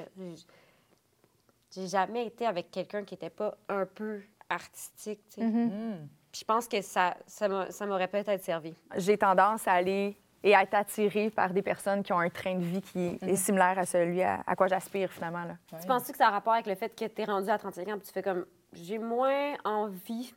j'ai 1.72 1.88
jamais 1.88 2.28
été 2.28 2.46
avec 2.46 2.70
quelqu'un 2.72 3.04
qui 3.04 3.16
n'était 3.16 3.30
pas 3.32 3.58
un 3.68 3.86
peu 3.86 4.22
artistique. 4.50 5.22
tu 5.30 5.42
sais. 5.42 5.48
Mm. 5.48 6.08
Puis 6.34 6.40
je 6.42 6.46
pense 6.46 6.68
que 6.68 6.82
ça, 6.82 7.16
ça 7.28 7.48
m'a- 7.48 7.72
ça 7.72 7.86
m'aurait 7.86 8.08
peut-être 8.10 8.44
servi. 8.44 8.74
J'ai 8.98 9.18
tendance 9.18 9.66
à 9.68 9.74
aller 9.74 10.18
et 10.44 10.54
à 10.56 10.64
être 10.64 10.74
attirée 10.74 11.30
par 11.30 11.54
des 11.54 11.62
personnes 11.62 12.04
qui 12.04 12.12
ont 12.12 12.20
un 12.20 12.30
train 12.30 12.56
de 12.56 12.64
vie 12.64 12.82
qui 12.82 13.18
est 13.22 13.36
similaire 13.38 13.78
à 13.80 13.86
celui 13.86 14.22
à, 14.24 14.42
à 14.46 14.56
quoi 14.58 14.68
j'aspire 14.68 15.10
finalement. 15.12 15.46
Là. 15.46 15.56
Tu 15.80 15.88
penses 15.88 16.12
que 16.12 16.18
ça 16.18 16.28
a 16.28 16.32
rapport 16.32 16.52
avec 16.54 16.66
le 16.66 16.76
fait 16.76 16.90
que 16.90 17.06
tu 17.06 17.22
es 17.22 17.24
rendu 17.26 17.50
à 17.50 17.58
35 17.58 17.88
ans 17.88 17.98
puis 18.00 18.08
tu 18.08 18.12
fais 18.12 18.24
comme 18.24 18.46
j'ai 18.74 18.98
moins 18.98 19.54
envie 19.64 20.34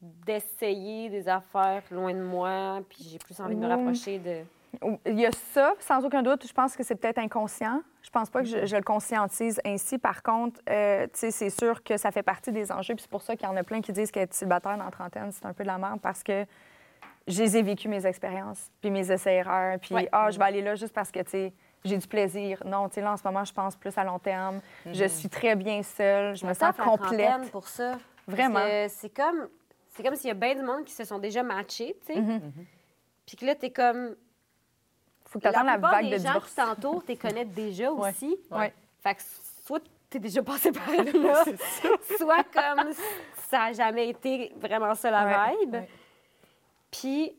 d'essayer 0.00 1.08
des 1.10 1.28
affaires 1.28 1.82
loin 1.90 2.12
de 2.12 2.20
moi, 2.22 2.80
puis 2.88 3.04
j'ai 3.10 3.18
plus 3.18 3.38
envie 3.40 3.54
de 3.54 3.60
me 3.60 3.66
rapprocher 3.68 4.18
de. 4.18 4.42
Il 5.06 5.18
y 5.18 5.26
a 5.26 5.32
ça, 5.32 5.74
sans 5.80 6.04
aucun 6.04 6.22
doute. 6.22 6.46
Je 6.46 6.52
pense 6.52 6.76
que 6.76 6.82
c'est 6.82 6.94
peut-être 6.96 7.18
inconscient. 7.18 7.82
Je 8.02 8.10
pense 8.10 8.30
pas 8.30 8.40
que 8.42 8.46
je, 8.48 8.66
je 8.66 8.76
le 8.76 8.82
conscientise 8.82 9.60
ainsi. 9.64 9.98
Par 9.98 10.22
contre, 10.22 10.60
euh, 10.68 11.06
c'est 11.12 11.50
sûr 11.50 11.82
que 11.82 11.96
ça 11.96 12.10
fait 12.10 12.22
partie 12.22 12.52
des 12.52 12.70
enjeux. 12.70 12.94
Puis 12.94 13.02
c'est 13.02 13.10
pour 13.10 13.22
ça 13.22 13.36
qu'il 13.36 13.48
y 13.48 13.50
en 13.50 13.56
a 13.56 13.62
plein 13.62 13.80
qui 13.80 13.92
disent 13.92 14.10
qu'être 14.10 14.34
célibataire 14.34 14.76
dans 14.76 14.84
la 14.84 14.90
trentaine, 14.90 15.32
c'est 15.32 15.46
un 15.46 15.52
peu 15.52 15.62
de 15.64 15.68
la 15.68 15.78
merde 15.78 16.00
parce 16.00 16.22
que 16.22 16.44
je 17.26 17.42
les 17.42 17.56
ai 17.56 17.62
vécu 17.62 17.88
mes 17.88 18.06
expériences, 18.06 18.70
puis 18.80 18.90
mes 18.90 19.10
essais-erreurs, 19.10 19.78
puis 19.80 19.94
Ouais. 19.94 20.08
ah, 20.12 20.30
je 20.30 20.38
vais 20.38 20.44
aller 20.44 20.62
là 20.62 20.76
juste 20.76 20.94
parce 20.94 21.10
que, 21.10 21.18
tu 21.20 21.30
sais, 21.30 21.52
j'ai 21.84 21.98
du 21.98 22.06
plaisir. 22.06 22.62
Non, 22.64 22.88
tu 22.88 22.96
sais, 22.96 23.00
là, 23.00 23.12
en 23.12 23.16
ce 23.16 23.24
moment, 23.24 23.44
je 23.44 23.52
pense 23.52 23.76
plus 23.76 23.96
à 23.98 24.04
long 24.04 24.18
terme. 24.18 24.60
Je 24.92 25.04
suis 25.06 25.28
très 25.28 25.56
bien 25.56 25.82
seule. 25.82 26.36
Je 26.36 26.46
me 26.46 26.52
sens 26.54 26.74
complète. 26.76 27.50
pour 27.50 27.66
ça. 27.66 27.98
Vraiment. 28.28 28.60
C'est 28.88 29.14
comme, 29.14 29.48
c'est 29.88 30.02
comme 30.02 30.14
s'il 30.14 30.28
y 30.28 30.30
a 30.30 30.34
bien 30.34 30.54
du 30.54 30.62
monde 30.62 30.84
qui 30.84 30.92
se 30.92 31.04
sont 31.04 31.18
déjà 31.18 31.42
matchés, 31.42 31.96
tu 32.06 32.14
sais. 32.14 32.20
Mm-hmm. 32.20 32.40
Puis 33.26 33.36
que 33.36 33.46
là, 33.46 33.54
t'es 33.54 33.70
comme. 33.70 34.14
Faut 35.36 35.48
que 35.48 35.48
tu 35.58 35.64
La 35.64 35.76
vague 35.76 36.04
des 36.04 36.10
de 36.12 36.16
gens 36.16 36.32
divorce. 36.34 36.50
qui 36.50 36.56
t'entourent, 36.56 37.04
t'es 37.04 37.16
connais 37.16 37.44
déjà 37.44 37.90
aussi. 37.92 38.36
Ouais. 38.50 38.72
Fait 39.02 39.14
que 39.14 39.22
soit 39.66 39.82
t'es 40.08 40.18
déjà 40.18 40.42
passé 40.42 40.70
par 40.72 40.88
là, 40.90 41.44
soit 42.16 42.44
comme 42.44 42.92
ça 43.48 43.58
n'a 43.58 43.72
jamais 43.72 44.08
été 44.10 44.52
vraiment 44.56 44.94
ça 44.94 45.10
la 45.10 45.26
Ouais. 45.26 45.56
vibe. 45.64 45.76
Puis 46.90 47.36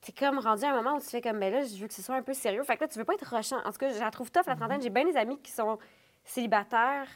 t'es 0.00 0.12
comme 0.12 0.38
rendu 0.38 0.64
à 0.64 0.70
un 0.70 0.74
moment 0.82 0.96
où 0.96 1.00
tu 1.00 1.06
fais 1.06 1.20
comme, 1.20 1.38
ben 1.38 1.52
là, 1.52 1.62
je 1.64 1.76
veux 1.80 1.86
que 1.88 1.94
ce 1.94 2.02
soit 2.02 2.16
un 2.16 2.22
peu 2.22 2.34
sérieux. 2.34 2.62
Fait 2.64 2.76
que 2.76 2.84
là, 2.84 2.88
tu 2.88 2.98
veux 2.98 3.04
pas 3.04 3.14
être 3.14 3.34
rushant. 3.34 3.58
En 3.64 3.70
tout 3.70 3.78
cas, 3.78 3.90
je 3.90 4.00
la 4.00 4.10
trouve 4.10 4.30
tough, 4.30 4.46
la 4.46 4.56
trentaine. 4.56 4.82
J'ai 4.82 4.90
bien 4.90 5.04
des 5.04 5.16
amis 5.16 5.38
qui 5.38 5.52
sont 5.52 5.78
célibataires, 6.24 7.06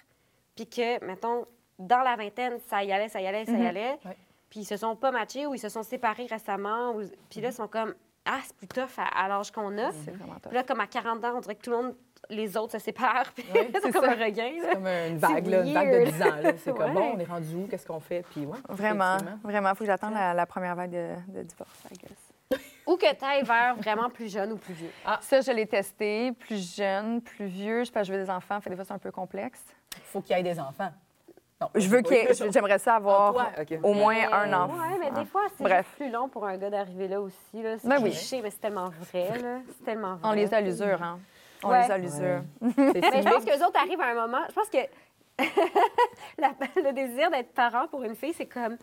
puis 0.54 0.66
que, 0.68 1.04
mettons, 1.04 1.46
dans 1.78 1.98
la 2.00 2.16
vingtaine, 2.16 2.58
ça 2.68 2.82
y 2.84 2.92
allait, 2.92 3.08
ça 3.08 3.20
y 3.20 3.26
allait, 3.26 3.44
ça 3.44 3.52
y 3.52 3.66
allait. 3.66 3.98
Ouais. 4.04 4.16
Puis 4.48 4.60
ils 4.60 4.64
se 4.64 4.76
sont 4.76 4.94
pas 4.96 5.10
matchés 5.10 5.46
ou 5.46 5.54
ils 5.54 5.58
se 5.58 5.68
sont 5.68 5.82
séparés 5.82 6.26
récemment. 6.26 6.92
Ou... 6.92 7.02
Puis 7.28 7.40
là, 7.40 7.48
ils 7.48 7.52
sont 7.54 7.68
comme, 7.68 7.94
ah, 8.26 8.40
c'est 8.44 8.56
plus 8.56 8.68
tough 8.68 8.98
à, 8.98 9.24
à 9.24 9.28
l'âge 9.28 9.50
qu'on 9.50 9.76
a. 9.78 9.90
C'est 10.04 10.10
vraiment 10.10 10.34
top. 10.34 10.46
Puis 10.48 10.54
là, 10.54 10.62
comme 10.64 10.80
à 10.80 10.86
40 10.86 11.24
ans, 11.24 11.32
on 11.36 11.40
dirait 11.40 11.54
que 11.54 11.62
tout 11.62 11.70
le 11.70 11.76
monde, 11.76 11.94
les 12.28 12.56
autres 12.56 12.72
se 12.72 12.78
séparent. 12.78 13.32
Puis 13.34 13.44
Ouais, 13.54 13.70
c'est 13.74 13.80
c'est 13.82 13.92
comme 13.92 14.04
ça. 14.04 14.10
un 14.12 14.24
regain. 14.24 14.52
là. 14.60 14.68
C'est 14.68 14.74
comme 14.74 14.86
une 14.86 15.18
vague, 15.18 15.46
là, 15.46 15.62
une 15.64 15.72
vague 15.72 15.90
de 15.92 15.96
weird. 15.98 16.12
10 16.12 16.22
ans. 16.22 16.36
là. 16.42 16.52
C'est 16.58 16.76
comme, 16.76 16.92
bon, 16.94 17.12
on 17.14 17.18
est 17.18 17.24
rendu 17.24 17.54
où? 17.54 17.66
Qu'est-ce 17.68 17.86
qu'on 17.86 18.00
fait? 18.00 18.24
Puis, 18.32 18.44
ouais, 18.46 18.58
Vraiment, 18.68 19.16
vraiment. 19.44 19.70
Faut 19.74 19.84
que 19.84 19.86
j'attende 19.86 20.14
la, 20.14 20.34
la 20.34 20.46
première 20.46 20.74
vague 20.74 20.90
de, 20.90 21.14
de 21.28 21.42
divorce, 21.42 21.78
I 21.92 21.94
guess. 21.98 22.60
Ou 22.86 22.96
que 22.96 23.12
tu 23.12 23.24
ailles 23.24 23.42
vers 23.42 23.74
vraiment 23.76 24.08
plus 24.08 24.32
jeune 24.32 24.52
ou 24.52 24.56
plus 24.56 24.74
vieux. 24.74 24.90
Ça, 25.20 25.40
je 25.40 25.50
l'ai 25.50 25.66
testé. 25.66 26.30
Plus 26.32 26.76
jeune, 26.76 27.20
plus 27.20 27.46
vieux. 27.46 27.80
Je 27.80 27.84
sais 27.86 27.92
pas, 27.92 28.04
je 28.04 28.12
veux 28.12 28.22
des 28.22 28.30
enfants. 28.30 28.60
Fait 28.60 28.70
des 28.70 28.76
fois, 28.76 28.84
c'est 28.84 28.92
un 28.94 28.98
peu 28.98 29.10
complexe. 29.10 29.60
faut 30.04 30.20
qu'il 30.20 30.36
y 30.36 30.38
ait 30.40 30.42
des 30.44 30.60
enfants. 30.60 30.92
Non, 31.60 31.68
Je 31.74 31.88
veux 31.88 32.02
qu'il 32.02 32.18
J'aimerais 32.52 32.78
ça 32.78 32.96
avoir 32.96 33.34
au 33.82 33.94
moins 33.94 34.14
Mais- 34.14 34.26
un 34.32 34.52
enfant. 34.52 34.74
Ouais, 34.74 34.98
mais 35.00 35.10
des 35.10 35.24
fois, 35.24 35.42
c'est 35.56 35.84
plus 35.96 36.10
long 36.10 36.28
pour 36.28 36.44
un 36.46 36.56
gars 36.58 36.68
d'arriver 36.70 37.08
là 37.08 37.20
aussi. 37.20 37.62
Là. 37.62 37.78
C'est 37.78 37.88
Ben 37.88 37.96
oui. 38.02 38.10
mais 38.42 38.50
c'est 38.50 38.60
tellement 38.60 38.90
vrai. 38.90 39.38
Là. 39.40 39.58
C'est 39.78 39.84
tellement 39.84 40.16
vrai. 40.16 40.28
On 40.28 40.32
les 40.32 40.52
a 40.52 40.58
à 40.58 40.60
l'usure, 40.60 41.02
hein? 41.02 41.18
On 41.64 41.70
Ouais. 41.70 41.82
les 41.84 41.90
a 41.90 41.94
à 41.94 41.98
l'usure. 41.98 42.42
Mais 42.60 43.22
je 43.22 43.28
pense 43.28 43.44
qu'eux 43.44 43.64
autres 43.64 43.80
arrivent 43.80 44.00
à 44.00 44.10
un 44.10 44.14
moment. 44.26 44.42
Je 44.50 44.54
pense 44.54 44.68
que 44.68 44.78
la- 46.38 46.52
le 46.76 46.92
désir 46.92 47.30
d'être 47.30 47.52
parent 47.54 47.88
pour 47.88 48.02
une 48.02 48.14
fille, 48.14 48.34
c'est 48.34 48.46
comme 48.46 48.76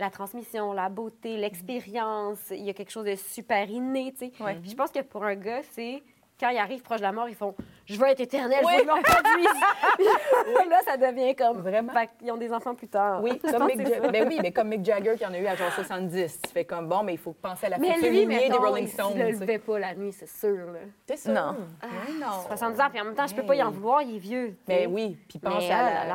la 0.00 0.10
transmission, 0.10 0.72
la 0.72 0.88
beauté, 0.88 1.36
l'expérience. 1.36 2.50
Il 2.50 2.64
y 2.64 2.70
a 2.70 2.74
quelque 2.74 2.90
chose 2.90 3.04
de 3.06 3.14
super 3.14 3.70
inné, 3.70 4.12
tu 4.18 4.26
sais. 4.26 4.42
Ouais. 4.42 4.58
Je 4.64 4.74
pense 4.74 4.90
que 4.90 5.00
pour 5.02 5.24
un 5.24 5.36
gars, 5.36 5.60
c'est 5.70 6.02
quand 6.40 6.48
ils 6.50 6.58
arrivent 6.58 6.82
proche 6.82 6.98
de 6.98 7.02
la 7.04 7.12
mort, 7.12 7.28
ils 7.28 7.34
font 7.36 7.54
Je 7.86 7.98
veux 7.98 8.06
être 8.08 8.20
éternel, 8.20 8.58
je 8.62 8.66
Oui. 8.66 8.72
veux 8.74 8.78
que 8.82 8.84
je 8.84 8.88
me 8.88 8.96
reproduise. 8.96 9.60
Là, 10.70 10.80
ça 10.84 10.96
devient 10.96 11.34
comme. 11.36 11.58
Vraiment? 11.60 11.92
Fait 11.92 12.08
qu'ils 12.18 12.32
ont 12.32 12.36
des 12.36 12.52
enfants 12.52 12.74
plus 12.74 12.88
tard. 12.88 13.22
Oui, 13.22 13.40
Je 13.44 13.50
comme 13.52 13.66
Mick, 13.66 13.86
Ja- 13.86 14.00
ben 14.10 14.26
oui, 14.28 14.38
mais 14.42 14.50
comme 14.52 14.68
Mick 14.68 14.84
Jagger 14.84 15.14
qui 15.16 15.24
en 15.24 15.32
a 15.32 15.38
eu 15.38 15.46
à 15.46 15.54
genre 15.54 15.70
70. 15.72 16.40
Tu 16.42 16.50
fais 16.50 16.64
comme, 16.64 16.88
bon, 16.88 17.02
mais 17.04 17.14
il 17.14 17.18
faut 17.18 17.32
penser 17.32 17.66
à 17.66 17.70
la 17.70 17.78
Mais 17.78 17.92
future 17.94 18.10
lui, 18.10 18.20
lignée 18.20 18.36
des 18.40 18.48
mettons, 18.48 18.62
Rolling 18.62 18.84
il 18.84 18.90
Stones. 18.90 19.12
se 19.12 19.18
le 19.18 19.26
tu 19.28 19.34
sais. 19.34 19.40
levait 19.40 19.58
pas 19.58 19.78
la 19.78 19.94
nuit, 19.94 20.12
c'est 20.12 20.28
sûr. 20.28 20.66
Là. 20.72 20.80
C'est 21.06 21.16
ça. 21.16 21.32
Non. 21.32 21.56
Oui, 21.84 22.18
non. 22.20 22.42
70 22.48 22.80
ans, 22.80 22.84
puis 22.90 23.00
en 23.00 23.04
même 23.04 23.14
temps, 23.14 23.26
je 23.26 23.34
peux 23.34 23.46
pas 23.46 23.54
y 23.54 23.62
en 23.62 23.70
vouloir, 23.70 24.02
il 24.02 24.16
est 24.16 24.18
vieux. 24.18 24.56
Mais 24.66 24.86
oui, 24.86 25.16
puis 25.28 25.38
pense 25.38 25.54
Mais 25.58 25.70
à 25.70 25.78
ah 26.02 26.06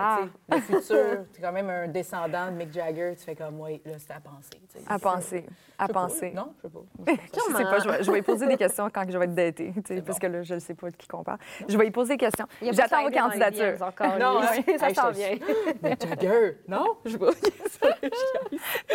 la- 0.49 0.55
le 0.57 0.61
futur. 0.61 0.81
Tu 1.33 1.39
es 1.39 1.43
quand 1.43 1.51
même 1.53 1.69
un 1.69 1.87
descendant 1.87 2.47
de 2.47 2.51
Mick 2.57 2.73
Jagger. 2.73 3.13
Tu 3.17 3.23
fais 3.23 3.35
comme, 3.35 3.59
oui, 3.61 3.81
là, 3.85 3.93
c'est 3.97 4.11
à 4.11 4.19
penser. 4.19 4.49
tu 4.73 4.79
sais. 4.79 4.85
À 4.87 4.99
penser. 4.99 5.45
À 5.79 5.87
Je 5.87 5.93
penser. 5.93 6.31
Non, 6.35 6.53
je 6.63 6.67
sais 6.67 6.73
pas. 6.73 7.13
Je 7.33 7.39
sais 7.57 7.63
pas, 7.63 7.79
je 7.79 7.89
vais, 7.89 8.03
je 8.19 8.21
poser 8.23 8.47
des 8.47 8.57
questions 8.57 8.87
quand 8.93 9.03
je 9.09 9.17
vais 9.17 9.25
être 9.25 9.33
datée, 9.33 9.73
parce 10.05 10.19
que 10.19 10.27
là, 10.27 10.43
je 10.43 10.53
ne 10.55 10.59
sais 10.59 10.75
pas 10.75 10.89
de 10.91 10.95
qui 10.95 11.07
qu'on 11.07 11.23
parle. 11.23 11.39
Je 11.67 11.77
vais 11.77 11.85
lui 11.85 11.91
poser 11.91 12.13
des 12.13 12.17
questions. 12.25 12.45
Il 12.61 12.69
a 12.69 12.71
pas 12.71 12.77
J'attends 12.83 13.03
vos 13.03 13.09
candidatures. 13.11 13.81
Encore, 13.81 14.17
Non, 14.19 14.41
ça 14.41 14.87
Hey, 14.87 14.95
s'en 14.95 15.11
vient. 15.11 15.37
Mick 15.83 16.01
Jagger, 16.07 16.57
non? 16.67 16.97
Je 17.05 17.11
sais 17.11 17.17
pas. 17.17 17.31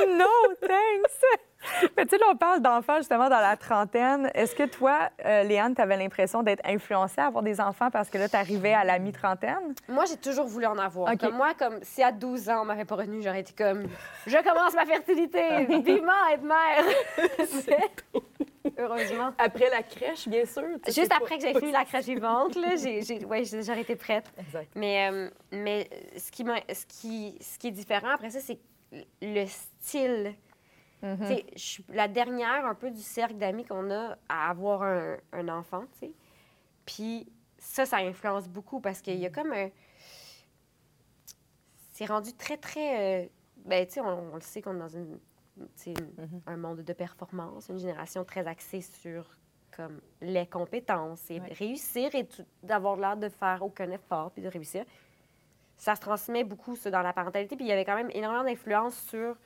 No, 0.06 0.26
thanks! 0.60 1.20
Mais 1.96 2.04
tu 2.04 2.10
sais, 2.10 2.18
là, 2.18 2.26
on 2.32 2.36
parle 2.36 2.60
d'enfants 2.60 2.96
justement 2.98 3.28
dans 3.28 3.40
la 3.40 3.56
trentaine. 3.56 4.30
Est-ce 4.34 4.54
que 4.54 4.64
toi, 4.64 5.10
euh, 5.24 5.42
Léane, 5.42 5.74
tu 5.74 5.80
avais 5.82 5.96
l'impression 5.96 6.42
d'être 6.42 6.62
influencée 6.66 7.20
à 7.20 7.26
avoir 7.26 7.42
des 7.42 7.60
enfants 7.60 7.90
parce 7.90 8.08
que 8.10 8.18
là, 8.18 8.28
tu 8.28 8.36
arrivais 8.36 8.72
à 8.74 8.84
la 8.84 8.98
mi-trentaine? 8.98 9.74
Moi, 9.88 10.04
j'ai 10.06 10.16
toujours 10.16 10.46
voulu 10.46 10.66
en 10.66 10.78
avoir. 10.78 11.12
OK. 11.12 11.18
Comme 11.20 11.36
moi, 11.36 11.54
comme 11.58 11.78
si 11.82 12.02
à 12.02 12.12
12 12.12 12.48
ans, 12.50 12.62
on 12.62 12.64
m'avait 12.64 12.84
pas 12.84 12.96
retenu, 12.96 13.22
j'aurais 13.22 13.40
été 13.40 13.52
comme 13.52 13.84
je 14.26 14.36
commence 14.42 14.74
ma 14.74 14.84
fertilité, 14.86 15.64
vivement 15.82 16.12
être 16.32 16.42
mère. 16.42 16.84
Heureusement. 18.78 19.32
Après 19.38 19.70
la 19.70 19.82
crèche, 19.82 20.28
bien 20.28 20.44
sûr. 20.44 20.62
Juste 20.86 21.12
après 21.12 21.36
pas- 21.36 21.36
que 21.36 21.40
j'ai 21.42 21.54
fini 21.58 21.72
la 21.72 21.84
crèche 21.84 22.04
vivante, 22.06 22.56
là, 22.56 22.76
j'ai, 22.76 23.02
j'ai- 23.02 23.24
ouais, 23.24 23.44
j'ai- 23.44 23.62
j'aurais 23.62 23.82
été 23.82 23.96
prête. 23.96 24.26
Exact. 24.38 24.68
Mais, 24.74 25.08
euh, 25.10 25.30
mais 25.52 25.88
ce, 26.16 26.30
qui 26.30 26.44
m'a- 26.44 26.60
ce, 26.72 26.84
qui, 26.86 27.38
ce 27.40 27.58
qui 27.58 27.68
est 27.68 27.72
différent 27.72 28.10
après 28.14 28.30
ça, 28.30 28.40
c'est 28.40 28.58
le 29.22 29.46
style. 29.46 30.34
Sais, 31.26 31.46
Je 31.54 31.58
suis 31.60 31.84
la 31.88 32.08
dernière 32.08 32.66
un 32.66 32.74
peu 32.74 32.90
du 32.90 33.00
cercle 33.00 33.36
d'amis 33.36 33.64
qu'on 33.64 33.90
a 33.90 34.16
à 34.28 34.50
avoir 34.50 34.82
un, 34.82 35.16
un 35.32 35.48
enfant, 35.48 35.84
tu 35.92 35.98
sais. 36.00 36.12
Puis 36.84 37.28
ça, 37.58 37.84
ça 37.86 37.98
influence 37.98 38.48
beaucoup 38.48 38.80
parce 38.80 39.00
qu'il 39.00 39.18
y 39.18 39.26
a 39.26 39.30
comme 39.30 39.52
un... 39.52 39.68
C'est 41.92 42.06
rendu 42.06 42.32
très, 42.34 42.56
très... 42.56 43.24
euh, 43.24 43.28
Ben, 43.64 43.86
tu 43.86 43.94
sais, 43.94 44.00
on, 44.00 44.32
on 44.32 44.34
le 44.34 44.40
sait 44.40 44.60
qu'on 44.62 44.76
est 44.76 44.78
dans 44.78 44.88
une, 44.88 45.18
une- 45.86 46.42
un 46.46 46.56
monde 46.56 46.82
de 46.82 46.92
performance, 46.92 47.68
une 47.68 47.78
génération 47.78 48.24
très 48.24 48.46
axée 48.46 48.80
sur 48.82 49.28
comme 49.74 50.00
les 50.22 50.46
compétences 50.46 51.30
et 51.30 51.40
Ouais. 51.40 51.52
réussir 51.52 52.14
et 52.14 52.26
d'avoir 52.62 52.96
l'air 52.96 53.16
de 53.16 53.28
faire 53.28 53.62
aucun 53.62 53.90
effort 53.90 54.30
puis 54.30 54.42
de 54.42 54.48
réussir. 54.48 54.84
Ça 55.76 55.94
se 55.94 56.00
transmet 56.00 56.44
beaucoup, 56.44 56.76
ça, 56.76 56.90
dans 56.90 57.02
la 57.02 57.12
parentalité. 57.12 57.56
Puis 57.56 57.66
il 57.66 57.68
y 57.68 57.72
avait 57.72 57.84
quand 57.84 57.96
même 57.96 58.10
énormément 58.12 58.44
d'influence 58.44 58.96
sur, 59.10 59.36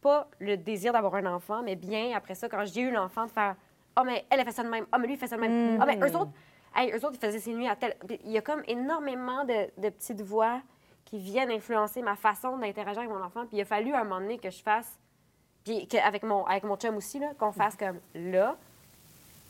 pas 0.00 0.28
le 0.38 0.56
désir 0.56 0.92
d'avoir 0.92 1.14
un 1.14 1.26
enfant, 1.26 1.62
mais 1.62 1.76
bien, 1.76 2.16
après 2.16 2.34
ça, 2.34 2.48
quand 2.48 2.64
j'ai 2.64 2.82
eu 2.82 2.90
l'enfant, 2.90 3.26
de 3.26 3.30
faire 3.30 3.56
«Ah, 3.96 4.04
mais 4.04 4.24
elle, 4.30 4.40
elle 4.40 4.46
fait 4.46 4.52
ça 4.52 4.62
de 4.62 4.68
même. 4.68 4.86
Ah, 4.92 4.98
mais 4.98 5.06
lui, 5.06 5.14
il 5.14 5.18
fait 5.18 5.26
ça 5.26 5.36
de 5.36 5.40
même. 5.40 5.78
Ah, 5.80 5.86
mais 5.86 5.98
eux 5.98 6.16
autres, 6.16 6.30
hey, 6.74 6.90
eux 6.92 7.04
autres, 7.04 7.16
ils 7.16 7.26
faisaient 7.26 7.38
ses 7.38 7.52
nuits 7.52 7.68
à 7.68 7.76
tel...» 7.76 7.96
Il 8.24 8.30
y 8.30 8.38
a 8.38 8.42
comme 8.42 8.62
énormément 8.66 9.44
de, 9.44 9.68
de 9.78 9.88
petites 9.88 10.22
voix 10.22 10.60
qui 11.04 11.18
viennent 11.18 11.50
influencer 11.50 12.02
ma 12.02 12.16
façon 12.16 12.56
d'interagir 12.58 13.00
avec 13.00 13.10
mon 13.10 13.22
enfant. 13.22 13.44
Puis 13.46 13.56
il 13.56 13.60
a 13.60 13.64
fallu 13.64 13.92
à 13.92 14.00
un 14.00 14.04
moment 14.04 14.20
donné 14.20 14.38
que 14.38 14.50
je 14.50 14.62
fasse, 14.62 14.90
puis 15.64 15.86
que- 15.88 15.96
avec, 15.96 16.22
mon, 16.22 16.46
avec 16.46 16.64
mon 16.64 16.76
chum 16.76 16.96
aussi, 16.96 17.18
là, 17.18 17.32
qu'on 17.38 17.52
fasse 17.52 17.76
comme 17.76 17.98
là, 18.14 18.56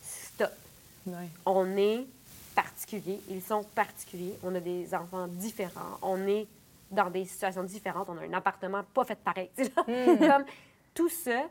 stop. 0.00 0.50
On 1.46 1.76
est 1.76 2.06
particulier, 2.54 3.20
ils 3.28 3.42
sont 3.42 3.62
particuliers, 3.62 4.34
on 4.42 4.54
a 4.54 4.60
des 4.60 4.94
enfants 4.94 5.26
différents, 5.28 5.98
on 6.02 6.26
est 6.26 6.46
dans 6.90 7.10
des 7.10 7.24
situations 7.24 7.62
différentes, 7.64 8.08
on 8.08 8.16
a 8.18 8.22
un 8.22 8.32
appartement 8.32 8.82
pas 8.82 9.04
fait 9.04 9.18
pareil. 9.18 9.50
Comme 9.86 10.44
tout 10.94 11.08
ça, 11.08 11.48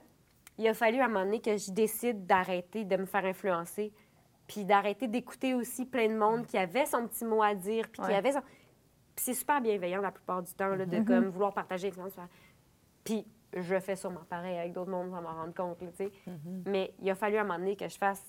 il 0.57 0.67
a 0.67 0.73
fallu 0.73 0.99
à 0.99 1.05
un 1.05 1.07
moment 1.07 1.25
donné 1.25 1.39
que 1.39 1.55
je 1.55 1.71
décide 1.71 2.25
d'arrêter 2.25 2.83
de 2.83 2.97
me 2.97 3.05
faire 3.05 3.25
influencer, 3.25 3.93
puis 4.47 4.65
d'arrêter 4.65 5.07
d'écouter 5.07 5.53
aussi 5.53 5.85
plein 5.85 6.07
de 6.09 6.17
monde 6.17 6.45
qui 6.45 6.57
avait 6.57 6.85
son 6.85 7.07
petit 7.07 7.23
mot 7.23 7.41
à 7.41 7.55
dire, 7.55 7.87
puis 7.89 8.01
qui 8.01 8.13
avait 8.13 8.31
son... 8.33 8.41
Puis 8.41 9.25
c'est 9.25 9.33
super 9.33 9.61
bienveillant 9.61 10.01
la 10.01 10.11
plupart 10.11 10.41
du 10.41 10.53
temps, 10.53 10.75
là, 10.75 10.85
de 10.85 11.01
comme 11.03 11.27
vouloir 11.29 11.53
partager 11.53 11.87
l'expérience. 11.87 12.15
Puis 13.03 13.25
je 13.55 13.79
fais 13.79 13.95
sûrement 13.95 14.23
pareil 14.29 14.57
avec 14.57 14.73
d'autres 14.73 14.91
mondes 14.91 15.09
sans 15.11 15.21
m'en 15.21 15.33
rendre 15.33 15.53
compte, 15.53 15.77
tu 15.79 15.87
sais. 15.95 16.11
Mais 16.65 16.93
il 16.99 17.09
a 17.09 17.15
fallu 17.15 17.37
à 17.37 17.41
un 17.41 17.43
moment 17.43 17.59
donné 17.59 17.75
que 17.75 17.87
je 17.87 17.97
fasse, 17.97 18.25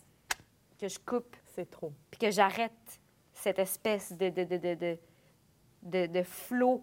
que 0.79 0.89
je 0.89 0.99
coupe 0.99 1.37
C'est 1.47 1.71
trop. 1.71 1.93
puis 2.11 2.19
que 2.19 2.31
j'arrête 2.31 3.01
cette 3.33 3.59
espèce 3.59 4.13
de, 4.17 4.29
de, 4.31 4.45
de, 4.45 4.57
de, 4.57 4.75
de, 4.75 4.99
de, 5.83 6.07
de 6.07 6.23
flot 6.23 6.83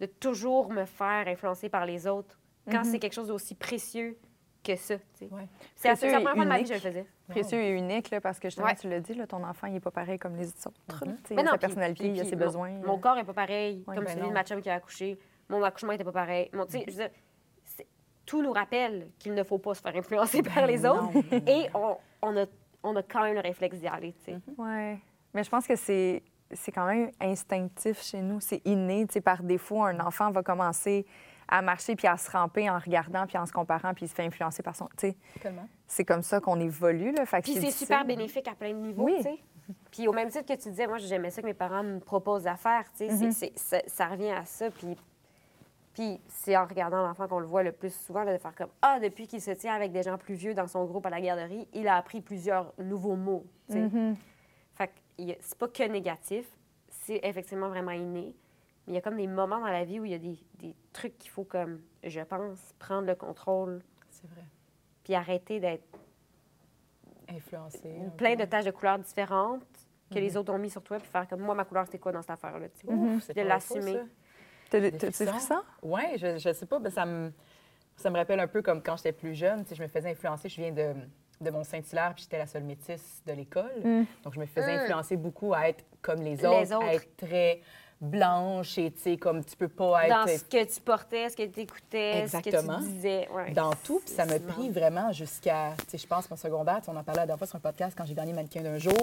de 0.00 0.06
toujours 0.06 0.70
me 0.70 0.84
faire 0.84 1.26
influencer 1.28 1.68
par 1.68 1.86
les 1.86 2.06
autres 2.06 2.38
quand 2.70 2.84
c'est 2.84 2.98
quelque 2.98 3.14
chose 3.14 3.28
d'aussi 3.28 3.54
précieux 3.54 4.18
que 4.62 4.76
ça. 4.76 4.94
Ouais. 5.22 5.48
C'est 5.76 5.88
la 5.88 5.96
première 5.96 6.34
fois 6.34 6.44
de 6.44 6.48
ma 6.48 6.58
vie 6.58 6.62
unique. 6.64 6.72
que 6.74 6.78
je 6.80 6.84
le 6.88 6.92
faisais. 6.92 7.06
Précieux 7.28 7.58
et 7.60 7.70
unique, 7.70 8.10
là, 8.10 8.20
parce 8.20 8.38
que 8.38 8.48
justement, 8.48 8.66
Ouais. 8.66 8.74
tu 8.76 8.88
l'as 8.88 9.00
dit, 9.00 9.14
là, 9.14 9.26
ton 9.26 9.42
enfant, 9.44 9.66
il 9.66 9.74
n'est 9.74 9.80
pas 9.80 9.90
pareil 9.90 10.18
comme 10.18 10.36
les 10.36 10.48
autres. 10.66 10.72
tu 10.88 10.94
sais, 11.24 11.34
Mais 11.34 11.42
il 11.42 11.48
a 11.48 11.50
sa 11.52 11.58
personnalité, 11.58 12.04
puis- 12.04 12.12
il 12.18 12.20
a 12.20 12.24
ses 12.24 12.36
mon- 12.36 12.44
besoins. 12.44 12.70
Mon, 12.84 12.98
corps 12.98 13.14
n'est 13.16 13.24
pas 13.24 13.32
pareil, 13.32 13.84
Ouais, 13.86 13.94
comme 13.96 14.06
celui 14.06 14.22
non. 14.22 14.28
de 14.28 14.32
ma 14.34 14.44
chum 14.44 14.60
qui 14.60 14.68
a 14.68 14.74
accouché. 14.74 15.18
Mon 15.48 15.62
accouchement 15.62 15.92
n'était 15.92 16.04
pas 16.04 16.12
pareil. 16.12 16.50
Mon, 16.52 16.66
je 16.68 16.78
veux 16.78 16.84
dire, 16.84 17.10
tout 18.26 18.42
nous 18.42 18.52
rappelle 18.52 19.08
qu'il 19.18 19.34
ne 19.34 19.42
faut 19.42 19.58
pas 19.58 19.74
se 19.74 19.80
faire 19.80 19.96
influencer 19.96 20.42
par 20.42 20.66
les 20.66 20.78
Ben 20.78 20.90
autres. 20.90 21.18
Et 21.48 21.68
on, 21.74 21.96
on 22.22 22.36
a, 22.36 22.44
on 22.82 22.94
a 22.96 23.02
quand 23.02 23.22
même 23.22 23.34
le 23.34 23.40
réflexe 23.40 23.78
d'y 23.78 23.86
aller. 23.86 24.14
sais. 24.24 24.36
Oui. 24.58 24.98
Mais 25.34 25.44
je 25.44 25.50
pense 25.50 25.66
que 25.66 25.76
c'est 25.76 26.22
c'est 26.52 26.72
quand 26.72 26.86
même 26.86 27.10
instinctif 27.20 28.02
chez 28.02 28.20
nous. 28.20 28.40
C'est 28.40 28.62
inné. 28.64 29.06
Tu 29.06 29.14
sais, 29.14 29.20
par 29.20 29.42
défaut, 29.42 29.82
un 29.82 29.98
enfant 30.00 30.30
va 30.30 30.42
commencer 30.42 31.06
à 31.50 31.62
marcher 31.62 31.96
puis 31.96 32.06
à 32.06 32.16
se 32.16 32.30
ramper 32.30 32.68
en 32.68 32.78
regardant 32.78 33.26
puis 33.26 33.38
en 33.38 33.46
se 33.46 33.52
comparant 33.52 33.94
puis 33.94 34.04
il 34.04 34.08
se 34.08 34.14
fait 34.14 34.24
influencer 34.24 34.62
par 34.62 34.76
son... 34.76 34.86
Tu 34.98 35.08
sais, 35.08 35.16
c'est 35.86 36.04
comme 36.04 36.22
ça 36.22 36.40
qu'on 36.40 36.60
évolue, 36.60 37.12
là. 37.12 37.24
Fait 37.24 37.38
que 37.40 37.44
Puis 37.50 37.54
c'est 37.60 37.70
super 37.70 38.04
bénéfique 38.04 38.46
à 38.48 38.54
plein 38.54 38.70
de 38.72 38.78
niveaux, 38.78 39.04
Oui. 39.04 39.14
tu 39.18 39.22
sais. 39.22 39.38
Puis 39.90 40.08
au 40.08 40.12
même 40.12 40.28
titre 40.30 40.46
que 40.46 40.60
tu 40.60 40.68
disais, 40.70 40.86
moi, 40.86 40.98
j'aimais 40.98 41.30
ça 41.30 41.40
que 41.42 41.46
mes 41.46 41.54
parents 41.54 41.82
me 41.82 42.00
proposent 42.00 42.46
à 42.46 42.56
faire, 42.56 42.84
tu 42.96 43.06
sais. 43.08 43.12
Mhm. 43.26 43.32
C'est- 43.32 43.52
c'est- 43.56 43.58
ça, 43.58 43.80
ça 43.86 44.06
revient 44.08 44.30
à 44.30 44.44
ça. 44.44 44.70
Puis, 44.70 44.96
puis 45.94 46.20
c'est 46.28 46.56
en 46.56 46.64
regardant 46.66 47.02
l'enfant 47.02 47.26
qu'on 47.28 47.40
le 47.40 47.46
voit 47.46 47.62
le 47.62 47.72
plus 47.72 47.94
souvent, 47.94 48.24
là, 48.24 48.32
de 48.34 48.38
faire 48.38 48.54
comme 48.54 48.68
Ah, 48.82 48.98
depuis 49.00 49.26
qu'il 49.26 49.40
se 49.40 49.50
tient 49.50 49.74
avec 49.74 49.90
des 49.92 50.02
gens 50.02 50.16
plus 50.18 50.34
vieux 50.34 50.54
dans 50.54 50.66
son 50.68 50.84
groupe 50.84 51.04
à 51.06 51.10
la 51.10 51.20
garderie, 51.20 51.66
il 51.74 51.88
a 51.88 51.96
appris 51.96 52.20
plusieurs 52.20 52.72
nouveaux 52.78 53.16
mots, 53.16 53.44
sais. 53.70 53.88
C'est 55.40 55.58
pas 55.58 55.68
que 55.68 55.82
négatif, 55.84 56.46
c'est 56.88 57.20
effectivement 57.22 57.68
vraiment 57.68 57.90
inné. 57.92 58.34
Mais 58.86 58.92
il 58.92 58.94
y 58.94 58.98
a 58.98 59.00
comme 59.00 59.16
des 59.16 59.26
moments 59.26 59.60
dans 59.60 59.66
la 59.68 59.84
vie 59.84 60.00
où 60.00 60.04
il 60.04 60.12
y 60.12 60.14
a 60.14 60.18
des, 60.18 60.38
des 60.54 60.74
trucs 60.92 61.18
qu'il 61.18 61.30
faut, 61.30 61.44
comme, 61.44 61.80
je 62.04 62.20
pense, 62.20 62.58
prendre 62.78 63.06
le 63.06 63.14
contrôle, 63.14 63.82
C'est 64.10 64.28
vrai. 64.30 64.44
puis 65.04 65.14
arrêter 65.14 65.60
d'être 65.60 65.84
Influencé. 67.28 67.94
plein 68.16 68.36
de 68.36 68.44
taches 68.44 68.64
de 68.64 68.70
couleurs 68.70 68.98
différentes 68.98 69.62
que 70.10 70.18
les 70.18 70.34
autres 70.38 70.50
ont 70.54 70.58
mis 70.58 70.70
sur 70.70 70.82
toi, 70.82 70.98
puis 70.98 71.08
faire 71.08 71.28
comme 71.28 71.40
moi, 71.40 71.54
ma 71.54 71.66
couleur, 71.66 71.84
c'était 71.84 71.98
quoi 71.98 72.12
dans 72.12 72.22
cette 72.22 72.30
affaire-là? 72.30 72.66
Ouf, 72.86 73.22
c'est 73.24 73.36
De 73.36 73.42
l'assumer. 73.42 74.00
T'as 74.70 74.78
vu 74.78 75.38
ça? 75.40 75.62
Oui, 75.82 76.00
je, 76.16 76.38
je 76.38 76.52
sais 76.54 76.64
pas, 76.64 76.78
mais 76.78 76.88
ça 76.90 77.04
me, 77.04 77.30
ça 77.96 78.08
me 78.08 78.16
rappelle 78.16 78.40
un 78.40 78.46
peu 78.46 78.62
comme 78.62 78.82
quand 78.82 78.96
j'étais 78.96 79.12
plus 79.12 79.34
jeune. 79.34 79.66
Sais, 79.66 79.74
je 79.74 79.82
me 79.82 79.88
faisais 79.88 80.10
influencer. 80.10 80.48
Je 80.48 80.60
viens 80.62 80.72
de, 80.72 80.94
de 81.40 81.50
Mont-Saint-Hilaire, 81.50 82.12
puis 82.14 82.24
j'étais 82.24 82.38
la 82.38 82.46
seule 82.46 82.64
métisse 82.64 83.22
de 83.26 83.32
l'école. 83.32 83.70
Mm. 83.84 84.04
Donc, 84.24 84.34
je 84.34 84.40
me 84.40 84.46
faisais 84.46 84.76
Mm. 84.76 84.80
influencer 84.80 85.16
beaucoup 85.16 85.54
à 85.54 85.68
être 85.68 85.84
comme 86.02 86.20
les 86.22 86.36
Les 86.36 86.44
autres, 86.46 86.74
autres. 86.76 86.86
à 86.86 86.94
être 86.94 87.16
très 87.16 87.60
blanche 88.00 88.78
et, 88.78 88.92
tu 88.92 89.00
sais, 89.00 89.16
comme 89.16 89.44
tu 89.44 89.56
peux 89.56 89.68
pas 89.68 90.06
être... 90.06 90.10
Dans 90.24 90.26
ce 90.32 90.44
que 90.44 90.64
tu 90.72 90.80
portais, 90.80 91.28
ce 91.30 91.36
que 91.36 91.44
tu 91.46 91.60
écoutais, 91.60 92.20
Exactement. 92.20 92.78
ce 92.80 92.84
que 92.84 92.86
tu 92.86 92.92
disais. 92.92 93.28
Ouais. 93.30 93.50
dans 93.52 93.72
tout. 93.84 93.98
Puis 94.04 94.14
ça 94.14 94.24
m'a 94.24 94.34
C'est 94.34 94.46
pris 94.46 94.70
vraiment 94.70 95.10
jusqu'à, 95.12 95.74
tu 95.78 95.84
sais, 95.90 95.98
je 95.98 96.06
pense, 96.06 96.30
mon 96.30 96.36
secondaire. 96.36 96.80
On 96.86 96.96
en 96.96 97.02
parlait 97.02 97.22
la 97.22 97.26
dernière 97.26 97.38
fois 97.38 97.46
sur 97.48 97.56
un 97.56 97.60
podcast 97.60 97.96
quand 97.98 98.04
j'ai 98.04 98.14
gagné 98.14 98.32
mannequin 98.32 98.62
d'un 98.62 98.78
jour. 98.78 98.94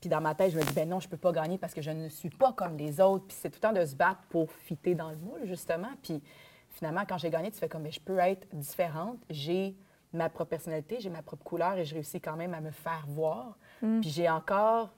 Puis 0.00 0.10
dans 0.10 0.20
ma 0.20 0.34
tête, 0.34 0.50
je 0.50 0.58
me 0.58 0.62
dis, 0.64 0.72
ben 0.74 0.88
non, 0.88 0.98
je 0.98 1.08
peux 1.08 1.16
pas 1.16 1.30
gagner 1.30 1.56
parce 1.56 1.72
que 1.72 1.82
je 1.82 1.90
ne 1.92 2.08
suis 2.08 2.30
pas 2.30 2.52
comme 2.52 2.76
les 2.76 3.00
autres. 3.00 3.26
Puis 3.28 3.36
c'est 3.40 3.48
tout 3.50 3.58
le 3.62 3.68
temps 3.68 3.72
de 3.80 3.84
se 3.86 3.94
battre 3.94 4.20
pour 4.28 4.50
fitter 4.50 4.96
dans 4.96 5.10
le 5.10 5.16
moule, 5.18 5.42
justement. 5.44 5.90
Puis 6.02 6.20
finalement, 6.70 7.02
quand 7.08 7.18
j'ai 7.18 7.30
gagné, 7.30 7.52
tu 7.52 7.58
fais 7.58 7.68
comme, 7.68 7.82
mais 7.82 7.92
je 7.92 8.00
peux 8.00 8.18
être 8.18 8.48
différente. 8.52 9.18
J'ai 9.30 9.76
ma 10.12 10.28
propre 10.28 10.50
personnalité, 10.50 10.98
j'ai 11.00 11.10
ma 11.10 11.22
propre 11.22 11.44
couleur 11.44 11.76
et 11.78 11.84
je 11.84 11.94
réussis 11.94 12.20
quand 12.20 12.36
même 12.36 12.54
à 12.54 12.60
me 12.60 12.70
faire 12.70 13.04
voir. 13.08 13.56
Puis 13.80 14.10
j'ai 14.10 14.28
encore 14.28 14.90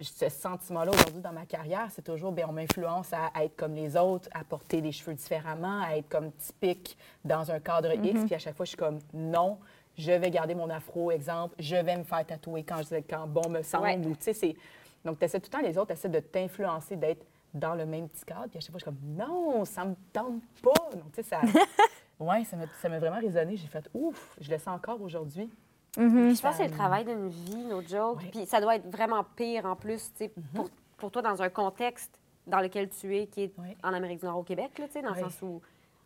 ce 0.00 0.28
sentiment-là 0.28 0.92
aujourd'hui 0.92 1.20
dans 1.20 1.32
ma 1.32 1.46
carrière, 1.46 1.88
c'est 1.90 2.02
toujours, 2.02 2.30
bien, 2.30 2.46
on 2.48 2.52
m'influence 2.52 3.12
à, 3.12 3.26
à 3.34 3.44
être 3.44 3.56
comme 3.56 3.74
les 3.74 3.96
autres, 3.96 4.28
à 4.32 4.44
porter 4.44 4.80
les 4.80 4.92
cheveux 4.92 5.14
différemment, 5.14 5.82
à 5.82 5.96
être 5.96 6.08
comme 6.08 6.30
typique 6.32 6.96
dans 7.24 7.50
un 7.50 7.58
cadre 7.58 7.92
X. 7.94 8.20
Puis 8.24 8.34
à 8.34 8.38
chaque 8.38 8.54
fois, 8.56 8.64
je 8.64 8.70
suis 8.70 8.76
comme, 8.76 9.00
non, 9.12 9.58
je 9.96 10.12
vais 10.12 10.30
garder 10.30 10.54
mon 10.54 10.70
afro, 10.70 11.10
exemple, 11.10 11.56
je 11.58 11.74
vais 11.74 11.96
me 11.96 12.04
faire 12.04 12.24
tatouer 12.24 12.62
quand, 12.62 12.80
je, 12.82 12.96
quand 13.08 13.26
bon 13.26 13.48
me 13.48 13.62
semble. 13.62 13.84
Ouais. 13.84 13.98
Ou, 13.98 14.14
tu 14.14 14.22
sais, 14.24 14.32
c'est... 14.34 14.56
Donc, 15.04 15.18
tu 15.18 15.24
essaies 15.24 15.40
tout 15.40 15.50
le 15.52 15.58
temps, 15.58 15.66
les 15.66 15.76
autres 15.76 15.90
essaient 15.90 16.08
de 16.08 16.20
t'influencer, 16.20 16.96
d'être 16.96 17.26
dans 17.52 17.74
le 17.74 17.84
même 17.84 18.08
petit 18.08 18.24
cadre. 18.24 18.48
Puis 18.48 18.58
à 18.58 18.60
chaque 18.60 18.70
fois, 18.70 18.78
je 18.78 18.84
suis 18.84 18.96
comme, 18.96 19.16
non, 19.16 19.64
ça 19.64 19.84
me 19.84 19.94
tente 20.12 20.42
pas. 20.62 20.90
Donc, 20.92 21.12
tu 21.12 21.22
sais, 21.22 21.24
ça... 21.24 21.40
ouais, 22.20 22.44
ça 22.44 22.56
m'a, 22.88 22.98
vraiment 22.98 23.20
résonné. 23.20 23.56
J'ai 23.56 23.68
fait, 23.68 23.88
ouf, 23.94 24.36
je 24.40 24.50
le 24.50 24.58
sens 24.58 24.76
encore 24.76 25.00
aujourd'hui. 25.00 25.50
Je 25.96 26.40
pense 26.40 26.56
que 26.56 26.62
c'est 26.62 26.68
le 26.68 26.74
travail 26.74 27.04
d'une 27.04 27.28
vie, 27.28 27.64
no 27.64 27.80
joke. 27.82 28.18
Ouais. 28.18 28.28
Puis 28.30 28.46
ça 28.46 28.60
doit 28.60 28.76
être 28.76 28.88
vraiment 28.88 29.24
pire 29.24 29.66
en 29.66 29.74
plus, 29.74 30.12
tu 30.12 30.24
sais, 30.24 30.32
pour, 30.54 30.68
pour 30.96 31.10
toi, 31.10 31.22
dans 31.22 31.42
un 31.42 31.48
contexte 31.48 32.18
dans 32.46 32.60
lequel 32.60 32.88
tu 32.88 33.16
es, 33.16 33.26
qui 33.26 33.44
est 33.44 33.58
Ouais. 33.58 33.76
en 33.82 33.92
Amérique 33.92 34.20
du 34.20 34.26
Nord 34.26 34.38
au 34.38 34.42
Québec, 34.42 34.78
là, 34.78 34.86
tu 34.86 34.92
sais, 34.92 35.02
dans 35.02 35.14
le 35.14 35.20
sens 35.20 35.40
où 35.42 35.60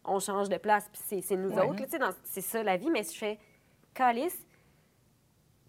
on 0.04 0.18
change 0.18 0.48
de 0.48 0.56
place, 0.56 0.88
puis 0.92 1.00
c'est, 1.04 1.20
c'est 1.20 1.36
nous 1.36 1.50
Ouais. 1.50 1.60
autres, 1.68 1.80
là, 1.80 1.86
tu 1.86 1.98
sais, 1.98 2.18
c'est 2.24 2.40
ça 2.40 2.62
la 2.62 2.76
vie. 2.76 2.90
Mais 2.90 3.02
je 3.02 3.16
fais, 3.16 3.38
calice, 3.94 4.36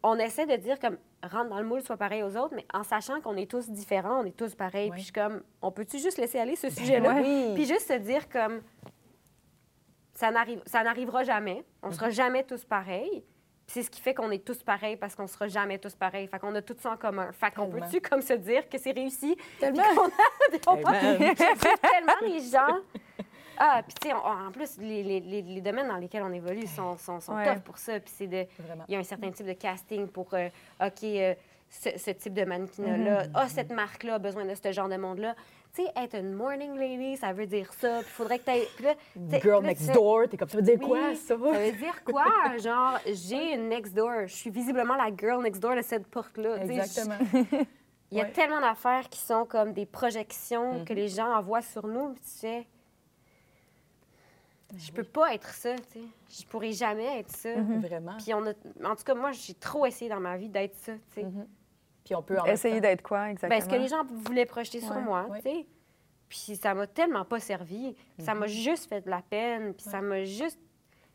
on 0.04 0.18
essaie 0.18 0.46
de 0.46 0.56
dire 0.56 0.80
comme 0.80 0.98
rentre 1.24 1.50
dans 1.50 1.60
le 1.60 1.66
moule, 1.66 1.82
sois 1.82 1.98
pareil 1.98 2.24
aux 2.24 2.36
autres, 2.36 2.54
mais 2.56 2.66
en 2.74 2.84
sachant 2.84 3.22
qu'on 3.22 3.38
est 3.38 3.50
tous 3.50 3.70
différents, 3.70 4.22
on 4.22 4.26
est 4.26 4.36
tous 4.36 4.56
pareils. 4.56 4.90
Ouais. 4.90 4.96
Puis 4.96 5.02
je 5.02 5.06
suis 5.06 5.14
comme, 5.14 5.42
on 5.62 5.72
peut-tu 5.72 6.00
juste 6.00 6.18
laisser 6.18 6.40
aller 6.40 6.56
ce 6.56 6.70
sujet-là? 6.70 7.16
oui. 7.22 7.52
Puis 7.56 7.66
juste 7.66 7.88
se 7.88 7.98
dire 7.98 8.28
comme, 8.30 8.62
ça, 10.24 10.32
n'arrive, 10.32 10.62
ça 10.66 10.84
n'arrivera 10.84 11.24
jamais. 11.24 11.66
On 11.82 11.92
sera 11.92 12.10
jamais 12.10 12.44
tous 12.44 12.64
pareils. 12.64 13.24
Puis 13.66 13.76
c'est 13.76 13.84
ce 13.84 13.90
qui 13.90 14.00
fait 14.02 14.14
qu'on 14.14 14.32
est 14.32 14.44
tous 14.46 14.64
pareils 14.64 14.96
parce 14.96 15.16
qu'on 15.16 15.28
sera 15.28 15.48
jamais 15.50 15.78
tous 15.80 15.96
pareils. 15.96 16.28
Fait 16.28 16.40
qu'on 16.40 16.56
a 16.56 16.62
tout 16.62 16.76
ça 16.80 16.92
en 16.92 16.98
commun. 16.98 17.30
Fait 17.34 17.52
qu'on 17.52 17.68
Tellement. 17.70 17.86
peut-tu 17.88 18.00
comme 18.02 18.22
se 18.22 18.34
dire 18.34 18.70
que 18.70 18.78
c'est 18.78 18.92
réussi? 18.92 19.36
Tellement. 19.60 19.84
On 20.68 20.76
va- 20.76 20.92
man. 20.92 21.18
tellement 21.36 22.14
les 22.22 22.40
gens. 22.42 22.78
Ah, 23.58 23.82
puis 23.86 23.94
tu 24.02 24.08
sais, 24.08 24.14
en 24.14 24.52
plus, 24.52 24.78
les, 24.80 25.04
les- 25.04 25.20
les- 25.20 25.42
les 25.42 25.62
domaines 25.62 25.88
dans 25.88 25.98
lesquels 25.98 26.24
on 26.24 26.34
évolue 26.34 26.66
sont, 26.68 26.98
sont, 26.98 27.20
sont 27.20 27.36
Ouais. 27.36 27.54
tough 27.54 27.64
pour 27.64 27.78
ça. 27.78 28.00
Puis 28.00 28.14
c'est 28.16 28.28
de. 28.28 28.46
Il 28.88 28.94
y 28.94 28.96
a 28.96 29.00
un 29.00 29.04
certain 29.04 29.32
type 29.32 29.46
de 29.46 29.54
casting 29.54 30.08
pour, 30.08 30.34
euh, 30.34 30.48
OK, 30.82 31.04
euh, 31.04 31.34
ce, 31.70 31.90
ce 31.98 32.12
type 32.12 32.34
de 32.34 32.46
mannequinat-là, 32.46 33.24
ah, 33.34 33.48
cette 33.50 33.72
marque-là 33.72 34.16
a 34.16 34.20
besoin 34.20 34.46
de 34.46 34.56
ce 34.56 34.72
genre 34.72 34.90
de 34.90 34.98
monde-là. 34.98 35.36
Tu 35.76 35.82
sais, 35.84 35.92
être 35.96 36.16
une 36.20 36.34
morning 36.34 36.76
lady, 36.78 37.18
ça 37.18 37.34
veut 37.34 37.48
dire 37.48 37.74
ça. 37.74 38.00
Puis 38.02 38.08
il 38.08 38.12
faudrait 38.12 38.38
que 38.40 38.44
tu 38.46 38.52
aies. 38.52 39.42
Girl 39.42 39.64
next 39.64 39.92
door, 39.92 40.28
t'es 40.30 40.38
comme, 40.38 40.48
ça 40.50 40.58
veut 40.58 40.64
dire 40.64 40.80
quoi, 40.80 41.16
ça? 41.16 41.22
Ça 41.30 41.36
veut 41.36 41.72
dire 41.72 42.04
quoi? 42.04 42.26
Genre, 42.60 43.00
j'ai 43.08 43.54
une 43.56 43.70
next 43.70 43.94
door. 43.96 44.28
Je 44.28 44.36
suis 44.36 44.52
visiblement 44.52 44.96
la 44.96 45.10
girl 45.16 45.42
next 45.42 45.60
door 45.62 45.76
de 45.76 45.82
cette 45.82 46.06
porte-là. 46.08 46.58
Exactement. 46.64 47.18
Il 48.12 48.18
y 48.20 48.22
a 48.22 48.26
Ouais. 48.26 48.32
tellement 48.32 48.62
d'affaires 48.62 49.10
qui 49.10 49.18
sont 49.20 49.46
comme 49.46 49.74
des 49.74 49.88
projections 49.88 50.86
que 50.86 50.94
les 50.94 51.08
gens 51.08 51.36
envoient 51.36 51.64
sur 51.64 51.88
nous. 51.88 52.14
Puis 52.14 52.22
tu 52.24 52.40
fais. 52.42 52.68
Je 54.78 54.92
peux 54.92 55.04
pas 55.04 55.34
être 55.34 55.48
ça, 55.50 55.74
tu 55.76 56.00
sais. 56.00 56.06
Je 56.42 56.46
pourrais 56.48 56.72
jamais 56.72 57.20
être 57.20 57.32
ça. 57.32 57.50
Vraiment. 57.80 58.16
Puis 58.18 58.32
on 58.36 58.46
a... 58.46 58.52
En 58.88 58.96
tout 58.96 59.04
cas, 59.04 59.16
moi, 59.16 59.32
j'ai 59.32 59.56
trop 59.56 59.88
essayé 59.88 60.10
dans 60.10 60.20
ma 60.20 60.38
vie 60.38 60.50
d'être 60.50 60.76
ça, 60.76 60.94
tu 60.94 61.22
sais. 61.22 61.26
Puis 62.06 62.16
on 62.16 62.22
peut 62.22 62.38
en 62.40 62.46
Essayer 62.46 62.82
d'être 62.82 63.02
quoi, 63.02 63.30
exactement? 63.30 63.60
Ben, 63.60 63.64
ce 63.64 63.70
que 63.70 63.82
les 63.82 63.88
gens 63.88 64.04
voulaient 64.26 64.46
projeter 64.46 64.82
sur 64.82 64.96
moi, 64.96 65.26
ouais. 65.30 65.42
tu 65.42 65.50
sais. 65.50 65.66
Puis 66.30 66.56
ça 66.56 66.74
m'a 66.74 66.88
tellement 66.88 67.24
pas 67.26 67.40
servi. 67.40 67.96
Ça 68.20 68.34
Mhm. 68.34 68.40
m'a 68.42 68.48
juste 68.48 68.90
fait 68.90 69.02
de 69.02 69.10
la 69.10 69.22
peine. 69.22 69.74
Puis 69.74 69.84
ça 69.84 70.02
m'a 70.02 70.24
juste... 70.24 70.60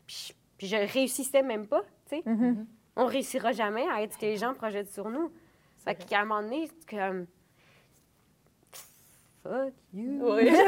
Puis 0.07 0.27
je, 0.29 0.33
puis 0.57 0.67
je 0.67 0.75
réussissais 0.93 1.43
même 1.43 1.67
pas, 1.67 1.81
tu 2.09 2.17
sais. 2.17 2.23
Mhm. 2.25 2.65
On 2.95 3.05
réussira 3.05 3.51
jamais 3.51 3.87
à 3.89 4.01
être 4.01 4.13
ce 4.13 4.17
que 4.17 4.25
les 4.25 4.37
gens 4.37 4.53
projettent 4.53 4.91
sur 4.91 5.09
nous. 5.09 5.31
Fait 5.77 5.95
qu'à 5.95 6.21
un 6.21 6.25
moment 6.25 6.41
donné, 6.41 6.67
c'est 6.67 6.97
comme... 6.97 7.27
Fuck 9.43 9.73
you. 9.93 10.19
Oui. 10.21 10.49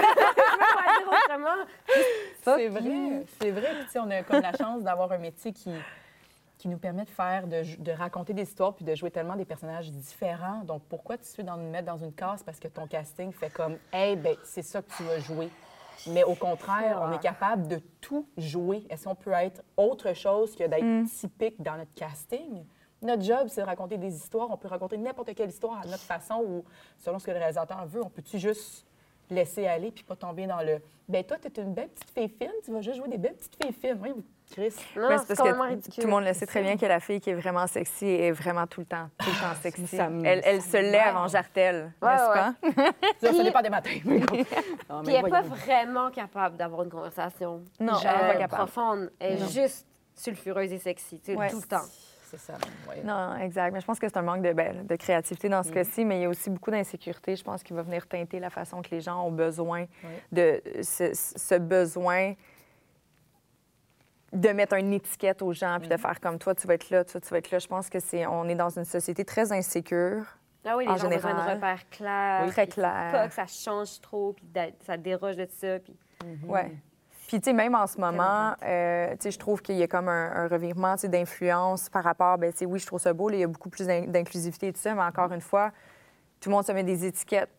C'est 2.44 2.68
vrai, 2.70 3.24
c'est 3.40 3.52
vrai. 3.52 3.70
Puis, 3.76 3.86
tu 3.86 3.92
sais, 3.92 4.00
on 4.00 4.10
a 4.10 4.24
comme 4.24 4.42
la 4.42 4.54
chance 4.54 4.82
d'avoir 4.84 5.12
un 5.12 5.18
métier 5.18 5.54
qui, 5.54 5.72
qui 6.62 6.68
nous 6.68 6.78
permet 6.78 7.06
de 7.06 7.10
faire, 7.10 7.48
de, 7.48 7.92
raconter 7.92 8.34
des 8.34 8.44
histoires 8.44 8.76
puis 8.76 8.86
de 8.86 8.94
jouer 8.94 9.10
tellement 9.10 9.36
des 9.36 9.46
personnages 9.46 9.92
différents. 9.92 10.64
Donc, 10.64 10.84
pourquoi 10.88 11.18
tu 11.18 11.26
veux 11.36 11.44
dans, 11.44 11.58
nous 11.58 11.72
mettre 11.72 11.88
dans 11.88 11.98
une 11.98 12.14
case 12.14 12.44
parce 12.44 12.60
que 12.60 12.68
ton 12.68 12.86
casting 12.86 13.32
fait 13.32 13.50
comme, 13.50 13.78
hey, 13.92 14.16
ben 14.16 14.36
c'est 14.44 14.62
ça 14.62 14.84
que 14.84 14.92
tu 14.96 15.02
vas 15.02 15.18
jouer. 15.18 15.50
Mais 16.06 16.24
au 16.24 16.36
contraire, 16.36 17.00
on 17.02 17.12
est 17.14 17.22
capable 17.22 17.68
de 17.68 17.82
tout 18.00 18.28
jouer. 18.38 18.86
Est-ce 18.92 19.06
qu'on 19.06 19.16
peut 19.16 19.32
être 19.32 19.64
autre 19.76 20.14
chose 20.14 20.56
que 20.56 20.66
d'être 20.66 21.10
typique 21.10 21.60
dans 21.64 21.78
notre 21.78 21.94
casting? 21.96 22.64
Notre 23.02 23.24
job, 23.24 23.48
c'est 23.48 23.62
de 23.62 23.66
raconter 23.66 23.98
des 23.98 24.16
histoires. 24.16 24.52
On 24.52 24.58
peut 24.58 24.68
raconter 24.68 25.00
n'importe 25.00 25.34
quelle 25.34 25.50
histoire 25.50 25.82
à 25.82 25.88
notre 25.88 26.04
façon 26.04 26.44
ou 26.48 26.64
selon 27.00 27.18
ce 27.18 27.26
que 27.26 27.32
le 27.32 27.38
réalisateur 27.38 27.88
veut. 27.88 28.04
On 28.06 28.10
peut-tu 28.10 28.38
juste 28.38 28.86
laisser 29.32 29.66
aller 29.66 29.90
puis 29.90 30.04
pas 30.04 30.16
tomber 30.16 30.46
dans 30.46 30.62
le 30.62 30.80
ben 31.10 31.24
toi, 31.24 31.38
tu 31.40 31.48
es 31.48 31.64
une 31.64 31.74
belle 31.74 31.90
petite 31.90 32.12
fille 32.12 32.30
fine, 32.30 32.54
tu 32.64 32.72
vas 32.72 32.82
juste 32.82 32.98
jouer 32.98 33.08
des 33.08 33.18
belles 33.18 33.36
petites 33.36 33.58
filles 33.62 33.74
fines. 33.74 34.00
Oui, 34.02 34.14
Chris. 34.52 34.74
Non, 34.96 35.08
Ouais, 35.08 35.18
c'est 35.18 35.36
parce 35.36 35.40
que 35.50 35.62
ridicule. 35.70 36.02
tout 36.04 36.08
le 36.08 36.14
monde 36.14 36.24
le 36.26 36.34
sait 36.34 36.46
très 36.46 36.62
bien 36.62 36.78
que 36.78 36.86
la 36.86 37.00
fille 37.00 37.20
qui 37.20 37.30
est 37.30 37.34
vraiment 37.34 37.66
sexy 37.68 38.06
est 38.08 38.32
vraiment 38.32 38.68
tout 38.68 38.82
le 38.82 38.86
temps, 38.86 39.10
tout 39.18 39.30
le 39.30 39.36
temps 39.40 39.56
sexy. 39.62 39.88
ça 39.88 40.10
me- 40.10 40.26
elle 40.26 40.42
elle 40.44 40.62
ça 40.62 40.72
se 40.72 40.78
lève 40.78 41.16
en 41.16 41.28
jartelle, 41.28 41.92
Ouais, 42.02 42.10
n'est-ce 42.14 42.30
ouais. 42.30 42.36
pas? 42.36 42.54
Ça, 43.22 43.28
Puis- 43.30 43.38
ça 43.38 43.44
dépend 43.44 43.62
des 43.62 43.70
matins. 43.70 43.90
Ah, 44.04 44.06
mais 44.06 44.22
Puis 45.04 45.14
elle 45.16 45.24
n'est 45.24 45.30
pas 45.30 45.42
vraiment 45.42 46.12
capable 46.12 46.58
d'avoir 46.58 46.84
une 46.84 46.90
conversation 46.90 47.64
Non, 47.80 47.94
euh, 47.94 47.98
elle 48.04 48.26
est 48.30 48.34
pas 48.34 48.40
capable. 48.40 48.64
profonde. 48.72 49.12
Elle 49.20 49.34
est 49.38 49.40
Non. 49.42 49.48
juste 49.48 49.88
sulfureuse 50.16 50.72
et 50.74 50.78
sexy, 50.80 51.20
tu 51.20 51.32
sais, 51.32 51.38
Ouais. 51.38 51.50
tout 51.50 51.58
le 51.62 51.68
temps. 51.68 51.82
C'est 52.30 52.40
ça, 52.40 52.54
ouais. 52.90 53.02
Non, 53.04 53.36
exact. 53.42 53.74
Mais 53.74 53.82
je 53.82 53.86
pense 53.86 54.00
que 54.00 54.08
c'est 54.08 54.16
un 54.16 54.22
manque 54.22 54.42
de, 54.42 54.54
ben, 54.54 54.88
de 54.88 54.96
créativité 54.96 55.50
dans 55.50 55.60
Mm. 55.60 55.64
ce 55.66 55.72
cas-ci, 55.74 56.06
mais 56.06 56.20
il 56.20 56.22
y 56.22 56.26
a 56.26 56.30
aussi 56.30 56.50
beaucoup 56.50 56.72
d'insécurité, 56.72 57.36
je 57.36 57.44
pense, 57.44 57.62
qui 57.62 57.74
va 57.74 57.82
venir 57.82 58.08
teinter 58.08 58.40
la 58.40 58.50
façon 58.50 58.82
que 58.82 58.88
les 58.92 59.02
gens 59.02 59.22
ont 59.26 59.32
besoin 59.34 59.82
Oui. 60.04 60.10
de 60.32 60.62
ce, 60.82 61.12
ce 61.14 61.56
besoin 61.56 62.34
de 64.34 64.50
mettre 64.50 64.76
une 64.76 64.94
étiquette 64.94 65.42
aux 65.42 65.54
gens 65.54 65.78
puis 65.80 65.90
de 65.90 65.98
faire 65.98 66.20
comme 66.20 66.38
toi, 66.40 66.56
tu 66.56 66.66
vas 66.68 66.76
être 66.76 66.90
là, 66.90 67.04
toi, 67.04 67.20
tu 67.20 67.28
vas 67.30 67.38
être 67.38 67.52
là. 67.52 67.60
Je 67.60 67.68
pense 67.68 67.90
que 67.90 68.00
c'est, 68.00 68.26
on 68.26 68.48
est 68.48 68.56
dans 68.56 68.70
une 68.70 68.86
société 68.86 69.26
très 69.26 69.52
insécure. 69.52 70.24
Ah 70.66 70.78
oui, 70.78 70.86
les 70.86 70.92
En 70.92 70.98
gens 70.98 71.08
ont 71.08 71.10
besoin 71.10 71.32
de 71.34 71.38
général. 71.38 71.56
repères 71.56 71.90
clairs. 71.90 72.42
Oui. 72.46 72.52
Très 72.52 72.66
puis 72.68 72.76
faut 72.76 72.82
clair. 72.82 73.10
Pas 73.12 73.28
que 73.28 73.34
ça 73.34 73.46
change 73.48 74.00
trop, 74.00 74.34
puis 74.34 74.46
ça 74.86 74.96
déroge 74.98 75.36
de 75.36 75.48
ça. 75.50 75.80
Puis... 75.80 75.96
Ouais. 76.48 76.72
Puis, 77.28 77.40
tu 77.40 77.46
sais, 77.50 77.54
même 77.54 77.76
en 77.76 77.88
ce 77.88 77.98
moment, 78.00 78.54
euh, 78.64 79.12
tu 79.12 79.18
sais, 79.22 79.32
je 79.32 79.40
trouve 79.40 79.62
qu'il 79.62 79.76
y 79.78 79.84
a 79.84 79.88
comme 79.88 80.10
un, 80.10 80.32
un 80.36 80.48
revirement, 80.48 80.96
tu 80.96 81.02
sais, 81.02 81.08
d'influence 81.08 81.90
par 81.90 82.04
rapport, 82.04 82.38
ben, 82.38 82.52
tu 82.52 82.60
sais, 82.60 82.66
oui, 82.66 82.78
je 82.78 82.86
trouve 82.86 83.00
ça 83.00 83.14
beau, 83.14 83.30
là, 83.30 83.38
il 83.38 83.40
y 83.40 83.44
a 83.44 83.48
beaucoup 83.48 83.70
plus 83.70 83.88
d'in- 83.88 84.06
d'inclusivité 84.06 84.68
et 84.68 84.74
tout 84.74 84.82
ça, 84.82 84.94
mais 84.94 85.02
encore 85.02 85.32
une 85.32 85.40
fois, 85.42 85.72
tout 86.42 86.50
le 86.50 86.56
monde 86.56 86.66
se 86.66 86.74
met 86.74 86.84
des 86.84 87.06
étiquettes. 87.06 87.50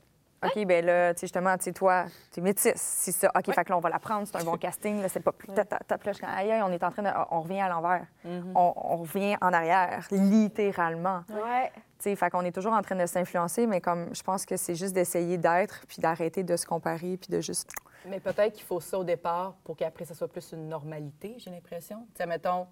OK, 0.42 0.64
ben 0.66 0.84
là, 0.84 1.14
tu 1.14 1.20
sais, 1.20 1.26
justement, 1.26 1.56
tu 1.56 1.64
sais, 1.64 1.72
toi, 1.72 2.04
tu 2.32 2.40
es 2.40 2.42
métisse. 2.42 2.72
C'est 2.76 3.12
ça. 3.12 3.30
OK, 3.36 3.54
fait 3.54 3.64
que 3.64 3.70
là, 3.70 3.76
on 3.76 3.80
va 3.80 3.90
la 3.90 3.98
prendre, 3.98 4.26
c'est 4.26 4.36
un 4.36 4.44
bon 4.44 4.56
casting, 4.58 5.00
là, 5.00 5.08
c'est 5.08 5.20
pas 5.20 5.32
plus 5.32 5.48
ta, 5.48 5.64
ta, 5.64 5.78
ta, 5.78 5.98
Puis 5.98 6.06
là, 6.06 6.12
je 6.12 6.16
suis 6.16 6.26
comme, 6.26 6.34
aïe, 6.34 6.50
aïe, 6.50 6.62
on 6.62 6.72
est 6.72 6.82
en 6.82 6.90
train 6.90 7.02
de. 7.02 7.10
On 7.30 7.40
revient 7.40 7.60
à 7.60 7.68
l'envers. 7.68 8.06
on, 8.24 8.72
on 8.76 8.96
revient 8.96 9.36
en 9.40 9.52
arrière, 9.52 10.06
littéralement. 10.10 11.22
Ouais. 11.30 11.70
Tu 11.98 12.10
sais, 12.10 12.16
fait 12.16 12.30
qu'on 12.30 12.44
est 12.44 12.52
toujours 12.52 12.72
en 12.72 12.82
train 12.82 12.96
de 12.96 13.06
s'influencer, 13.06 13.66
mais 13.66 13.80
comme 13.80 14.12
je 14.14 14.22
pense 14.22 14.44
que 14.44 14.56
c'est 14.56 14.74
juste 14.74 14.92
d'essayer 14.92 15.38
d'être, 15.38 15.84
puis 15.86 15.98
d'arrêter 16.00 16.42
de 16.42 16.56
se 16.56 16.66
comparer, 16.66 17.16
puis 17.16 17.28
de 17.30 17.40
juste. 17.40 17.70
Mais 18.06 18.18
peut-être 18.18 18.54
qu'il 18.54 18.64
faut 18.64 18.80
ça 18.80 18.98
au 18.98 19.04
départ 19.04 19.54
pour 19.62 19.76
qu'après, 19.76 20.04
ça 20.04 20.14
soit 20.14 20.26
plus 20.26 20.52
une 20.52 20.68
normalité, 20.68 21.36
j'ai 21.38 21.50
l'impression. 21.50 22.06
Tu 22.14 22.18
sais, 22.18 22.26
mettons, 22.26 22.66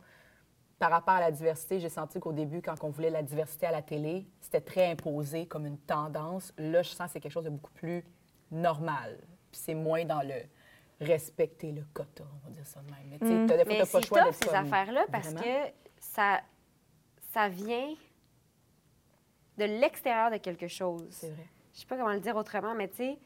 par 0.81 0.91
rapport 0.91 1.15
à 1.15 1.21
la 1.21 1.31
diversité, 1.31 1.79
j'ai 1.79 1.89
senti 1.91 2.19
qu'au 2.19 2.33
début, 2.33 2.61
quand 2.63 2.75
on 2.83 2.89
voulait 2.89 3.11
la 3.11 3.23
diversité 3.23 3.67
à 3.67 3.71
la 3.71 3.83
télé, 3.83 4.27
c'était 4.41 4.63
très 4.63 4.91
imposé 4.91 5.47
comme 5.47 5.67
une 5.67 5.79
tendance. 5.79 6.53
Là, 6.59 6.83
je 6.83 6.89
sens 6.89 7.07
que 7.07 7.13
c'est 7.13 7.21
quelque 7.21 7.31
chose 7.33 7.45
de 7.45 7.51
beaucoup 7.51 7.71
plus 7.73 8.03
normal. 8.51 9.19
Puis 9.53 9.61
c'est 9.63 9.75
moins 9.75 10.05
dans 10.07 10.23
le 10.23 10.35
respecter 11.01 11.71
le 11.73 11.83
quota, 11.93 12.25
on 12.43 12.47
va 12.49 12.51
dire 12.51 12.67
ça 12.67 12.81
de 12.81 12.87
même. 12.91 13.07
Mais 13.11 13.19
tu 13.19 13.27
sais, 13.27 13.47
t'as- 13.47 13.65
Mais 13.65 13.79
t'as 13.79 13.87
pas 13.87 14.01
le 14.01 14.05
choix 14.07 14.23
top, 14.25 14.35
ces 14.35 14.47
comme- 14.47 14.55
affaires-là, 14.57 15.05
parce 15.13 15.29
Vraiment. 15.33 15.43
que 15.67 15.73
ça, 15.99 16.41
ça 17.33 17.49
vient 17.49 17.95
de 19.59 19.65
l'extérieur 19.65 20.31
de 20.31 20.39
quelque 20.39 20.67
chose. 20.69 21.07
C'est 21.11 21.31
vrai. 21.31 21.47
Je 21.75 21.81
sais 21.81 21.87
pas 21.87 21.97
comment 21.97 22.13
le 22.13 22.21
dire 22.21 22.37
autrement, 22.37 22.75
mais 22.75 22.89
tu 22.89 22.97
sais, 22.97 23.19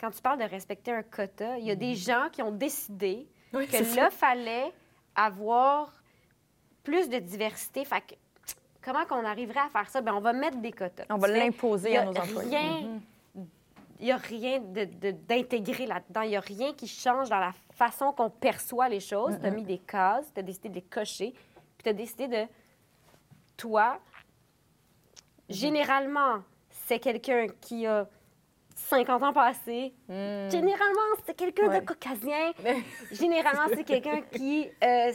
quand 0.00 0.10
tu 0.10 0.22
parles 0.22 0.38
de 0.38 0.44
respecter 0.48 0.92
un 0.92 1.02
quota, 1.02 1.58
il 1.58 1.64
y 1.66 1.70
a 1.70 1.76
des 1.76 1.94
gens 1.94 2.28
qui 2.30 2.42
ont 2.42 2.52
décidé. 2.52 3.28
Oui, 3.52 3.66
que 3.66 3.82
ça. 3.84 3.96
là, 4.02 4.10
fallait 4.10 4.72
avoir 5.14 6.01
plus 6.82 7.08
de 7.08 7.18
diversité. 7.18 7.84
Fait 7.84 8.00
que, 8.00 8.14
comment 8.82 9.04
qu'on 9.06 9.24
arriverait 9.24 9.60
à 9.60 9.68
faire 9.68 9.88
ça? 9.88 10.00
Ben, 10.00 10.14
on 10.14 10.20
va 10.20 10.32
mettre 10.32 10.58
des 10.58 10.72
quotas. 10.72 11.04
On 11.10 11.16
va 11.18 11.28
l'imposer 11.28 11.96
à 11.96 12.04
nos 12.04 12.12
employés. 12.16 12.58
Il 14.00 14.06
n'y 14.06 14.12
a 14.12 14.16
rien 14.16 14.58
d'intégré 14.60 15.86
là-dedans. 15.86 16.22
Il 16.22 16.30
n'y 16.30 16.36
a 16.36 16.40
rien 16.40 16.72
qui 16.72 16.88
change 16.88 17.28
dans 17.28 17.38
la 17.38 17.52
façon 17.72 18.12
qu'on 18.12 18.30
perçoit 18.30 18.88
les 18.88 18.98
choses. 18.98 19.38
Tu 19.40 19.46
as 19.46 19.50
mis 19.50 19.62
des 19.62 19.78
cases, 19.78 20.26
tu 20.34 20.40
as 20.40 20.42
décidé 20.42 20.68
de 20.70 20.74
les 20.74 20.82
cocher, 20.82 21.30
puis 21.32 21.84
tu 21.84 21.88
as 21.88 21.92
décidé 21.92 22.26
de. 22.26 22.44
Toi, 23.56 24.00
généralement, 25.48 26.42
c'est 26.86 26.98
quelqu'un 26.98 27.46
qui 27.60 27.86
a 27.86 28.06
50 28.74 29.22
ans 29.22 29.32
passés. 29.32 29.92
Généralement, 30.08 31.00
c'est 31.24 31.36
quelqu'un 31.36 31.68
Ouais. 31.68 31.80
de 31.80 31.86
caucasien. 31.86 32.52
Généralement, 33.12 33.66
c'est 33.74 33.84
quelqu'un 33.84 34.22
qui 34.22 34.68
euh, 34.82 35.12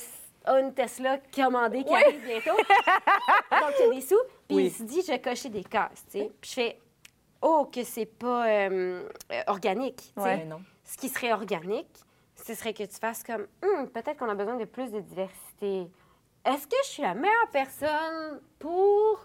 a 0.48 0.60
une 0.60 0.74
Tesla 0.74 1.18
commandée 1.36 1.84
qui 1.84 1.94
arrive 1.94 2.22
bientôt. 2.26 2.58
Donc, 3.52 3.74
il 3.80 3.86
y 3.86 3.90
a 3.90 3.94
des 3.94 4.02
sous. 4.02 4.16
Puis 4.48 4.56
Oui. 4.58 4.66
il 4.66 4.72
se 4.72 4.84
dit, 4.84 5.02
je 5.02 5.08
vais 5.12 5.22
cocher 5.22 5.50
des 5.50 5.64
cases, 5.64 6.06
tu 6.12 6.20
sais. 6.20 6.32
Puis 6.42 6.50
je 6.50 6.54
fais, 6.56 6.80
oh, 7.42 7.70
que 7.72 7.84
c'est 7.84 8.06
pas 8.06 8.48
euh, 8.48 9.10
euh, 9.32 9.42
organique, 9.48 9.98
tu 10.16 10.22
sais. 10.22 10.22
Ouais. 10.22 10.48
Ce 10.84 10.98
qui 10.98 11.10
serait 11.10 11.34
organique, 11.34 11.96
ce 12.36 12.54
serait 12.54 12.74
que 12.74 12.84
tu 12.84 12.96
fasses 12.98 13.24
comme, 13.24 13.48
Hum, 13.64 13.90
peut-être 13.90 14.18
qu'on 14.18 14.30
a 14.30 14.36
besoin 14.36 14.56
de 14.56 14.66
plus 14.66 14.92
de 14.92 15.00
diversité. 15.02 15.88
Est-ce 16.46 16.66
que 16.68 16.76
je 16.84 16.88
suis 16.90 17.04
la 17.04 17.14
meilleure 17.14 17.50
personne 17.52 18.40
pour 18.58 19.20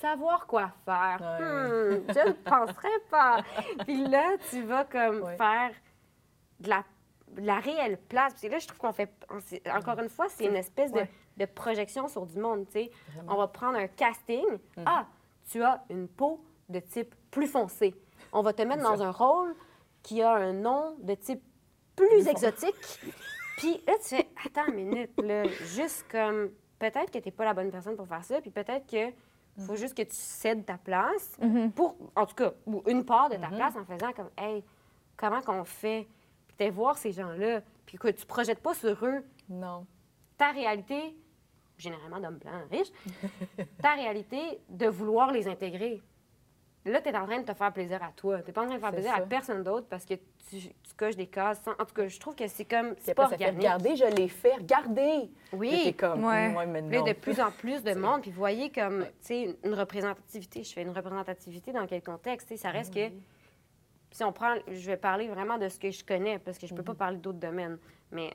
savoir 0.00 0.46
quoi 0.46 0.70
faire? 0.84 1.18
Ouais. 1.20 1.44
Hum, 1.46 2.04
je 2.08 2.28
ne 2.28 2.32
penserais 2.32 3.00
pas. 3.10 3.42
Puis 3.84 4.06
là, 4.06 4.36
tu 4.48 4.62
vas 4.62 4.84
comme 4.84 5.20
Ouais. 5.22 5.36
faire 5.36 5.70
de 6.60 6.70
la, 6.70 6.84
la 7.36 7.58
réelle 7.60 7.98
place. 7.98 8.32
Parce 8.32 8.42
que 8.42 8.48
là, 8.48 8.58
je 8.58 8.66
trouve 8.66 8.78
qu'on 8.78 8.92
fait, 8.92 9.10
encore 9.74 9.98
une 10.00 10.08
fois, 10.08 10.26
c'est 10.28 10.44
une 10.46 10.56
espèce 10.56 10.92
de, 10.92 10.98
Ouais. 11.00 11.10
de 11.36 11.44
projection 11.46 12.08
sur 12.08 12.26
du 12.26 12.38
monde, 12.38 12.66
tu 12.66 12.72
sais. 12.72 12.90
On 13.28 13.36
va 13.36 13.46
prendre 13.48 13.78
un 13.78 13.86
casting. 13.88 14.44
Ah, 14.84 15.06
tu 15.50 15.62
as 15.62 15.84
une 15.90 16.08
peau 16.08 16.42
de 16.68 16.80
type 16.80 17.14
plus 17.30 17.46
foncé. 17.46 17.94
On 18.32 18.42
va 18.42 18.52
te 18.52 18.62
mettre 18.62 18.82
dans 18.82 19.02
un 19.02 19.10
rôle 19.10 19.54
qui 20.02 20.22
a 20.22 20.32
un 20.34 20.52
nom 20.52 20.96
de 21.00 21.14
type 21.14 21.42
plus 21.96 22.26
exotique. 22.28 23.00
Puis 23.56 23.82
là, 23.86 23.94
tu 24.02 24.16
fais, 24.16 24.28
attends 24.44 24.66
une 24.66 24.74
minute, 24.74 25.20
là, 25.22 25.44
juste 25.48 26.06
comme, 26.10 26.50
peut-être 26.78 27.10
que 27.10 27.18
tu 27.18 27.24
n'es 27.26 27.32
pas 27.32 27.44
la 27.44 27.54
bonne 27.54 27.70
personne 27.70 27.96
pour 27.96 28.06
faire 28.06 28.24
ça, 28.24 28.40
puis 28.40 28.50
peut-être 28.50 28.86
que 28.86 29.12
faut 29.66 29.74
juste 29.74 29.96
que 29.96 30.02
tu 30.02 30.14
cèdes 30.14 30.64
ta 30.64 30.78
place 30.78 31.36
pour, 31.74 31.96
en 32.14 32.26
tout 32.26 32.36
cas, 32.36 32.52
ou 32.66 32.80
une 32.86 33.04
part 33.04 33.28
de 33.28 33.34
ta 33.34 33.48
place 33.48 33.74
en 33.74 33.84
faisant 33.84 34.12
comme, 34.12 34.30
hey, 34.38 34.62
comment 35.16 35.40
qu'on 35.40 35.64
fait? 35.64 36.06
T'es 36.58 36.70
voir 36.70 36.98
ces 36.98 37.12
gens-là, 37.12 37.62
puis 37.86 37.96
que 37.98 38.08
tu 38.08 38.26
projettes 38.26 38.60
pas 38.60 38.74
sur 38.74 39.04
eux 39.06 39.24
Non. 39.48 39.86
ta 40.36 40.50
réalité, 40.52 41.16
généralement 41.78 42.18
d'hommes 42.20 42.38
blancs 42.38 42.68
riches, 42.70 42.92
ta 43.82 43.94
réalité 43.94 44.40
de 44.68 44.86
vouloir 44.88 45.32
les 45.32 45.48
intégrer. 45.48 46.02
Là, 46.84 47.00
tu 47.02 47.08
es 47.10 47.16
en 47.16 47.26
train 47.26 47.38
de 47.40 47.44
te 47.44 47.52
faire 47.54 47.72
plaisir 47.72 48.02
à 48.02 48.10
toi. 48.12 48.40
Tu 48.42 48.52
pas 48.52 48.62
en 48.62 48.66
train 48.66 48.76
de 48.76 48.80
faire 48.80 48.92
plaisir 48.92 49.10
ça. 49.10 49.18
à 49.18 49.20
personne 49.22 49.62
d'autre 49.62 49.86
parce 49.90 50.04
que 50.06 50.14
tu, 50.14 50.58
tu 50.60 50.94
coches 50.96 51.16
des 51.16 51.26
cases. 51.26 51.60
sans- 51.62 51.72
En 51.72 51.84
tout 51.84 51.92
cas, 51.94 52.06
je 52.08 52.18
trouve 52.18 52.34
que 52.34 52.46
c'est 52.46 52.64
comme. 52.64 52.94
C'est 53.00 53.14
pas 53.14 53.24
organique. 53.24 53.58
regarder, 53.58 53.94
je 53.96 54.04
l'ai 54.04 54.28
fait, 54.28 54.54
regardez. 54.54 55.28
Oui. 55.52 55.94
Comme, 55.98 56.24
Ouais. 56.24 56.52
Là, 56.52 56.66
non. 56.80 57.04
de 57.04 57.12
plus 57.12 57.40
en 57.40 57.50
plus 57.50 57.82
de 57.82 57.92
monde. 57.94 58.22
Puis 58.22 58.30
vous 58.30 58.38
voyez 58.38 58.70
comme, 58.70 59.04
tu 59.04 59.26
sais, 59.26 59.56
une 59.64 59.74
représentativité. 59.74 60.62
Je 60.64 60.72
fais 60.72 60.82
une 60.82 60.90
représentativité 60.90 61.72
dans 61.72 61.86
quel 61.86 62.02
contexte? 62.02 62.56
Ça 62.56 62.70
reste 62.70 62.94
que. 62.94 63.10
Si 64.10 64.24
on 64.24 64.32
prend. 64.32 64.54
Je 64.66 64.86
vais 64.86 64.96
parler 64.96 65.28
vraiment 65.28 65.58
de 65.58 65.68
ce 65.68 65.78
que 65.78 65.90
je 65.90 66.04
connais 66.04 66.38
parce 66.38 66.58
que 66.58 66.66
je 66.66 66.74
peux 66.74 66.82
pas 66.82 66.94
parler 66.94 67.18
d'autres 67.18 67.38
domaines. 67.38 67.78
Mais 68.10 68.34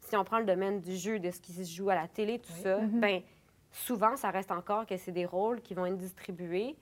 si 0.00 0.16
on 0.16 0.24
prend 0.24 0.38
le 0.38 0.44
domaine 0.44 0.80
du 0.80 0.96
jeu, 0.96 1.18
de 1.20 1.30
ce 1.30 1.40
qui 1.40 1.52
se 1.52 1.62
joue 1.62 1.90
à 1.90 1.94
la 1.94 2.08
télé, 2.08 2.38
tout 2.38 2.52
ça, 2.52 2.78
ben 2.78 3.22
souvent, 3.70 4.16
ça 4.16 4.30
reste 4.30 4.50
encore 4.50 4.86
que 4.86 4.96
c'est 4.96 5.12
des 5.12 5.26
rôles 5.26 5.60
qui 5.62 5.74
vont 5.74 5.86
être 5.86 5.96
distribués 5.96 6.76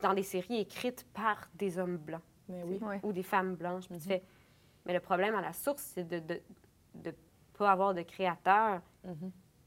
dans 0.00 0.14
des 0.14 0.22
séries 0.22 0.60
écrites 0.60 1.06
par 1.12 1.48
des 1.54 1.78
hommes 1.78 1.96
blancs 1.96 2.22
Mais 2.48 2.62
oui. 2.64 2.78
Ouais. 2.82 3.00
ou 3.02 3.12
des 3.12 3.22
femmes 3.22 3.54
blanches. 3.54 3.88
Puis 3.88 3.98
tu 3.98 4.08
fais, 4.08 4.22
mais 4.86 4.92
le 4.94 5.00
problème 5.00 5.34
à 5.34 5.40
la 5.40 5.52
source, 5.52 5.82
c'est 5.94 6.06
de 6.06 6.40
ne 7.04 7.10
pas 7.58 7.70
avoir 7.70 7.94
de 7.94 8.02
créateurs, 8.02 8.80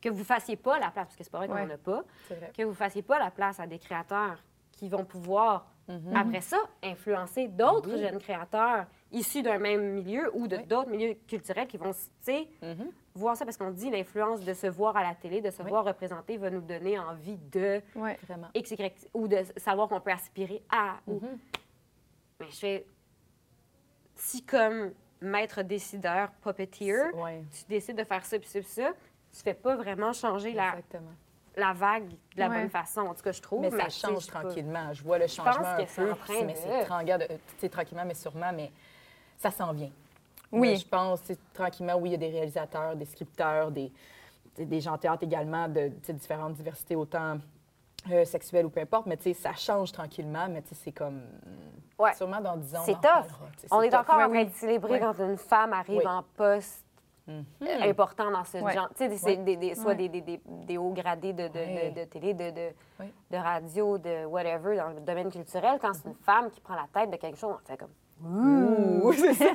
que 0.01 0.09
vous 0.09 0.23
fassiez 0.23 0.57
pas 0.57 0.79
la 0.79 0.91
place, 0.91 1.05
parce 1.05 1.15
que 1.15 1.23
c'est 1.23 1.29
pas 1.31 1.37
vrai 1.37 1.47
qu'on 1.47 1.65
n'en 1.65 1.73
a 1.73 1.77
pas, 1.77 2.03
vrai. 2.29 2.51
que 2.55 2.63
vous 2.63 2.73
fassiez 2.73 3.01
pas 3.01 3.19
la 3.19 3.31
place 3.31 3.59
à 3.59 3.67
des 3.67 3.79
créateurs 3.79 4.43
qui 4.71 4.89
vont 4.89 5.05
pouvoir, 5.05 5.71
après 6.15 6.41
ça, 6.41 6.57
influencer 6.81 7.47
d'autres 7.47 7.91
Oui. 7.93 7.99
jeunes 7.99 8.19
créateurs 8.19 8.85
issus 9.11 9.41
d'un 9.43 9.57
même 9.59 9.93
milieu 9.93 10.31
ou 10.35 10.47
de 10.47 10.57
Oui. 10.57 10.65
d'autres 10.65 10.89
milieux 10.89 11.15
culturels 11.27 11.67
qui 11.67 11.77
vont, 11.77 11.91
tu 11.91 11.99
sais, 12.21 12.47
Mhm. 12.61 12.91
voir 13.15 13.35
ça, 13.37 13.45
parce 13.45 13.57
qu'on 13.57 13.71
dit 13.71 13.89
l'influence 13.91 14.41
de 14.41 14.53
se 14.53 14.67
voir 14.67 14.95
à 14.97 15.03
la 15.03 15.13
télé, 15.13 15.41
de 15.41 15.49
se 15.51 15.61
Oui. 15.61 15.69
voir 15.69 15.83
représenté 15.85 16.37
va 16.37 16.49
nous 16.49 16.61
donner 16.61 16.97
envie 16.97 17.37
de 17.37 17.81
Ouais. 17.95 18.17
Vraiment. 18.27 18.47
X, 18.55 18.71
Y, 18.71 19.09
ou 19.13 19.27
de 19.27 19.37
savoir 19.57 19.87
qu'on 19.89 19.99
peut 20.01 20.11
aspirer 20.11 20.63
à. 20.71 20.95
ou- 21.07 21.19
Mhm. 21.19 21.37
Mais 22.39 22.47
je 22.49 22.55
fais. 22.57 22.85
Si, 24.15 24.43
comme 24.45 24.91
maître 25.21 25.61
décideur, 25.63 26.31
puppeteer, 26.41 27.13
Ouais. 27.15 27.43
tu 27.51 27.65
décides 27.69 27.97
de 27.97 28.03
faire 28.03 28.25
ça, 28.25 28.37
puis 28.39 28.47
ça, 28.47 28.59
puis 28.59 28.69
ça, 28.69 28.91
tu 29.31 29.41
fais 29.41 29.53
pas 29.53 29.75
vraiment 29.75 30.13
changer 30.13 30.53
la, 30.53 30.69
Exactement. 30.69 31.09
la 31.09 31.22
vague 31.73 32.07
de 32.09 32.15
la 32.39 32.49
Ouais. 32.49 32.61
bonne 32.61 32.69
façon. 32.69 33.01
En 33.01 33.13
tout 33.13 33.21
cas, 33.23 33.31
je 33.31 33.41
trouve. 33.41 33.61
Mais 33.61 33.69
ça 33.71 33.89
change 33.89 34.25
je 34.25 34.31
pas. 34.31 34.39
tranquillement. 34.41 34.91
Je 34.93 35.03
vois 35.03 35.17
le 35.17 35.27
changement 35.27 35.53
pense 35.53 35.77
que 35.77 35.81
un 35.83 35.85
c'est 35.87 36.01
peu. 36.03 36.11
en 36.11 36.15
train 36.15 36.33
mais 36.45 36.53
de- 36.53 36.57
c'est 36.57 36.83
tranquillement, 36.85 37.17
de- 37.19 37.25
tu 37.27 37.39
sais, 37.59 37.69
tranquillement, 37.69 38.05
mais 38.05 38.13
sûrement, 38.15 38.51
mais 38.53 38.71
ça 39.37 39.51
s'en 39.51 39.71
vient. 39.73 39.91
Oui. 40.51 40.77
Je 40.77 40.87
pense, 40.87 41.19
c'est 41.23 41.39
tranquillement, 41.53 41.95
oui, 41.95 42.09
il 42.09 42.11
y 42.13 42.15
a 42.15 42.17
des 42.17 42.29
réalisateurs, 42.29 42.95
des 42.95 43.05
scripteurs, 43.05 43.71
des, 43.71 43.91
des 44.57 44.81
gens 44.81 44.93
en 44.93 44.97
théâtre 44.97 45.23
également 45.23 45.67
de 45.67 45.87
différentes 46.09 46.53
diversités, 46.53 46.95
autant 46.95 47.37
euh, 48.11 48.25
sexuelles 48.25 48.65
ou 48.65 48.69
peu 48.69 48.81
importe, 48.81 49.05
mais 49.07 49.15
tu 49.17 49.23
sais, 49.23 49.33
ça 49.33 49.53
change 49.53 49.91
tranquillement, 49.91 50.47
mais 50.49 50.61
tu 50.61 50.69
sais, 50.69 50.75
c'est 50.75 50.91
comme... 50.91 51.21
Ouais. 51.97 52.13
Sûrement 52.15 52.41
dans 52.41 52.57
10 52.57 52.75
ans, 52.75 52.81
C'est 52.85 52.95
en 52.95 52.99
tough. 52.99 53.31
On 53.71 53.81
est 53.81 53.89
tough. 53.89 53.99
encore 54.01 54.19
en 54.19 54.29
train 54.29 54.43
de 54.43 54.49
célébrer 54.51 54.91
Ouais. 54.93 54.99
quand 54.99 55.17
une 55.19 55.37
femme 55.37 55.71
arrive 55.73 55.99
Oui. 55.99 56.05
en 56.07 56.21
poste 56.35 56.83
Mhm. 57.27 57.45
euh, 57.61 57.89
important 57.89 58.29
dans 58.31 58.43
ce 58.43 58.57
Ouais. 58.57 58.73
genre. 58.73 58.89
Tu 58.89 58.95
sais, 58.97 59.07
des- 59.07 59.23
Ouais. 59.23 59.37
des, 59.37 59.55
des- 59.57 59.75
soit 59.75 59.91
Ouais. 59.91 59.95
des, 59.95 60.09
des, 60.09 60.21
des, 60.21 60.41
des 60.45 60.77
hauts 60.77 60.91
gradés 60.91 61.31
de, 61.33 61.47
de, 61.47 61.53
Ouais. 61.53 61.91
de, 61.95 61.99
de 62.01 62.05
télé, 62.05 62.33
de, 62.33 62.49
de, 62.51 62.69
Oui. 62.99 63.13
de 63.31 63.37
radio, 63.37 63.97
de 63.97 64.25
whatever, 64.25 64.75
dans 64.75 64.89
le 64.89 64.99
domaine 64.99 65.31
culturel. 65.31 65.79
Quand 65.81 65.93
c'est 65.93 66.09
une 66.09 66.15
femme 66.15 66.49
qui 66.51 66.59
prend 66.59 66.75
la 66.75 66.87
tête 66.93 67.09
de 67.11 67.15
quelque 67.17 67.37
chose, 67.37 67.55
on 67.63 67.65
fait 67.65 67.77
comme 67.77 67.93
Ouh, 68.25 69.11
c'est 69.17 69.33
ça. 69.33 69.45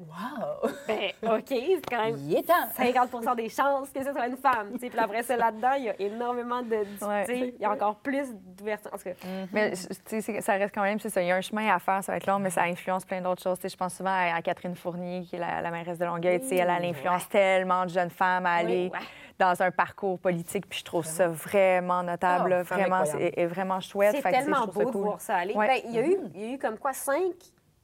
Wow! 0.00 0.70
ben, 0.88 1.10
OK, 1.22 1.46
c'est 1.48 1.80
quand 1.90 2.04
même 2.04 2.16
Il 2.18 2.36
est 2.36 2.42
temps. 2.42 2.68
50% 2.76 3.36
des 3.36 3.48
chances 3.48 3.88
que 3.90 4.02
ce 4.02 4.12
soit 4.12 4.26
une 4.26 4.36
femme. 4.36 4.72
tu 4.74 4.78
sais. 4.80 4.90
Puis 4.90 4.98
après 4.98 5.22
ça, 5.22 5.36
là-dedans, 5.36 5.72
il 5.78 5.84
y 5.84 5.88
a 5.90 6.00
énormément 6.00 6.60
de. 6.62 6.74
Ouais. 7.06 7.24
tu 7.26 7.32
sais, 7.32 7.54
Il 7.56 7.60
y 7.60 7.64
a 7.64 7.70
encore 7.70 7.96
plus 7.96 8.26
d'ouverture. 8.34 8.90
En 8.92 8.96
tout 8.98 9.04
cas, 9.04 9.10
Mais 9.52 9.70
tu 9.72 9.78
sais, 10.06 10.20
c'est- 10.20 10.40
ça 10.40 10.52
reste 10.54 10.74
quand 10.74 10.82
même, 10.82 10.98
c'est 10.98 11.08
ça. 11.08 11.22
Il 11.22 11.28
y 11.28 11.30
a 11.30 11.36
un 11.36 11.40
chemin 11.40 11.74
à 11.74 11.78
faire, 11.78 12.02
ça 12.04 12.12
va 12.12 12.16
être 12.18 12.26
long, 12.26 12.38
mais 12.38 12.50
ça 12.50 12.62
influence 12.64 13.04
plein 13.04 13.20
d'autres 13.20 13.42
choses. 13.42 13.58
Tu 13.58 13.62
sais, 13.62 13.68
je 13.70 13.76
pense 13.76 13.94
souvent 13.94 14.10
à, 14.10 14.34
à 14.36 14.42
Catherine 14.42 14.74
Fournier, 14.74 15.22
qui 15.22 15.36
est 15.36 15.40
la, 15.40 15.60
la 15.62 15.70
mairesse 15.70 15.98
de 15.98 16.04
Longueuil. 16.04 16.40
Tu 16.40 16.48
sais, 16.48 16.56
elle, 16.56 16.72
elle 16.76 16.84
influence 16.90 17.28
tellement 17.28 17.84
de 17.84 17.90
jeunes 17.90 18.10
femmes 18.10 18.46
à 18.46 18.54
aller 18.54 18.90
ouais. 18.92 18.98
Dans 19.42 19.62
un 19.62 19.70
parcours 19.70 20.18
politique, 20.18 20.68
puis 20.68 20.78
je 20.78 20.84
trouve 20.84 21.04
ça 21.04 21.28
vraiment 21.28 22.02
notable. 22.02 22.44
Ah, 22.52 22.56
là. 22.56 22.62
vraiment, 22.62 23.04
c'est 23.04 23.32
est 23.36 23.46
vraiment 23.46 23.80
chouette. 23.80 24.16
c'est 24.22 24.30
tellement 24.30 24.66
beau 24.66 24.84
de 24.84 24.90
cool. 24.90 25.02
voir 25.02 25.20
ça 25.20 25.36
aller. 25.36 25.54
Ouais. 25.54 25.66
Ben, 25.66 25.80
il, 25.86 25.94
y 25.94 25.98
a 25.98 26.06
eu, 26.06 26.16
il 26.34 26.40
y 26.40 26.44
a 26.50 26.54
eu 26.54 26.58
comme 26.58 26.78
quoi 26.78 26.92
cinq 26.92 27.34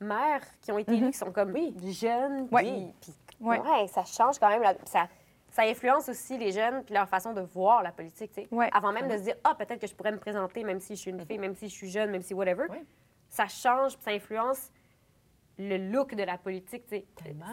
mères 0.00 0.42
qui 0.60 0.70
ont 0.70 0.78
été 0.78 0.94
élues, 0.94 1.10
qui 1.10 1.18
sont 1.18 1.32
comme 1.32 1.54
jeunes. 1.82 2.48
Ouais. 2.52 2.62
Puis, 2.62 2.94
puis- 3.00 3.14
Ouais. 3.40 3.60
ouais, 3.60 3.86
ça 3.88 4.04
change 4.04 4.38
quand 4.38 4.48
même. 4.48 4.62
la- 4.62 4.74
ça, 4.84 5.06
ça 5.50 5.62
influence 5.62 6.08
aussi 6.08 6.36
les 6.38 6.50
jeunes 6.52 6.82
puis 6.84 6.92
leur 6.94 7.08
façon 7.08 7.32
de 7.32 7.40
voir 7.40 7.82
la 7.82 7.92
politique. 7.92 8.32
tu 8.32 8.42
sais. 8.42 8.48
Ouais. 8.50 8.68
Avant 8.72 8.92
même 8.92 9.08
de 9.08 9.16
se 9.16 9.22
dire, 9.22 9.34
ah, 9.44 9.54
peut-être 9.54 9.80
que 9.80 9.86
je 9.86 9.94
pourrais 9.94 10.12
me 10.12 10.18
présenter, 10.18 10.62
même 10.64 10.80
si 10.80 10.94
je 10.96 11.00
suis 11.00 11.10
une 11.10 11.24
fille, 11.24 11.38
même 11.38 11.54
si 11.54 11.68
je 11.68 11.74
suis 11.74 11.90
jeune, 11.90 12.10
même 12.10 12.22
si 12.22 12.34
whatever. 12.34 12.66
Ouais. 12.68 12.84
Ça 13.28 13.46
change 13.46 13.94
puis 13.94 14.04
ça 14.04 14.10
influence 14.10 14.70
le 15.58 15.76
look 15.90 16.14
de 16.14 16.22
la 16.22 16.36
politique. 16.38 16.84
tu 16.88 16.96
sais. 16.96 17.04
Tellement. 17.22 17.46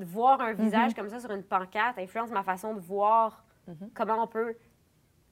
Voir 0.00 0.40
un 0.40 0.52
visage 0.52 0.88
Mhm. 0.90 0.94
comme 0.94 1.08
ça 1.08 1.20
sur 1.20 1.30
une 1.30 1.42
pancarte 1.42 1.98
influence 1.98 2.30
ma 2.30 2.42
façon 2.42 2.74
de 2.74 2.80
voir 2.80 3.44
Mhm. 3.68 3.90
comment 3.94 4.22
on 4.22 4.26
peut 4.26 4.54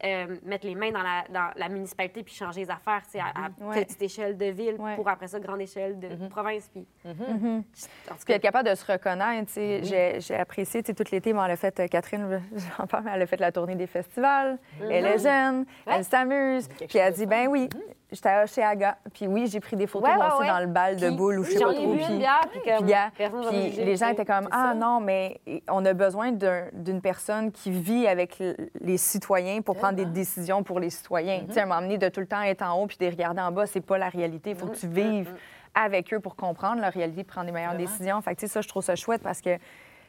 euh, 0.02 0.36
mettre 0.44 0.66
les 0.66 0.74
mains 0.74 0.90
dans 0.90 1.02
la, 1.04 1.24
dans 1.30 1.50
la 1.56 1.68
municipalité 1.68 2.24
puis 2.24 2.34
changer 2.34 2.62
les 2.62 2.70
affaires 2.70 3.02
tu 3.04 3.12
sais, 3.12 3.20
à, 3.20 3.26
à 3.28 3.48
Mhm. 3.48 3.68
Ouais. 3.68 3.84
petite 3.84 4.02
échelle 4.02 4.36
de 4.36 4.46
ville 4.46 4.74
Ouais. 4.78 4.96
pour 4.96 5.08
après 5.08 5.28
ça 5.28 5.38
grande 5.38 5.60
échelle 5.60 5.98
de 6.00 6.26
province. 6.28 6.68
Puis, 6.72 6.84
Mhm. 7.04 7.14
en 7.14 7.62
tout 7.62 8.14
Puis 8.16 8.24
cas, 8.26 8.34
être 8.34 8.42
capable 8.42 8.68
de 8.68 8.74
se 8.74 8.90
reconnaître, 8.92 9.46
tu 9.46 9.52
sais, 9.54 9.82
j'ai, 9.84 10.20
j'ai 10.20 10.34
apprécié, 10.34 10.82
tu 10.82 10.88
sais, 10.88 10.94
tout 10.94 11.04
l'été, 11.12 11.32
bon, 11.32 11.42
elle 11.44 11.52
a 11.52 11.56
fait, 11.56 11.78
euh, 11.78 11.86
Catherine, 11.86 12.26
j'en 12.78 12.86
parle, 12.88 13.04
mais 13.04 13.12
elle 13.14 13.22
a 13.22 13.26
fait 13.26 13.38
la 13.40 13.52
tournée 13.52 13.76
des 13.76 13.86
festivals, 13.86 14.58
elle 14.80 15.06
est 15.06 15.18
jeune, 15.18 15.60
Ouais. 15.86 15.94
elle 15.96 16.04
s'amuse, 16.04 16.68
puis 16.68 16.98
elle 16.98 17.14
dit, 17.14 17.26
ben 17.26 17.46
oui, 17.46 17.68
j'étais 18.14 18.28
à 18.28 18.44
Oshéaga, 18.44 18.96
puis 19.12 19.26
oui, 19.26 19.46
j'ai 19.46 19.60
pris 19.60 19.76
des 19.76 19.86
photos 19.86 20.08
Ouais, 20.08 20.14
moi 20.16 20.26
ouais, 20.26 20.32
aussi 20.32 20.42
ouais. 20.42 20.48
dans 20.48 20.60
le 20.60 20.66
bal 20.66 20.96
de 20.96 21.10
boule 21.10 21.40
ou 21.40 21.44
je 21.44 21.50
sais 21.50 21.58
pas 21.60 21.74
trop, 21.74 21.94
puis... 21.94 22.04
puis 22.04 23.70
Puis, 23.70 23.84
les 23.84 23.96
gens 23.96 24.08
étaient 24.08 24.24
comme 24.24 24.48
ah 24.50 24.70
ça. 24.70 24.74
non 24.74 25.00
mais 25.00 25.40
on 25.68 25.84
a 25.84 25.92
besoin 25.92 26.32
d'un- 26.32 26.66
d'une 26.72 27.00
personne 27.00 27.52
qui 27.52 27.70
vit 27.70 28.06
avec 28.06 28.42
les 28.80 28.96
citoyens 28.96 29.60
pour 29.60 29.76
prendre 29.76 29.96
des 29.96 30.06
décisions 30.06 30.62
pour 30.62 30.80
les 30.80 30.90
citoyens. 30.90 31.38
Mm-hmm. 31.40 31.46
Tu 31.48 31.52
sais, 31.54 31.60
à 31.60 31.80
donné 31.80 31.98
de 31.98 32.08
tout 32.08 32.20
le 32.20 32.26
temps 32.26 32.42
être 32.42 32.62
en 32.62 32.80
haut 32.80 32.86
puis 32.86 32.96
de 32.98 33.04
les 33.04 33.10
regarder 33.10 33.40
en 33.40 33.52
bas, 33.52 33.66
c'est 33.66 33.80
pas 33.80 33.98
la 33.98 34.08
réalité. 34.08 34.50
Il 34.50 34.56
faut 34.56 34.66
que 34.66 34.76
tu 34.76 34.86
vives 34.86 35.34
avec 35.74 36.12
eux 36.14 36.20
pour 36.20 36.36
comprendre 36.36 36.80
leur 36.80 36.92
réalité, 36.92 37.24
prendre 37.24 37.46
les 37.46 37.52
meilleures 37.52 37.72
Vraiment. 37.74 37.90
décisions. 37.90 38.20
Fait 38.22 38.34
que, 38.34 38.40
tu 38.40 38.46
sais, 38.46 38.52
ça 38.52 38.60
je 38.60 38.68
trouve 38.68 38.82
ça 38.84 38.94
chouette 38.96 39.22
parce 39.22 39.40
que 39.40 39.58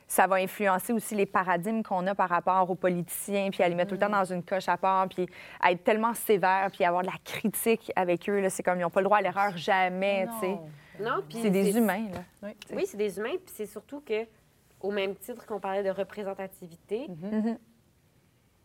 ça 0.07 0.27
va 0.27 0.35
influencer 0.35 0.93
aussi 0.93 1.15
les 1.15 1.25
paradigmes 1.25 1.81
qu'on 1.81 2.05
a 2.07 2.13
par 2.15 2.29
rapport 2.29 2.69
aux 2.69 2.75
politiciens, 2.75 3.49
puis 3.49 3.63
à 3.63 3.69
les 3.69 3.75
mettre 3.75 3.89
tout 3.89 3.95
le 3.95 3.99
temps 4.01 4.09
dans 4.09 4.23
une 4.25 4.43
coche 4.43 4.69
à 4.69 4.77
part, 4.77 5.07
puis 5.09 5.27
à 5.59 5.71
être 5.71 5.83
tellement 5.83 6.13
sévère, 6.13 6.69
puis 6.71 6.83
avoir 6.85 7.01
de 7.01 7.07
la 7.07 7.17
critique 7.23 7.91
avec 7.95 8.29
eux. 8.29 8.47
C'est 8.49 8.61
comme 8.63 8.77
ils 8.79 8.83
n'ont 8.83 8.89
pas 8.91 9.01
le 9.01 9.05
droit 9.05 9.17
à 9.17 9.21
l'erreur 9.21 9.57
jamais. 9.57 10.27
tu 10.33 10.39
sais. 10.47 10.57
Non. 10.99 11.23
puis 11.27 11.39
C'est 11.41 11.49
des 11.49 11.75
humains. 11.77 12.07
Là. 12.13 12.23
Oui. 12.43 12.49
Oui, 12.73 12.83
c'est 12.85 12.97
des 12.97 13.17
humains, 13.17 13.35
puis 13.43 13.53
c'est 13.55 13.65
surtout 13.65 13.99
que, 14.01 14.25
au 14.79 14.91
même 14.91 15.15
titre 15.15 15.45
qu'on 15.45 15.59
parlait 15.59 15.83
de 15.83 15.89
représentativité, 15.89 17.07
Mhm. 17.09 17.57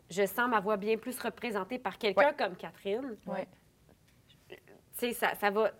je 0.09 0.25
sens 0.27 0.47
ma 0.49 0.59
voix 0.59 0.77
bien 0.77 0.97
plus 0.97 1.17
représentée 1.19 1.79
par 1.79 1.97
quelqu'un 1.97 2.27
Ouais. 2.27 2.35
comme 2.37 2.55
Catherine. 2.55 3.17
Ouais. 3.25 3.47
Tu 4.47 4.57
sais, 4.93 5.13
ça, 5.13 5.33
ça 5.35 5.49
va. 5.49 5.71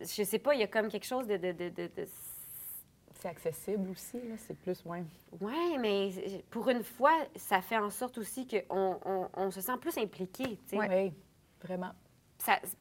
Je 0.00 0.22
sais 0.24 0.38
pas, 0.38 0.54
il 0.54 0.60
y 0.60 0.64
a 0.64 0.66
comme 0.66 0.88
quelque 0.88 1.06
chose 1.06 1.26
de. 1.26 1.36
de, 1.36 1.52
de, 1.52 1.68
de- 1.70 1.86
de- 1.96 2.08
C'est 3.20 3.28
accessible 3.28 3.90
aussi, 3.90 4.16
là. 4.28 4.36
C'est 4.36 4.56
plus, 4.56 4.80
ouais. 4.84 5.02
Ouais, 5.40 5.76
mais 5.80 6.10
pour 6.50 6.68
une 6.68 6.82
fois, 6.84 7.12
ça 7.34 7.60
fait 7.60 7.76
en 7.78 7.90
sorte 7.90 8.16
aussi 8.18 8.46
qu'on 8.46 8.98
on, 9.04 9.28
on 9.34 9.50
se 9.50 9.60
sent 9.60 9.76
plus 9.80 9.96
impliqué. 9.98 10.44
tu 10.68 10.76
sais. 10.76 10.78
Oui, 10.78 11.12
vraiment. 11.62 11.90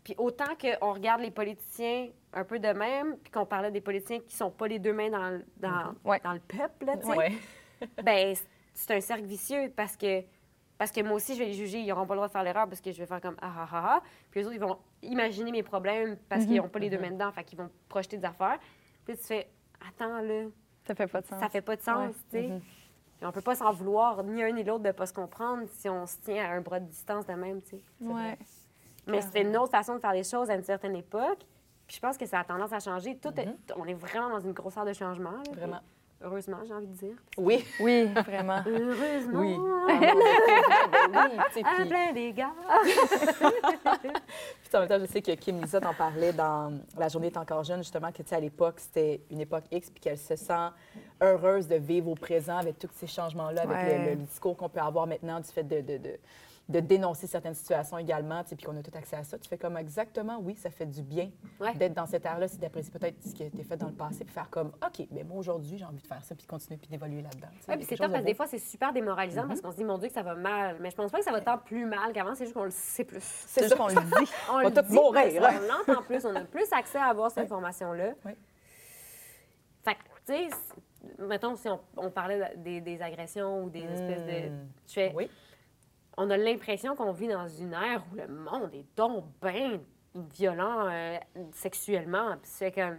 Puis 0.03 0.13
autant 0.19 0.53
qu'on 0.61 0.93
regarde 0.93 1.21
les 1.21 1.31
politiciens 1.31 2.09
un 2.33 2.43
peu 2.43 2.59
de 2.59 2.67
même, 2.67 3.17
puis 3.17 3.31
qu'on 3.31 3.45
parlait 3.47 3.71
des 3.71 3.81
politiciens 3.81 4.19
qui 4.19 4.35
sont 4.35 4.51
pas 4.51 4.67
les 4.67 4.77
deux 4.77 4.93
mains 4.93 5.09
dans, 5.09 5.29
le- 5.31 5.45
dans, 5.57 5.95
Ouais. 6.05 6.19
dans 6.23 6.33
le 6.33 6.39
peuple, 6.39 6.85
tu 7.01 7.07
sais, 7.07 7.17
Ouais. 7.17 7.31
ben 8.03 8.35
c'est 8.75 8.91
un 8.95 9.01
cercle 9.01 9.25
vicieux 9.25 9.73
parce 9.75 9.97
que 9.97 10.23
parce 10.77 10.91
que 10.91 11.01
moi 11.01 11.13
aussi 11.13 11.33
je 11.33 11.39
vais 11.39 11.45
les 11.45 11.53
juger, 11.53 11.79
ils 11.79 11.87
n'auront 11.87 12.05
pas 12.05 12.13
le 12.13 12.19
droit 12.19 12.27
de 12.27 12.31
faire 12.31 12.43
l'erreur 12.43 12.67
parce 12.67 12.81
que 12.81 12.91
je 12.91 12.99
vais 12.99 13.07
faire 13.07 13.19
comme 13.21 13.35
ah 13.41 13.51
ah 13.57 13.67
ah 13.71 13.83
ah, 13.95 14.03
puis 14.29 14.41
les 14.41 14.45
autres 14.45 14.55
ils 14.55 14.59
vont 14.61 14.77
imaginer 15.01 15.49
mes 15.51 15.63
problèmes 15.63 16.17
parce 16.29 16.45
qu'ils 16.45 16.57
n'ont 16.57 16.69
pas 16.69 16.77
les 16.77 16.91
deux 16.91 16.99
mains 16.99 17.09
dedans, 17.09 17.31
fait 17.31 17.43
qu'ils 17.43 17.57
vont 17.57 17.71
projeter 17.89 18.17
des 18.17 18.25
affaires. 18.25 18.59
Puis 19.05 19.17
tu 19.17 19.23
fais 19.23 19.47
attends 19.87 20.21
là, 20.21 20.43
Ça 20.87 20.95
fait 20.95 21.07
pas 21.07 21.21
de 21.21 21.27
sens. 21.27 21.39
ça 21.39 21.49
fait 21.49 21.61
pas 21.61 21.75
de 21.75 21.81
sens, 21.81 22.07
Ouais. 22.09 22.13
tu 22.31 22.37
sais. 22.37 22.47
Mhm. 22.47 22.61
Et 23.21 23.25
on 23.25 23.31
peut 23.31 23.41
pas 23.41 23.55
s'en 23.55 23.71
vouloir 23.71 24.23
ni 24.23 24.43
un 24.43 24.51
ni 24.51 24.63
l'autre 24.63 24.83
de 24.83 24.91
pas 24.91 25.05
se 25.07 25.13
comprendre 25.13 25.63
si 25.71 25.89
on 25.89 26.05
se 26.05 26.17
tient 26.19 26.45
à 26.45 26.53
un 26.53 26.61
bras 26.61 26.79
de 26.79 26.85
distance 26.85 27.25
de 27.25 27.33
même, 27.33 27.61
tu 27.63 27.69
sais. 27.71 27.81
Ouais. 28.01 28.37
Mais 29.07 29.21
c'était 29.21 29.41
une 29.41 29.55
autre 29.57 29.71
façon 29.71 29.95
de 29.95 29.99
faire 29.99 30.13
les 30.13 30.23
choses 30.23 30.49
à 30.49 30.55
une 30.55 30.63
certaine 30.63 30.95
époque. 30.95 31.39
Puis 31.87 31.95
je 31.95 32.01
pense 32.01 32.17
que 32.17 32.25
ça 32.25 32.39
a 32.41 32.43
tendance 32.43 32.73
à 32.73 32.79
changer. 32.79 33.17
Tout 33.17 33.29
est- 33.39 33.47
on 33.77 33.85
est 33.85 33.93
vraiment 33.93 34.29
dans 34.29 34.39
une 34.41 34.51
grosseur 34.51 34.83
de 34.85 34.91
changement. 34.93 35.31
là. 35.31 35.43
Vraiment. 35.53 35.79
Heureusement, 36.21 36.57
j'ai 36.67 36.73
envie 36.73 36.87
de 36.87 36.93
dire. 36.93 37.15
Oui. 37.37 37.63
Oui, 37.79 38.05
vraiment. 38.25 38.61
Heureusement. 38.65 39.39
Oui. 39.39 39.55
À 41.13 41.49
puis- 41.51 41.89
plein 41.89 42.11
d'égard. 42.13 42.53
Puis 44.01 44.75
en 44.75 44.79
même 44.79 44.89
temps, 44.89 44.99
je 44.99 45.05
sais 45.05 45.21
que 45.21 45.31
Kim 45.33 45.61
Lizotte 45.61 45.85
en 45.85 45.93
parlait 45.93 46.33
dans 46.33 46.73
La 46.97 47.07
journée 47.07 47.27
est 47.27 47.37
encore 47.37 47.63
jeune, 47.63 47.79
justement, 47.79 48.11
que 48.11 48.21
tu 48.21 48.29
sais, 48.29 48.35
à 48.35 48.39
l'époque, 48.39 48.75
c'était 48.79 49.21
une 49.31 49.39
époque 49.41 49.63
X, 49.71 49.89
puis 49.89 50.01
qu'elle 50.01 50.17
se 50.17 50.35
sent 50.35 50.69
heureuse 51.21 51.67
de 51.67 51.75
vivre 51.75 52.09
au 52.09 52.15
présent 52.15 52.57
avec 52.57 52.77
tous 52.79 52.89
ces 52.95 53.07
changements-là, 53.07 53.61
avec 53.61 53.77
Ouais. 53.77 53.97
le, 54.05 54.09
le 54.11 54.15
discours 54.17 54.57
qu'on 54.57 54.69
peut 54.69 54.79
avoir 54.81 55.07
maintenant 55.07 55.39
du 55.39 55.47
fait 55.47 55.63
de, 55.63 55.81
de, 55.81 55.97
de- 55.97 56.19
de 56.69 56.79
dénoncer 56.81 57.27
certaines 57.27 57.53
situations 57.53 57.97
également, 57.97 58.43
puis 58.43 58.57
qu'on 58.57 58.75
a 58.75 58.83
tout 58.83 58.91
accès 58.97 59.15
à 59.15 59.23
ça. 59.23 59.37
Tu 59.37 59.47
fais 59.47 59.57
comme 59.57 59.77
exactement, 59.77 60.39
oui, 60.41 60.55
ça 60.55 60.69
fait 60.69 60.85
du 60.85 61.01
bien 61.01 61.31
Ouais. 61.59 61.73
d'être 61.73 61.93
dans 61.93 62.05
cette 62.05 62.25
ère-là, 62.25 62.47
c'est 62.47 62.59
d'apprécier 62.59 62.91
peut-être 62.91 63.15
ce 63.23 63.33
qui 63.33 63.43
a 63.43 63.45
été 63.45 63.63
fait 63.63 63.77
dans 63.77 63.87
le 63.87 63.93
passé, 63.93 64.25
puis 64.25 64.33
faire 64.33 64.49
comme, 64.49 64.71
OK, 64.85 65.07
mais 65.11 65.23
moi, 65.23 65.37
aujourd'hui, 65.37 65.77
j'ai 65.77 65.85
envie 65.85 66.01
de 66.01 66.07
faire 66.07 66.23
ça, 66.23 66.35
puis 66.35 66.45
de 66.45 66.49
continuer, 66.49 66.77
puis 66.77 66.89
d'évoluer 66.89 67.21
là-dedans. 67.21 67.47
Oui, 67.69 67.75
puis 67.77 67.85
c'est 67.85 67.95
top 67.95 68.11
parce 68.11 68.21
que 68.21 68.27
des 68.27 68.33
fois, 68.33 68.47
c'est 68.47 68.59
super 68.59 68.91
démoralisant 68.91 69.47
parce 69.47 69.61
qu'on 69.61 69.71
se 69.71 69.77
dit, 69.77 69.85
mon 69.85 69.97
Dieu, 69.97 70.09
que 70.09 70.13
ça 70.13 70.23
va 70.23 70.35
mal. 70.35 70.77
Mais 70.81 70.91
je 70.91 70.95
pense 70.95 71.11
pas 71.11 71.19
que 71.19 71.23
ça 71.23 71.31
va 71.31 71.41
tant 71.41 71.57
plus 71.57 71.85
mal 71.85 72.11
qu'avant, 72.13 72.35
c'est 72.35 72.45
juste 72.45 72.55
qu'on 72.55 72.65
le 72.65 72.71
sait 72.71 73.05
plus. 73.05 73.23
C'est 73.23 73.63
juste 73.63 73.77
qu'on 73.77 73.87
le 73.87 73.93
dit. 73.93 74.31
On, 74.51 74.61
va 74.61 74.69
dit 74.69 74.93
mourir, 74.93 75.41
qu'on 75.41 75.93
l'entend 75.93 76.03
plus, 76.03 76.25
on 76.25 76.35
a 76.35 76.41
plus 76.41 76.71
accès 76.71 76.97
à 76.97 77.05
avoir 77.05 77.31
cette 77.31 77.45
information-là. 77.45 78.13
Oui. 78.25 78.31
Fait 79.83 79.95
que, 79.95 79.99
tu 80.25 80.49
sais, 80.49 80.57
mettons, 81.19 81.55
si 81.55 81.69
on, 81.69 81.79
on 81.95 82.09
parlait 82.09 82.53
des, 82.57 82.81
des 82.81 83.01
agressions 83.01 83.63
ou 83.63 83.69
des 83.69 83.83
espèces 83.83 84.25
de. 84.25 84.49
Hmm. 84.49 84.67
Tu 84.87 84.93
fais, 84.93 85.13
Oui. 85.15 85.29
On 86.17 86.29
a 86.29 86.37
l'impression 86.37 86.95
qu'on 86.95 87.11
vit 87.11 87.27
dans 87.27 87.47
une 87.47 87.73
ère 87.73 88.03
où 88.11 88.15
le 88.15 88.27
monde 88.27 88.73
est 88.73 88.85
donc 88.95 89.25
bien 89.41 89.79
violent 90.15 90.87
euh, 90.89 91.17
sexuellement. 91.53 92.31
Puis 92.41 92.51
c'est 92.51 92.71
comme. 92.71 92.97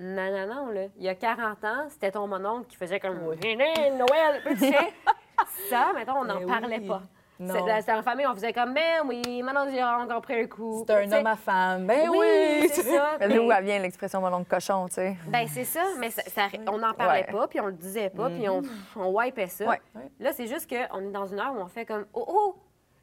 Non, 0.00 0.32
non, 0.32 0.54
non, 0.54 0.70
là. 0.72 0.86
Il 0.96 1.04
y 1.04 1.08
a 1.08 1.14
40 1.14 1.64
ans, 1.64 1.86
c'était 1.88 2.10
ton 2.10 2.26
mononcle 2.26 2.66
qui 2.66 2.76
faisait 2.76 2.98
comme. 2.98 3.22
Oui. 3.24 3.36
Noël! 3.36 4.42
Tu 4.48 4.56
sais, 4.56 4.92
ça, 5.70 5.92
mettons, 5.94 6.16
on 6.18 6.24
n'en 6.24 6.40
Mais 6.40 6.46
parlait 6.46 6.78
oui. 6.80 6.88
pas. 6.88 7.02
Non. 7.42 7.54
C'est- 7.66 7.80
C'était 7.80 7.92
en 7.92 8.02
famille, 8.02 8.26
on 8.26 8.34
faisait 8.34 8.52
comme, 8.52 8.72
mais 8.72 9.00
oui, 9.06 9.42
maintenant 9.42 9.66
j'ai 9.70 9.82
encore 9.82 10.20
pris 10.22 10.40
un 10.42 10.46
coup. 10.46 10.84
C'est 10.86 10.92
un 10.94 11.12
homme 11.18 11.26
à 11.26 11.36
femme. 11.36 11.86
Ben 11.86 12.08
oui! 12.10 12.68
c'est 12.72 12.82
ça. 12.82 13.16
Mais 13.20 13.34
D'où 13.34 13.48
vient 13.62 13.78
l'expression 13.80 14.20
mon 14.20 14.32
oncle 14.32 14.48
cochon, 14.48 14.86
tu 14.88 14.94
sais? 14.94 15.16
ben, 15.28 15.46
c'est 15.48 15.64
ça, 15.64 15.82
mais 15.98 16.10
ça- 16.10 16.22
ça- 16.28 16.48
on 16.68 16.78
n'en 16.78 16.94
parlait 16.94 17.26
Ouais. 17.26 17.32
pas, 17.32 17.48
puis 17.48 17.60
on 17.60 17.66
le 17.66 17.72
disait 17.72 18.10
pas, 18.10 18.28
puis 18.30 18.48
on, 18.48 18.62
on 18.96 19.10
wipait 19.18 19.46
ça. 19.48 19.66
Ouais. 19.68 19.80
Là, 20.20 20.32
c'est 20.32 20.46
juste 20.46 20.68
qu'on 20.68 21.00
est 21.00 21.10
dans 21.12 21.26
une 21.26 21.40
heure 21.40 21.52
où 21.54 21.58
on 21.60 21.66
fait 21.68 21.84
comme 21.86 22.06
Oh, 22.12 22.24
oh, 22.28 22.56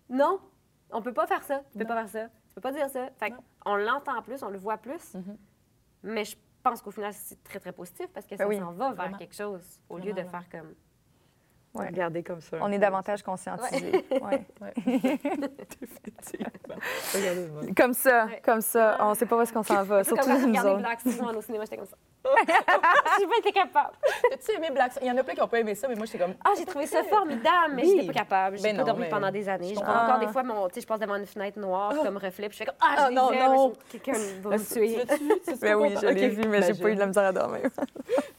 non, 0.10 0.40
on 0.92 1.02
peut 1.02 1.14
pas 1.14 1.28
faire 1.28 1.44
ça, 1.44 1.62
tu 1.72 1.78
peux 1.78 1.86
pas 1.86 1.96
faire 2.06 2.10
ça, 2.10 2.30
tu 2.48 2.56
peux 2.56 2.62
pas 2.62 2.72
dire 2.72 2.90
ça. 2.90 3.10
Fait 3.20 3.34
on 3.66 3.76
l'entend 3.76 4.22
plus, 4.22 4.42
on 4.44 4.50
le 4.50 4.58
voit 4.58 4.78
plus, 4.78 5.14
Mhm. 5.16 5.38
mais 6.04 6.24
je 6.26 6.36
pense 6.64 6.82
qu'au 6.82 6.92
final, 6.92 7.12
c'est 7.14 7.44
très, 7.44 7.60
très 7.60 7.72
positif 7.72 8.08
parce 8.14 8.26
que 8.26 8.36
ça 8.38 8.44
Ben 8.44 8.50
oui, 8.50 8.60
s'en 8.60 8.72
va 8.72 8.92
vers 8.94 9.18
quelque 9.18 9.36
chose 9.36 9.80
au 9.90 9.98
lieu 9.98 10.14
de 10.14 10.22
Vraiment, 10.22 10.30
faire 10.30 10.50
comme. 10.62 10.74
Ouais. 11.76 11.88
Regardez 11.88 12.24
comme 12.24 12.42
ça. 12.42 12.58
On 12.62 12.72
est 12.72 12.80
davantage 12.80 13.22
conscientisés. 13.24 14.04
Ouais. 14.22 14.44
Regardez-moi. 17.14 17.62
Comme 17.76 17.94
ça, 17.94 18.26
Ouais. 18.26 18.42
comme 18.44 18.62
ça. 18.62 18.98
On 19.02 19.14
sait 19.14 19.26
pas 19.26 19.38
où 19.38 19.42
est-ce 19.42 19.54
qu'on 19.54 19.64
s'en 19.64 19.84
va. 19.84 20.04
C'est 20.04 20.10
comme 20.16 20.24
Surtout 20.24 20.42
quand 20.42 20.48
nous 20.48 20.60
autres. 20.60 20.78
Black 20.80 21.02
Swan 21.02 21.36
au 21.36 21.42
cinéma, 21.42 21.64
j'étais 21.66 21.78
comme 21.78 21.86
ça. 21.86 21.96
J'ai 22.26 23.28
pas 23.28 23.38
été 23.40 23.52
capable. 23.52 23.94
T'as-tu 24.30 24.52
aimé 24.58 24.70
Black 24.74 24.92
Swan? 24.94 25.04
Il 25.06 25.08
y 25.08 25.12
en 25.12 25.18
a 25.18 25.24
plein 25.24 25.34
qui 25.34 25.40
n'ont 25.40 25.48
pas 25.48 25.60
aimé 25.60 25.74
ça, 25.76 25.88
mais 25.88 25.96
moi, 25.96 26.06
j'étais 26.06 26.18
comme. 26.20 26.34
Ah, 26.44 26.52
j'ai 26.58 26.66
trouvé 26.66 26.86
ça 26.86 27.04
formidable, 27.04 27.74
mais 27.76 27.84
Oui. 27.84 27.94
j'étais 27.96 28.08
pas 28.08 28.14
capable. 28.20 28.58
J'ai 28.58 28.64
Ben 28.64 28.76
pas 28.76 28.80
non, 28.82 28.88
dormi 28.88 29.02
mais 29.04 29.10
pendant 29.10 29.32
des 29.32 29.48
années. 29.48 29.70
je 29.74 29.80
prends 29.80 29.84
encore 29.92 30.16
Ah. 30.16 30.20
des 30.20 30.28
fois, 30.28 30.44
mon, 30.44 30.68
tu 30.68 30.76
sais, 30.76 30.82
je 30.82 30.88
passe 30.88 31.00
devant 31.00 31.16
une 31.16 31.26
fenêtre 31.26 31.58
noire 31.60 31.94
comme 32.04 32.18
reflet, 32.18 32.50
puis 32.50 32.58
je 32.58 32.64
fais 32.64 32.66
comme 32.66 32.76
Ah, 32.82 32.96
Ah, 32.98 33.08
je 33.10 33.14
non, 33.16 33.32
non. 33.32 33.74
quelqu'un 33.90 34.14
va 34.42 34.50
me 34.58 34.74
tuer. 34.74 34.98
Es 35.00 35.56
Ben 35.62 35.76
oui, 35.76 35.96
je 36.02 36.08
l'ai 36.08 36.28
vu, 36.30 36.48
mais 36.48 36.62
j'ai 36.62 36.74
pas 36.74 36.90
eu 36.90 36.96
de 36.96 37.00
la 37.00 37.08
misère 37.08 37.26
à 37.26 37.32
dormir. 37.32 37.62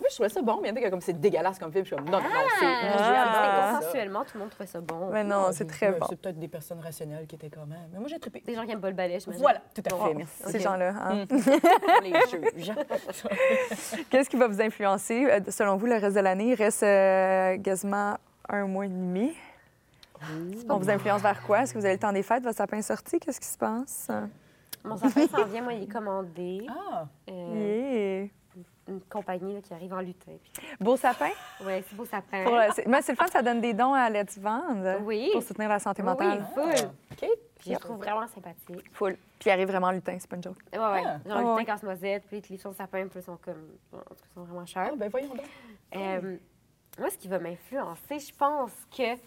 Moi, 0.00 0.08
je 0.10 0.14
trouvais 0.14 0.28
ça 0.28 0.42
bon, 0.42 0.58
mais 0.60 0.68
il 0.68 0.70
y 0.70 0.74
en 0.74 0.76
a 0.76 0.84
qui 0.84 0.90
comme 0.90 1.00
c'est 1.00 1.18
dégueulasse 1.20 1.58
comme 1.58 1.72
film. 1.72 1.84
Je 1.84 1.88
suis 1.94 1.96
comme, 1.96 2.06
non, 2.10 2.18
non, 2.20 2.26
c'est. 2.58 2.66
Ah, 2.66 2.80
j'adore 2.98 2.98
c'est 2.98 3.06
ça. 3.06 3.72
consensuel. 3.72 4.00
Mutuellement, 4.10 4.24
tout 4.24 4.30
le 4.34 4.40
monde 4.40 4.50
trouvait 4.50 4.66
ça 4.66 4.80
bon. 4.80 5.10
Mais 5.12 5.24
non, 5.24 5.44
Ah, 5.48 5.52
c'est 5.52 5.66
très 5.66 5.92
bon. 5.92 6.06
C'est 6.08 6.20
peut-être 6.20 6.38
des 6.38 6.48
personnes 6.48 6.80
rationnelles 6.80 7.26
qui 7.26 7.36
étaient 7.36 7.50
comme. 7.50 7.72
hein, 7.72 7.86
Mais 7.92 7.98
moi, 7.98 8.08
j'ai 8.08 8.18
trippé. 8.18 8.40
Des 8.46 8.54
gens 8.54 8.64
qui 8.66 8.72
aiment 8.72 8.80
pas 8.80 8.88
le 8.90 8.94
balai, 8.94 9.18
je 9.20 9.30
Voilà, 9.30 9.60
tout 9.74 9.82
à 9.86 10.04
fait. 10.08 10.14
Merci. 10.14 10.42
Ces 10.46 10.60
gens-là. 10.60 10.92
hein. 10.98 11.24
On 11.30 12.00
les 12.02 12.12
juge. 12.30 12.72
Qu'est-ce 14.10 14.28
qui 14.30 14.36
va 14.36 14.46
vous 14.48 14.60
influencer, 14.60 15.26
euh, 15.30 15.40
selon 15.48 15.76
vous, 15.76 15.86
le 15.86 15.94
reste 15.96 16.16
de 16.16 16.20
l'année? 16.20 16.48
Il 16.48 16.54
reste 16.54 16.82
euh, 16.82 17.58
quasiment 17.58 18.16
un 18.48 18.66
mois 18.66 18.86
et 18.86 18.88
demi. 18.88 19.32
On 20.68 20.76
vous 20.78 20.90
influence 20.90 21.22
vers 21.22 21.42
quoi? 21.42 21.62
Est-ce 21.62 21.72
que 21.72 21.78
vous 21.78 21.84
avez 21.84 21.94
le 21.94 22.00
temps 22.00 22.12
des 22.12 22.22
fêtes? 22.22 22.42
Votre 22.42 22.56
sapin 22.58 22.78
est 22.78 22.82
sorti? 22.82 23.18
Qu'est-ce 23.18 23.40
qui 23.40 23.46
se 23.48 23.56
passe? 23.58 24.08
Mon 24.84 24.96
sapin 24.96 25.26
s'en 25.26 25.44
vient, 25.44 25.62
moi, 25.62 25.72
il 25.72 25.84
est 25.84 25.92
commandé. 25.92 26.66
Ah, 26.68 27.06
Euh, 27.30 28.20
Yeah. 28.26 28.28
Une 28.88 29.00
compagnie 29.02 29.54
là, 29.54 29.60
qui 29.60 29.72
arrive 29.72 29.92
en 29.92 30.00
lutin. 30.00 30.32
Puis- 30.42 30.52
Beau 30.80 30.96
sapin? 30.96 31.28
Ouais, 31.64 31.84
c'est 31.88 31.94
beau 31.94 32.04
sapin. 32.04 32.42
Pour, 32.42 32.54
euh, 32.54 32.66
c'est- 32.74 32.86
mais 32.88 33.00
c'est 33.02 33.12
le 33.12 33.16
fun, 33.16 33.28
ça 33.28 33.40
donne 33.40 33.60
des 33.60 33.72
dons 33.72 33.94
à 33.94 34.10
Let's 34.10 34.36
Vendre 34.36 34.98
Oui. 35.04 35.28
pour 35.32 35.42
soutenir 35.44 35.68
la 35.68 35.78
santé 35.78 36.02
Oui, 36.02 36.08
mentale. 36.08 36.44
full. 36.54 36.88
OK. 37.12 37.28
Puis 37.60 37.68
je 37.70 37.74
le 37.74 37.80
trouve 37.80 37.98
vraiment 37.98 38.26
sympathique. 38.26 38.90
Full. 38.92 39.16
Puis 39.38 39.48
il 39.48 39.50
arrive 39.50 39.68
vraiment 39.68 39.90
lutin, 39.90 40.16
c'est 40.18 40.28
pas 40.28 40.36
une 40.36 40.42
joke. 40.42 40.56
Ouais, 40.72 40.78
ouais. 40.78 41.02
Ah. 41.04 41.18
Genre, 41.26 41.36
Ah, 41.36 41.38
lutin, 41.40 41.54
ouais. 41.56 41.64
casse-noisette, 41.66 42.24
puis 42.26 42.40
les 42.40 42.48
livres 42.48 42.60
sur 42.60 42.74
sapin, 42.74 43.06
puis 43.06 43.20
ils 43.20 43.22
sont 43.22 43.36
comme. 43.36 43.76
En 43.92 43.98
tout 43.98 44.04
cas, 44.06 44.14
ils 44.30 44.34
sont 44.34 44.44
vraiment 44.44 44.66
chers. 44.66 44.90
Ah, 44.92 44.96
ben 44.96 45.08
voyons 45.10 45.28
donc. 45.34 45.46
Euh, 45.94 46.36
moi, 46.98 47.10
ce 47.10 47.18
qui 47.18 47.28
va 47.28 47.38
m'influencer, 47.38 48.18
je 48.18 48.34
pense 48.34 48.72
que 48.96 49.14
je 49.14 49.18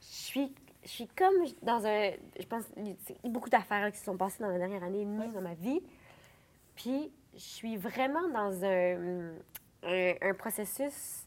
suis, 0.00 0.54
je 0.84 0.88
suis 0.88 1.08
comme 1.08 1.34
dans 1.62 1.84
un. 1.86 2.12
Je 2.38 2.46
pense 2.46 2.64
il 2.76 2.88
y 2.88 2.92
a 2.92 3.28
beaucoup 3.28 3.50
d'affaires 3.50 3.90
qui 3.90 3.98
se 3.98 4.04
sont 4.04 4.16
passées 4.16 4.42
dans 4.42 4.48
la 4.50 4.58
dernière 4.58 4.82
année 4.84 5.02
et 5.02 5.04
demie 5.04 5.32
dans 5.32 5.42
ma 5.42 5.54
vie. 5.54 5.82
Puis, 6.76 7.10
je 7.34 7.40
suis 7.40 7.76
vraiment 7.76 8.28
dans 8.28 8.64
un, 8.64 9.32
un, 9.82 10.12
un 10.22 10.34
processus. 10.34 11.26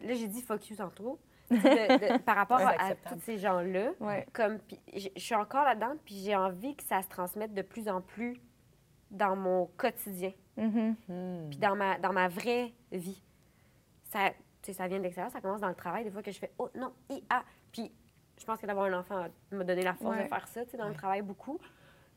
Là, 0.00 0.14
j'ai 0.14 0.28
dit 0.28 0.42
fuck 0.42 0.68
you 0.70 0.76
tantôt. 0.76 1.18
De- 1.50 1.56
de- 1.56 2.18
par 2.18 2.36
rapport 2.36 2.58
Ouais, 2.58 2.76
à, 2.78 2.94
tous 2.94 3.20
ces 3.20 3.38
gens-là. 3.38 3.90
Ouais. 4.00 4.26
Comme, 4.32 4.58
je 4.94 5.08
suis 5.16 5.34
encore 5.34 5.64
là-dedans, 5.64 5.94
puis 6.04 6.16
j'ai 6.16 6.34
envie 6.36 6.74
que 6.76 6.82
ça 6.84 7.02
se 7.02 7.08
transmette 7.08 7.52
de 7.54 7.62
plus 7.62 7.88
en 7.88 8.00
plus 8.00 8.40
dans 9.10 9.36
mon 9.36 9.66
quotidien 9.76 10.32
Mhm. 10.56 10.94
Hmm. 11.08 11.48
puis 11.50 11.58
dans 11.58 11.74
ma, 11.76 11.98
dans 11.98 12.12
ma 12.12 12.28
vraie 12.28 12.72
vie. 12.92 13.20
Ça, 14.04 14.30
tu 14.30 14.36
sais, 14.62 14.72
ça 14.72 14.86
vient 14.88 14.98
de 14.98 15.02
l'extérieur, 15.02 15.32
ça 15.32 15.40
commence 15.40 15.60
dans 15.60 15.68
le 15.68 15.74
travail. 15.74 16.04
Des 16.04 16.10
fois 16.10 16.22
que 16.22 16.30
je 16.30 16.38
fais 16.38 16.52
«Oh 16.58 16.68
non, 16.76 16.92
IA!» 17.10 17.44
Puis 17.72 17.92
je 18.38 18.44
pense 18.44 18.60
que 18.60 18.66
d'avoir 18.66 18.86
un 18.86 18.98
enfant 18.98 19.26
m'a 19.50 19.64
donné 19.64 19.82
la 19.82 19.94
force 19.94 20.16
Ouais. 20.16 20.22
de 20.24 20.28
faire 20.28 20.46
ça, 20.48 20.64
tu 20.64 20.70
sais, 20.70 20.76
dans 20.76 20.88
le 20.88 20.94
travail 20.94 21.22
beaucoup. 21.22 21.58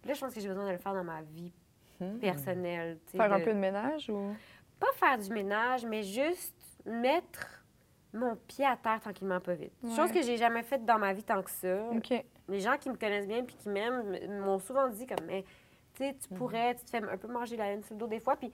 Puis 0.02 0.10
là, 0.10 0.14
je 0.14 0.20
pense 0.22 0.34
que 0.34 0.40
j'ai 0.40 0.48
besoin 0.48 0.66
de 0.68 0.72
le 0.72 0.78
faire 0.78 0.94
dans 0.94 1.04
ma 1.04 1.22
vie 1.24 1.52
Hmm. 2.00 2.20
personnelle. 2.20 3.00
Faire 3.08 3.34
un 3.34 3.40
peu 3.40 3.54
de 3.54 3.60
ménage 3.60 4.08
ou? 4.12 4.36
Pas 4.80 4.92
faire 4.96 5.18
du 5.18 5.32
ménage, 5.32 5.84
mais 5.86 6.04
juste 6.04 6.56
mettre 6.86 7.64
mon 8.14 8.36
pied 8.36 8.66
à 8.66 8.76
terre 8.78 9.00
tranquillement, 9.00 9.40
pas 9.40 9.54
vite. 9.54 9.74
Ouais. 9.84 9.96
Chose 9.96 10.12
que 10.12 10.22
j'ai 10.22 10.38
jamais 10.38 10.64
faite 10.64 10.86
dans 10.86 10.98
ma 11.00 11.14
vie 11.14 11.24
tant 11.24 11.42
que 11.44 11.52
ça. 11.52 11.90
Les 12.48 12.60
gens 12.62 12.78
qui 12.78 12.90
me 12.90 12.96
connaissent 12.96 13.28
bien 13.28 13.44
puis 13.44 13.56
qui 13.56 13.70
m'aiment 13.70 14.18
m'ont 14.42 14.60
souvent 14.60 14.88
dit 14.88 15.06
comme 15.06 15.26
mais 15.28 15.44
tu 15.94 16.04
sais 16.06 16.16
tu 16.16 16.30
pourrais 16.36 16.76
tu 16.76 16.86
te 16.86 16.90
fais 16.90 17.04
un 17.04 17.18
peu 17.18 17.28
manger 17.28 17.58
la 17.58 17.66
laine 17.66 17.84
sur 17.84 17.96
le 17.96 18.00
dos 18.00 18.08
des 18.08 18.20
fois 18.22 18.38
puis 18.38 18.52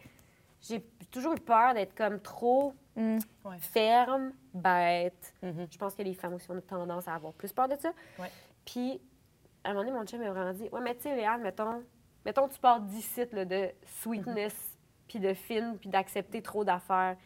j'ai 0.62 0.82
toujours 1.12 1.34
eu 1.34 1.40
peur 1.40 1.74
d'être 1.74 1.96
comme 1.96 2.20
trop 2.20 2.74
Mm. 2.96 3.18
Ouais. 3.44 3.58
ferme, 3.60 4.34
bête. 4.54 5.34
Mhm. 5.42 5.66
Je 5.72 5.78
pense 5.80 5.96
que 5.96 6.04
les 6.04 6.14
femmes 6.14 6.36
aussi 6.36 6.52
ont 6.52 6.62
tendance 6.62 7.08
à 7.08 7.16
avoir 7.16 7.34
plus 7.34 7.52
peur 7.52 7.68
de 7.68 7.76
ça. 7.76 7.90
Ouais. 8.20 8.30
Puis 8.66 9.02
à 9.64 9.70
un 9.70 9.74
moment 9.74 9.84
donné 9.86 9.98
mon 9.98 10.06
chum 10.06 10.20
m'a 10.20 10.30
vraiment 10.30 10.54
dit 10.54 10.70
"Ouais, 10.72 10.80
mais 10.80 10.94
tu 10.96 11.02
sais 11.02 11.16
Léane, 11.16 11.42
mettons 11.42 11.84
mettons 12.24 12.48
tu 12.48 12.60
pars 12.60 12.80
d'ici 12.82 13.26
de 13.26 13.72
sweetness 14.02 14.78
puis 15.08 15.20
de 15.20 15.34
fine 15.34 15.76
puis 15.80 15.90
d'accepter 15.90 16.42
trop 16.44 16.64
d'affaires." 16.64 17.18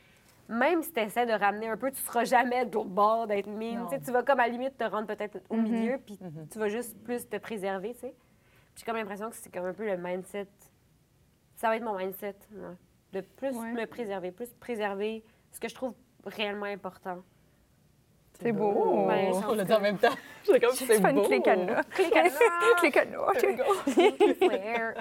Même 0.49 0.81
si 0.81 0.93
tu 0.93 0.99
essaies 1.01 1.25
de 1.25 1.33
ramener 1.33 1.67
un 1.69 1.75
peu, 1.77 1.91
tu 1.91 2.01
seras 2.01 2.23
jamais 2.23 2.65
de 2.65 2.73
l'autre 2.73 2.89
bord, 2.89 3.27
d'être 3.27 3.47
mine. 3.47 3.85
Tu 4.03 4.11
vas 4.11 4.23
comme 4.23 4.39
à 4.39 4.47
la 4.47 4.53
limite 4.53 4.77
te 4.77 4.83
rendre 4.85 5.07
peut-être 5.07 5.39
au 5.49 5.55
Mhm. 5.57 5.63
milieu, 5.63 5.97
puis 5.97 6.17
Mhm. 6.21 6.47
tu 6.49 6.57
vas 6.59 6.69
juste 6.69 6.97
plus 7.03 7.27
te 7.27 7.37
préserver, 7.37 7.93
tu 7.93 7.99
sais. 8.01 8.15
J'ai 8.75 8.85
comme 8.85 8.95
l'impression 8.95 9.29
que 9.29 9.35
c'est 9.35 9.51
comme 9.53 9.65
un 9.65 9.73
peu 9.73 9.85
le 9.85 9.97
mindset. 9.97 10.47
Ça 11.55 11.67
va 11.69 11.75
être 11.77 11.83
mon 11.83 11.97
mindset, 11.97 12.35
ouais. 12.51 12.75
De 13.13 13.21
plus 13.21 13.55
Ouais. 13.57 13.73
me 13.73 13.85
préserver, 13.85 14.31
plus 14.31 14.53
préserver 14.53 15.23
ce 15.51 15.59
que 15.59 15.67
je 15.67 15.75
trouve 15.75 15.93
réellement 16.25 16.65
important. 16.65 17.23
C'est 18.41 18.51
beau. 18.51 19.05
Ben, 19.07 19.31
On 19.47 19.53
l'a 19.53 19.63
dit 19.63 19.73
en 19.73 19.79
même 19.79 19.97
temps. 19.97 20.09
J'ai 20.45 20.59
comme 20.59 20.71
c'est 20.75 20.85
fais 20.85 20.97
une 20.97 21.15
beau. 21.15 21.23
clécana. 21.23 21.81
Clécana. 22.79 23.19
Flair. 24.39 24.93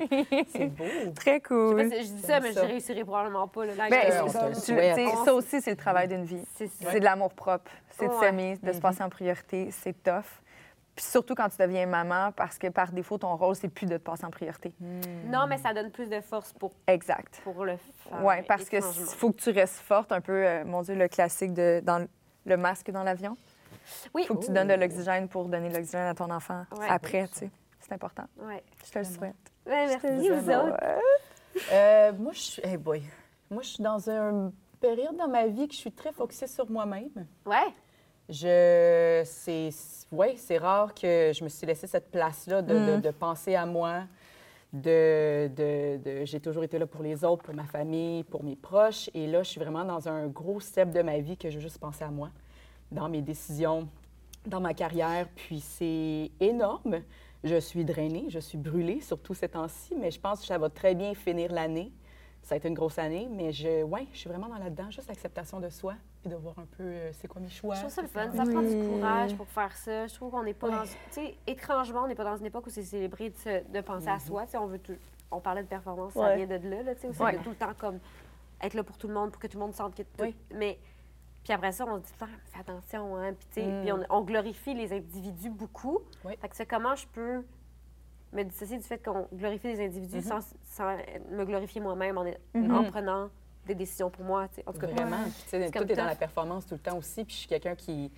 C'est 0.52 0.66
beau. 0.66 0.84
Très 1.14 1.40
cool. 1.40 1.82
Je 1.92 2.02
dis 2.02 2.22
ça, 2.22 2.40
mais 2.40 2.52
je 2.52 2.58
réussirai 2.60 3.04
probablement 3.04 3.46
pas. 3.48 3.66
Là, 3.66 3.74
Là, 3.76 3.86
Ben, 3.90 4.02
je- 4.10 4.72
Euh, 4.72 5.24
ça 5.24 5.34
aussi, 5.34 5.60
c'est 5.60 5.70
le 5.70 5.76
travail 5.76 6.08
d'une 6.08 6.24
vie. 6.24 6.42
c'est 6.54 6.98
de 7.00 7.04
l'amour 7.04 7.32
propre. 7.32 7.70
C'est 7.90 8.08
de 8.08 8.12
s'aimer, 8.14 8.58
de 8.62 8.72
se 8.72 8.80
passer 8.80 9.02
en 9.02 9.08
priorité. 9.08 9.68
C'est 9.70 10.02
tough. 10.02 10.24
Puis 10.94 11.04
surtout 11.04 11.34
quand 11.34 11.50
tu 11.50 11.58
deviens 11.58 11.84
maman, 11.84 12.32
parce 12.34 12.56
que 12.56 12.68
par 12.68 12.90
défaut, 12.90 13.18
ton 13.18 13.36
rôle, 13.36 13.54
c'est 13.54 13.68
plus 13.68 13.84
de 13.84 13.98
te 13.98 14.02
passer 14.02 14.24
en 14.24 14.30
priorité. 14.30 14.72
Non, 15.26 15.46
mais 15.46 15.58
ça 15.58 15.74
donne 15.74 15.90
plus 15.90 16.08
de 16.08 16.20
force 16.22 16.54
pour, 16.54 16.72
Exact. 16.86 17.38
pour 17.44 17.66
le 17.66 17.76
faire. 17.76 18.18
Oui, 18.22 18.36
parce 18.48 18.64
que 18.70 18.76
étrangement. 18.76 19.04
il 19.06 19.14
faut 19.16 19.30
que 19.30 19.36
tu 19.36 19.50
restes 19.50 19.80
forte, 19.80 20.10
un 20.10 20.22
peu, 20.22 20.32
euh, 20.32 20.64
mon 20.64 20.80
Dieu, 20.80 20.94
le 20.94 21.08
classique 21.08 21.52
de 21.52 21.82
dans 21.84 22.06
le- 22.46 22.56
masque 22.56 22.90
dans 22.90 23.02
l'avion. 23.02 23.36
Oui. 24.14 24.22
Il 24.22 24.26
faut 24.26 24.36
que 24.36 24.46
tu 24.46 24.52
donnes 24.52 24.68
de 24.68 24.74
l'oxygène 24.74 25.28
pour 25.28 25.44
donner 25.48 25.68
de 25.68 25.74
l'oxygène 25.74 26.06
à 26.06 26.14
ton 26.14 26.30
enfant 26.30 26.64
Ouais. 26.78 26.86
après, 26.88 27.28
tu 27.28 27.34
sais. 27.40 27.50
C'est 27.80 27.92
important. 27.92 28.24
Ouais. 28.40 28.62
Je 28.84 28.90
te 28.90 28.98
le 28.98 29.04
souhaite. 29.04 29.34
Ouais, 29.66 29.86
merci, 29.86 30.06
Je 30.26 30.32
vous 30.32 30.50
autres. 30.50 30.76
Euh, 31.72 32.12
moi, 32.18 32.32
je 32.32 32.38
suis. 32.40 32.62
Hey 32.66 32.76
boy. 32.76 33.02
Moi, 33.50 33.62
je 33.62 33.68
suis 33.68 33.82
dans 33.82 34.08
une 34.10 34.52
période 34.80 35.16
dans 35.16 35.28
ma 35.28 35.46
vie 35.46 35.68
que 35.68 35.74
je 35.74 35.78
suis 35.78 35.92
très 35.92 36.12
focusée 36.12 36.46
sur 36.48 36.68
moi-même. 36.70 37.10
Ouais. 37.44 37.72
Je. 38.28 39.22
C'est. 39.24 39.70
Oui, 40.12 40.36
c'est 40.36 40.58
rare 40.58 40.92
que 40.94 41.32
je 41.34 41.42
me 41.44 41.48
suis 41.48 41.66
laissé 41.66 41.86
cette 41.86 42.10
place-là 42.10 42.62
de, 42.62 42.74
de- 42.74 42.96
Mm. 42.96 43.00
de 43.00 43.10
penser 43.10 43.54
à 43.54 43.66
moi. 43.66 44.02
De, 44.72 45.48
de- 45.56 45.98
de- 46.04 46.24
J'ai 46.24 46.40
toujours 46.40 46.64
été 46.64 46.78
là 46.78 46.86
pour 46.86 47.02
les 47.02 47.24
autres, 47.24 47.42
pour 47.44 47.54
ma 47.54 47.64
famille, 47.64 48.24
pour 48.24 48.44
mes 48.44 48.56
proches. 48.56 49.08
Et 49.14 49.26
là, 49.26 49.42
je 49.42 49.50
suis 49.50 49.60
vraiment 49.60 49.84
dans 49.84 50.08
un 50.08 50.26
gros 50.26 50.60
step 50.60 50.90
de 50.90 51.02
ma 51.02 51.18
vie 51.18 51.36
que 51.36 51.48
je 51.50 51.56
veux 51.56 51.62
juste 51.62 51.78
penser 51.78 52.04
à 52.04 52.10
moi, 52.10 52.30
dans 52.92 53.08
mes 53.08 53.22
décisions, 53.22 53.88
dans 54.46 54.60
ma 54.60 54.74
carrière. 54.74 55.28
Puis 55.34 55.60
c'est 55.60 56.30
énorme. 56.40 57.02
Je 57.44 57.58
suis 57.60 57.84
drainée, 57.84 58.26
je 58.28 58.38
suis 58.40 58.58
brûlée, 58.58 59.00
surtout 59.00 59.34
ces 59.34 59.48
temps-ci, 59.48 59.94
mais 59.96 60.10
je 60.10 60.20
pense 60.20 60.40
que 60.40 60.46
ça 60.46 60.58
va 60.58 60.68
très 60.68 60.94
bien 60.94 61.14
finir 61.14 61.52
l'année. 61.52 61.92
Ça 62.46 62.54
a 62.54 62.58
été 62.58 62.68
une 62.68 62.74
grosse 62.74 62.96
année, 63.00 63.26
mais 63.28 63.50
je, 63.52 63.82
ouais, 63.82 64.06
je 64.12 64.18
suis 64.18 64.28
vraiment 64.30 64.46
dans 64.48 64.58
là-dedans, 64.58 64.88
juste 64.92 65.08
l'acceptation 65.08 65.58
de 65.58 65.68
soi, 65.68 65.94
puis 66.20 66.30
de 66.30 66.36
voir 66.36 66.56
un 66.60 66.66
peu 66.76 66.84
euh, 66.84 67.10
c'est 67.14 67.26
quoi 67.26 67.40
mes 67.40 67.48
choix. 67.48 67.74
Je 67.74 67.80
trouve 67.80 67.92
ça 67.92 68.02
le 68.02 68.06
fun. 68.08 68.30
Ça 68.30 68.44
prend 68.44 68.62
du 68.62 68.88
courage 68.88 69.34
pour 69.36 69.48
faire 69.48 69.76
ça. 69.76 70.06
Je 70.06 70.14
trouve 70.14 70.30
qu'on 70.30 70.44
n'est 70.44 70.54
pas 70.54 70.68
Ouais. 70.68 70.74
dans. 70.76 70.82
Tu 70.84 70.88
sais, 71.10 71.34
étrangement, 71.48 72.02
on 72.04 72.06
n'est 72.06 72.14
pas 72.14 72.22
dans 72.22 72.36
une 72.36 72.46
époque 72.46 72.68
où 72.68 72.70
c'est 72.70 72.84
célébré 72.84 73.30
de, 73.30 73.36
se- 73.36 73.68
de 73.68 73.80
penser 73.80 74.06
à 74.06 74.20
soi. 74.20 74.44
Tu 74.44 74.52
sais, 74.52 74.58
on 74.58 74.66
veut 74.68 74.78
tout. 74.78 74.94
On 75.32 75.40
parlait 75.40 75.64
de 75.64 75.66
performance, 75.66 76.12
ça 76.12 76.36
vient 76.36 76.46
de 76.46 76.54
là, 76.68 76.82
là 76.84 76.94
tu 76.94 77.00
sais, 77.00 77.08
aussi, 77.08 77.20
Ouais. 77.20 77.36
de 77.36 77.42
tout 77.42 77.50
le 77.50 77.56
temps 77.56 77.74
comme 77.76 77.98
être 78.62 78.74
là 78.74 78.84
pour 78.84 78.96
tout 78.96 79.08
le 79.08 79.14
monde, 79.14 79.32
pour 79.32 79.40
que 79.42 79.48
tout 79.48 79.58
le 79.58 79.64
monde 79.64 79.74
sente 79.74 79.96
que 79.96 80.02
tout. 80.02 80.22
Oui. 80.22 80.36
Mais 80.54 80.78
puis 81.42 81.52
après 81.52 81.72
ça, 81.72 81.84
on 81.88 81.96
se 81.98 82.04
dit 82.04 82.12
temps, 82.12 82.26
fais 82.44 82.60
attention, 82.60 83.16
hein. 83.16 83.32
Puis, 83.32 83.48
tu 83.52 83.60
sais, 83.60 83.66
Mm. 83.66 83.82
puis 83.82 83.92
on, 83.92 84.00
on 84.08 84.20
glorifie 84.22 84.72
les 84.74 84.92
individus 84.92 85.50
beaucoup. 85.50 85.98
Oui. 86.24 86.36
Fait 86.40 86.48
que 86.48 86.54
c'est 86.54 86.66
comment 86.66 86.94
je 86.94 87.08
peux 87.08 87.42
me 88.36 88.44
dissocier 88.44 88.76
du 88.78 88.84
fait 88.84 88.98
qu'on 88.98 89.26
glorifie 89.32 89.68
les 89.68 89.84
individus 89.84 90.16
Mhm. 90.16 90.22
sans, 90.22 90.40
sans 90.62 90.96
me 91.30 91.44
glorifier 91.44 91.80
moi-même 91.80 92.18
en, 92.18 92.24
Mhm. 92.54 92.74
en 92.74 92.84
prenant 92.84 93.30
des 93.66 93.74
décisions 93.74 94.10
pour 94.10 94.24
moi. 94.24 94.46
tu 94.48 94.56
sais. 94.56 94.62
En 94.66 94.72
tout 94.72 94.78
cas, 94.80 94.86
Vraiment. 94.86 95.24
Tout 95.50 95.56
est 95.56 95.96
dans 95.96 96.04
la 96.04 96.14
performance 96.14 96.66
tout 96.66 96.74
le 96.74 96.80
temps 96.80 96.96
aussi. 96.96 97.24
Puis 97.24 97.34
je 97.34 97.38
suis 97.40 97.48
quelqu'un 97.48 97.74
qui, 97.74 98.12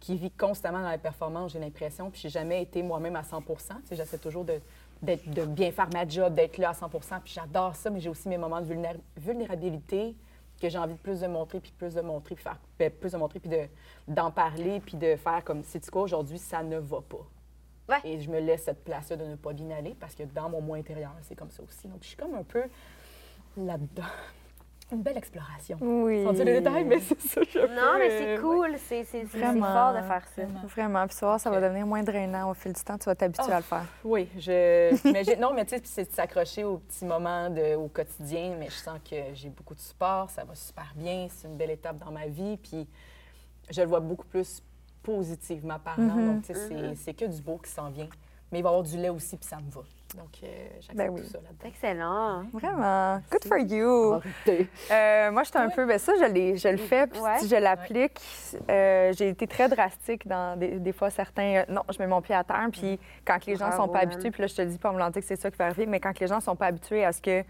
qui 0.00 0.16
vit 0.16 0.30
constamment 0.30 0.80
dans 0.82 0.90
la 0.90 0.98
performance, 0.98 1.52
j'ai 1.52 1.58
l'impression. 1.58 2.10
Puis 2.10 2.20
j'ai 2.20 2.28
jamais 2.28 2.62
été 2.62 2.82
moi-même 2.82 3.16
à 3.16 3.22
100 3.22 3.40
Tu 3.40 3.54
sais, 3.86 3.96
J'essaie 3.96 4.18
toujours 4.18 4.44
de, 4.44 4.60
d'être- 5.00 5.30
de 5.30 5.46
bien 5.46 5.72
faire 5.72 5.88
ma 5.92 6.06
job, 6.06 6.34
d'être 6.34 6.58
là 6.58 6.70
à 6.70 6.74
100 6.74 6.88
Puis 7.24 7.32
j'adore 7.34 7.74
ça, 7.76 7.88
mais 7.88 8.00
j'ai 8.00 8.10
aussi 8.10 8.28
mes 8.28 8.36
moments 8.38 8.60
de 8.60 8.66
vulnéra- 8.66 8.98
vulnérabilité 9.16 10.14
que 10.60 10.68
j'ai 10.68 10.78
envie 10.78 10.94
de 10.94 10.98
plus 10.98 11.20
de 11.20 11.26
montrer, 11.26 11.60
puis 11.60 11.72
plus 11.76 11.94
de 11.94 12.00
montrer, 12.00 12.34
puis 12.34 12.44
faire 12.44 12.58
ben, 12.78 12.90
plus 12.90 13.12
de 13.12 13.16
montrer, 13.16 13.40
puis 13.40 13.50
de, 13.50 13.66
d'en 14.06 14.30
parler, 14.30 14.80
puis 14.80 14.96
de 14.96 15.16
faire 15.16 15.42
comme, 15.44 15.62
c'est 15.64 15.88
quoi, 15.90 16.02
aujourd'hui, 16.02 16.38
ça 16.38 16.62
ne 16.62 16.78
va 16.78 17.00
pas. 17.00 17.26
Ouais. 17.88 17.96
Et 18.04 18.20
je 18.20 18.30
me 18.30 18.40
laisse 18.40 18.64
cette 18.64 18.82
place-là 18.84 19.16
de 19.16 19.24
ne 19.24 19.36
pas 19.36 19.52
bien 19.52 19.70
aller 19.70 19.94
parce 19.98 20.14
que 20.14 20.22
dans 20.22 20.48
mon 20.48 20.60
moi 20.60 20.76
intérieur, 20.78 21.12
c'est 21.22 21.34
comme 21.36 21.50
ça 21.50 21.62
aussi. 21.62 21.86
Donc, 21.88 21.98
je 22.02 22.08
suis 22.08 22.16
comme 22.16 22.34
un 22.34 22.42
peu 22.42 22.62
là-dedans. 23.56 24.02
Une 24.92 25.02
belle 25.02 25.16
exploration. 25.16 25.78
Oui. 25.80 26.22
Sans 26.24 26.32
dire 26.34 26.44
les 26.44 26.60
détails, 26.60 26.84
mais 26.84 27.00
c'est 27.00 27.18
ça. 27.20 27.40
je 27.42 27.58
Non, 27.58 27.66
peux, 27.66 27.98
mais 27.98 28.10
c'est 28.36 28.40
cool. 28.40 28.74
C'est 28.78 29.04
c'est- 29.04 29.04
c'est- 29.04 29.26
c'est 29.32 29.38
Vraiment. 29.38 29.66
fort 29.72 29.92
de 29.94 30.02
faire 30.06 30.22
ça. 30.36 30.42
Vraiment. 30.44 30.60
Vraiment. 30.66 31.06
Puis 31.06 31.16
tu 31.16 31.20
vas 31.22 31.26
voir, 31.28 31.40
ça 31.40 31.50
va 31.50 31.60
devenir 31.60 31.86
moins 31.86 32.02
drainant 32.02 32.50
au 32.50 32.54
fil 32.54 32.72
du 32.74 32.82
temps. 32.84 32.98
Tu 32.98 33.04
vas 33.06 33.14
t'habituer 33.14 33.44
Oh. 33.48 33.52
à 33.52 33.56
le 33.56 33.62
faire. 33.62 33.86
Oui, 34.04 34.28
je. 34.38 35.10
mais 35.12 35.24
j'ai- 35.24 35.36
non, 35.36 35.52
mais 35.54 35.64
tu 35.64 35.70
sais, 35.74 35.80
puis 35.80 35.88
c'est 35.88 36.04
de 36.08 36.14
s'accrocher 36.14 36.64
aux 36.64 36.78
petits 36.78 37.06
moments 37.06 37.48
de, 37.48 37.74
au 37.76 37.88
quotidien, 37.88 38.56
mais 38.58 38.66
je 38.66 38.74
sens 38.76 38.98
que 39.10 39.16
j'ai 39.32 39.48
beaucoup 39.48 39.74
de 39.74 39.80
support, 39.80 40.28
ça 40.30 40.44
va 40.44 40.54
super 40.54 40.92
bien, 40.94 41.28
c'est 41.30 41.48
une 41.48 41.56
belle 41.56 41.70
étape 41.70 41.96
dans 41.98 42.12
ma 42.12 42.26
vie, 42.26 42.58
puis 42.58 42.86
je 43.70 43.80
le 43.80 43.88
vois 43.88 44.00
beaucoup 44.00 44.26
plus 44.26 44.62
positivement 45.04 45.78
parlant. 45.78 46.02
Mhm. 46.16 46.34
Donc, 46.34 46.42
tu 46.46 46.54
sais, 46.54 46.68
c'est- 46.68 46.94
c'est 46.96 47.14
que 47.14 47.26
du 47.26 47.40
beau 47.42 47.58
qui 47.58 47.70
s'en 47.70 47.90
vient. 47.90 48.08
Mais 48.52 48.60
il 48.60 48.62
va 48.62 48.68
y 48.68 48.72
avoir 48.72 48.82
du 48.84 48.96
lait 48.96 49.08
aussi, 49.08 49.36
puis 49.36 49.48
ça 49.48 49.56
me 49.56 49.68
va. 49.70 49.80
Donc, 50.16 50.28
euh, 50.44 50.46
j'accepte 50.76 50.96
Ben 50.96 51.10
oui. 51.10 51.22
tout 51.22 51.26
ça 51.26 51.38
là-dedans. 51.38 51.66
Excellent. 51.68 52.42
Vraiment. 52.52 53.20
Good 53.32 53.44
for 53.48 53.58
you. 53.58 54.20
Euh, 54.92 55.30
moi, 55.32 55.42
j'étais 55.42 55.58
un 55.58 55.70
peu. 55.70 55.86
Ben 55.86 55.98
ça, 55.98 56.12
je, 56.14 56.54
je 56.56 56.68
le 56.68 56.76
fais. 56.76 57.08
Puis 57.08 57.20
Ouais. 57.20 57.38
si 57.40 57.48
je 57.48 57.56
l'applique, 57.56 58.20
euh, 58.70 59.12
j'ai 59.16 59.30
été 59.30 59.48
très 59.48 59.68
drastique 59.68 60.28
dans 60.28 60.56
des, 60.56 60.78
des 60.78 60.92
fois 60.92 61.10
certains. 61.10 61.56
euh, 61.56 61.64
non, 61.68 61.82
je 61.92 61.98
mets 61.98 62.06
mon 62.06 62.20
pied 62.22 62.34
à 62.34 62.44
terre. 62.44 62.68
Puis 62.70 63.00
quand 63.24 63.44
les 63.46 63.56
gens 63.56 63.68
Bravo, 63.68 63.82
sont 63.84 63.88
pas 63.88 64.00
habitués, 64.00 64.30
puis 64.30 64.42
là, 64.42 64.46
je 64.46 64.54
te 64.54 64.62
dis 64.62 64.78
pas 64.78 64.90
en 64.90 64.94
me 64.94 65.10
que 65.10 65.20
c'est 65.20 65.36
ça 65.36 65.50
qui 65.50 65.56
va 65.56 65.64
arriver, 65.66 65.86
mais 65.86 65.98
quand 65.98 66.16
les 66.20 66.26
gens 66.28 66.38
sont 66.40 66.54
pas 66.54 66.66
habitués 66.66 67.04
à 67.04 67.12
ce 67.12 67.20
que. 67.20 67.42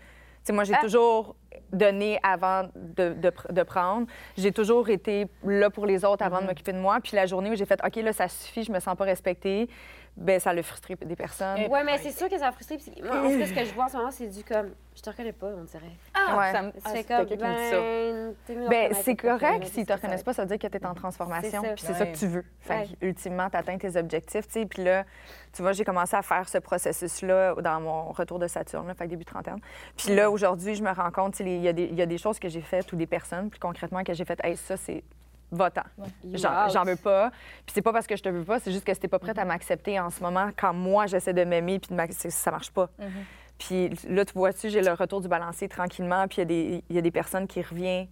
Moi, 0.53 0.65
j'ai 0.65 0.75
Ah. 0.75 0.81
toujours 0.83 1.37
donné 1.73 2.19
avant 2.23 2.69
de, 2.75 3.15
de 3.15 3.31
pr- 3.31 3.53
de 3.53 3.63
prendre. 3.63 4.07
J'ai 4.37 4.53
toujours 4.53 4.89
été 4.91 5.27
là 5.45 5.71
pour 5.71 5.87
les 5.87 6.05
autres 6.05 6.23
avant 6.25 6.41
de 6.41 6.47
m'occuper 6.47 6.73
de 6.73 6.79
moi. 6.79 6.99
Puis 7.03 7.13
la 7.17 7.27
journée 7.27 7.51
où 7.51 7.55
j'ai 7.57 7.65
fait, 7.65 7.81
OK, 7.85 7.97
là, 7.97 8.13
ça 8.13 8.29
suffit, 8.29 8.63
je 8.65 8.71
me 8.73 8.79
sens 8.81 8.97
pas 8.97 9.05
respectée, 9.05 9.69
ben 10.17 10.39
ça 10.39 10.53
l'a 10.53 10.63
frustré 10.63 10.95
des 10.95 11.17
personnes. 11.17 11.59
Et- 11.59 11.69
Ouais, 11.69 11.83
mais 11.83 11.99
c'est 11.99 12.13
sûr 12.13 12.29
que 12.29 12.39
ça 12.39 12.49
a 12.49 12.53
frustré. 12.53 12.77
Puis 12.79 12.93
moi, 13.03 13.19
en 13.21 13.31
tout 13.31 13.39
cas, 13.39 13.47
ce 13.47 13.53
que 13.53 13.65
je 13.65 13.75
vois 13.75 13.85
en 13.87 13.89
ce 13.89 13.97
moment, 13.97 14.11
c'est 14.13 14.29
du 14.29 14.45
comme, 14.45 14.71
je 14.95 15.03
te 15.03 15.11
reconnais 15.11 15.33
pas, 15.33 15.49
on 15.49 15.65
dirait. 15.65 15.83
Ouais. 15.85 16.53
ça 16.53 16.63
me- 16.63 16.73
ah, 16.85 16.91
fais 16.91 16.97
c'est 16.99 17.05
comme, 17.05 17.27
quelqu'un 17.27 17.55
qui 17.55 17.61
me 17.61 17.65
dit 17.65 17.71
ça. 17.71 18.55
ben, 18.55 18.69
Ben, 18.71 18.95
c'est 18.95 19.17
correct 19.17 19.65
fait, 19.65 19.71
s'ils 19.71 19.87
te 19.87 19.93
reconnaissent 19.93 20.23
pas, 20.23 20.33
ça 20.33 20.43
veut 20.43 20.49
dire 20.49 20.59
que 20.59 20.67
tu 20.69 20.77
es 20.79 20.87
en 20.87 20.95
transformation. 20.95 21.51
C'est 21.63 21.69
ça. 21.69 21.75
Puis 21.75 21.85
c'est 21.85 21.95
ça 21.95 22.07
que 22.07 22.17
tu 22.17 22.27
veux. 22.29 22.45
Fait 22.61 22.75
Ouais. 22.75 22.87
que, 23.01 23.07
ultimement, 23.07 23.51
tu 23.51 23.57
atteins 23.57 23.77
tes 23.77 23.97
objectifs. 23.97 24.47
tu 24.47 24.53
sais. 24.61 24.67
Puis 24.67 24.85
là, 24.85 25.05
tu 25.53 25.63
vois, 25.63 25.73
j'ai 25.73 25.85
commencé 25.85 26.15
à 26.17 26.23
faire 26.23 26.49
ce 26.49 26.59
processus-là 26.59 27.55
dans 27.61 27.81
mon 27.81 28.13
retour 28.13 28.39
de 28.39 28.47
Saturne, 28.47 28.87
là, 28.87 28.95
fait 28.95 29.09
début 29.09 29.25
trentaine. 29.25 29.59
Puis 29.97 30.15
là, 30.15 30.31
aujourd'hui, 30.31 30.75
je 30.77 30.83
me 30.83 30.91
rends 30.93 31.11
compte, 31.11 31.41
il 31.41 31.49
y, 31.61 31.69
a 31.69 31.73
des- 31.73 31.85
il 31.85 31.95
y 31.97 32.03
a 32.03 32.07
des 32.07 32.19
choses 32.19 32.39
que 32.39 32.49
j'ai 32.49 32.61
faites 32.63 32.93
ou 32.93 32.97
des 32.97 33.07
personnes, 33.07 33.51
plus 33.51 33.59
concrètement, 33.61 34.03
que 34.05 34.15
j'ai 34.15 34.25
fait, 34.25 34.39
hey, 34.45 34.57
ça, 34.57 34.77
c'est 34.77 35.03
votant. 35.57 35.83
J'en 36.69 36.83
veux 36.85 36.97
pas. 36.97 37.31
Puis 37.67 37.73
c'est 37.75 37.83
pas 37.83 37.93
parce 37.93 38.07
que 38.07 38.17
je 38.17 38.23
te 38.23 38.29
veux 38.29 38.45
pas, 38.45 38.59
c'est 38.59 38.73
juste 38.73 38.85
que 38.85 38.93
si 38.95 39.01
t'es 39.01 39.09
pas 39.09 39.19
prête 39.19 39.39
à 39.39 39.45
m'accepter 39.45 39.99
en 40.01 40.11
ce 40.11 40.23
moment, 40.23 40.51
quand 40.57 40.73
moi, 40.75 41.07
j'essaie 41.07 41.33
de 41.33 41.45
m'aimer, 41.45 41.79
puis 41.79 41.95
de 41.95 42.01
ça 42.31 42.51
marche 42.51 42.71
pas. 42.71 42.89
Puis 43.59 43.91
là, 44.09 44.25
tu 44.25 44.33
vois-tu, 44.35 44.69
j'ai 44.69 44.83
le 44.83 44.93
retour 44.93 45.21
du 45.21 45.29
balancier 45.29 45.69
tranquillement, 45.69 46.27
puis 46.27 46.39
il 46.39 46.41
y 46.41 46.43
a 46.43 46.45
des- 46.47 46.85
il 46.91 46.97
y, 46.97 46.99
a 46.99 47.03
des 47.03 47.11
personnes 47.13 47.47
qui 47.47 47.63
reviennent 47.63 48.09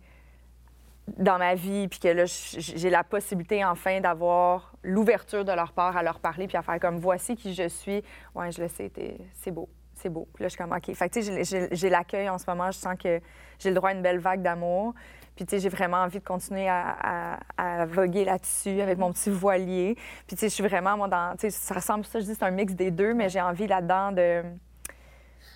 dans 1.19 1.37
ma 1.37 1.55
vie, 1.57 1.89
puis 1.89 1.99
que 1.99 2.09
là, 2.09 2.25
j'ai 2.27 2.91
la 2.91 3.03
possibilité 3.03 3.65
enfin 3.65 4.01
d'avoir 4.01 4.73
l'ouverture 4.85 5.45
de 5.45 5.51
leur 5.53 5.73
part 5.73 5.97
à 5.97 6.03
leur 6.05 6.21
parler, 6.21 6.47
puis 6.47 6.57
à 6.57 6.63
faire 6.63 6.79
comme 6.79 6.99
voici 6.99 7.35
qui 7.35 7.55
je 7.55 7.69
suis. 7.69 8.03
Ouais, 8.37 8.53
je 8.53 8.63
le 8.63 8.69
sais, 8.69 8.91
c'est 9.35 9.51
beau, 9.51 9.69
c'est 9.97 10.09
beau. 10.09 10.29
Puis 10.33 10.45
là, 10.45 10.49
je 10.49 10.55
suis 10.55 10.59
comme 10.63 10.73
OK. 10.73 10.95
Fait 10.95 11.09
que 11.09 11.19
tu 11.19 11.45
sais, 11.45 11.69
j'ai 11.73 11.91
l'accueil 11.91 12.29
en 12.29 12.39
ce 12.39 12.45
moment, 12.49 12.71
je 12.71 12.79
sens 12.79 12.95
que 12.97 13.21
j'ai 13.59 13.71
le 13.71 13.75
droit 13.75 13.91
à 13.91 13.95
une 13.95 14.03
belle 14.03 14.21
vague 14.21 14.43
d'amour. 14.43 14.95
Puis, 15.37 15.47
tu 15.47 15.51
sais, 15.57 15.61
j'ai 15.61 15.69
vraiment 15.69 15.99
envie 15.99 16.19
de 16.19 16.25
continuer 16.25 16.69
à, 16.69 17.39
à- 17.57 17.81
à 17.83 17.87
voguer 17.87 18.25
là-dessus 18.25 18.81
avec 18.81 18.99
mon 18.99 19.13
petit 19.13 19.31
voilier. 19.31 19.95
Puis, 20.27 20.37
tu 20.37 20.41
sais, 20.41 20.49
je 20.49 20.55
suis 20.55 20.67
vraiment, 20.67 20.97
moi, 20.97 21.09
dans. 21.09 21.33
Tu 21.37 21.43
sais, 21.43 21.51
ça 21.51 21.75
ressemble, 21.75 22.05
ça, 22.05 22.21
je 22.21 22.27
dis, 22.27 22.35
c'est 22.35 22.45
un 22.45 22.51
mix 22.51 22.75
des 22.75 22.91
deux, 22.91 23.15
mais 23.15 23.29
j'ai 23.29 23.41
envie 23.41 23.67
là-dedans 23.67 24.13
de. 24.13 24.43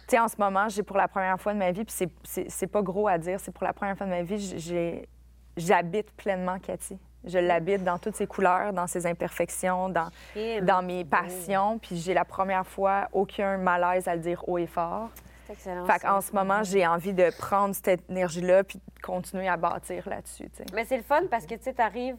Tu 0.08 0.12
sais, 0.12 0.18
en 0.18 0.28
ce 0.28 0.36
moment, 0.38 0.68
j'ai 0.68 0.82
pour 0.82 0.96
la 0.96 1.08
première 1.08 1.38
fois 1.40 1.52
de 1.52 1.58
ma 1.58 1.72
vie, 1.72 1.84
puis 1.84 1.94
c'est- 1.94 2.12
c'est 2.22 2.48
c'est 2.50 2.66
pas 2.68 2.80
gros 2.80 3.08
à 3.08 3.18
dire, 3.18 3.40
c'est 3.40 3.50
pour 3.52 3.64
la 3.64 3.72
première 3.72 3.96
fois 3.96 4.06
de 4.06 4.12
ma 4.12 4.22
vie, 4.22 4.38
j'ai 4.58 5.08
j'habite 5.56 6.10
pleinement 6.12 6.58
Cathy. 6.58 6.98
Je 7.24 7.38
l'habite 7.38 7.82
dans 7.82 7.98
toutes 7.98 8.14
ses 8.14 8.26
couleurs, 8.28 8.72
dans 8.72 8.86
ses 8.86 9.04
imperfections, 9.04 9.88
dans, 9.88 10.08
dans 10.62 10.80
mes 10.82 11.04
passions, 11.04 11.78
puis 11.80 11.96
j'ai 11.96 12.14
la 12.14 12.24
première 12.24 12.64
fois 12.66 13.08
aucun 13.12 13.56
malaise 13.58 14.06
à 14.06 14.14
le 14.14 14.20
dire 14.20 14.48
haut 14.48 14.58
et 14.58 14.66
fort. 14.68 15.08
C'est 15.46 15.52
excellent. 15.52 15.86
Fait 15.86 15.98
qu'en 16.00 16.20
ce 16.20 16.32
moment, 16.32 16.62
j'ai 16.62 16.86
envie 16.86 17.12
de 17.12 17.30
prendre 17.38 17.74
cette 17.74 18.08
énergie-là 18.10 18.64
puis 18.64 18.78
de 18.78 19.02
continuer 19.02 19.48
à 19.48 19.56
bâtir 19.56 20.08
là-dessus. 20.08 20.50
Mais 20.74 20.84
c'est 20.84 20.96
le 20.96 21.02
fun 21.02 21.22
parce 21.30 21.46
que 21.46 21.54
tu 21.54 21.62
sais, 21.62 21.74
t'arrives 21.74 22.16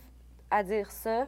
à 0.49 0.63
dire 0.63 0.89
ça 0.91 1.28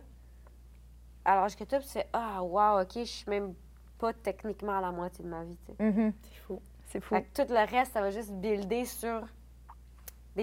l'âge 1.35 1.55
que 1.55 1.63
tu 1.63 1.75
fais 1.81 2.07
Ah, 2.13 2.43
wow, 2.43 2.81
OK, 2.81 2.93
je 2.95 3.03
suis 3.03 3.29
même 3.29 3.53
pas 3.97 4.13
techniquement 4.13 4.77
à 4.77 4.81
la 4.81 4.91
moitié 4.91 5.23
de 5.23 5.29
ma 5.29 5.43
vie. 5.43 5.57
Mhm. 5.79 6.13
C'est 6.21 6.39
fou. 6.39 6.61
C'est 6.87 7.01
fou. 7.01 7.15
Fait 7.15 7.23
que 7.23 7.43
tout 7.43 7.53
le 7.53 7.69
reste, 7.69 7.93
ça 7.93 8.01
va 8.01 8.11
juste 8.11 8.31
builder 8.31 8.85
sur 8.85 9.21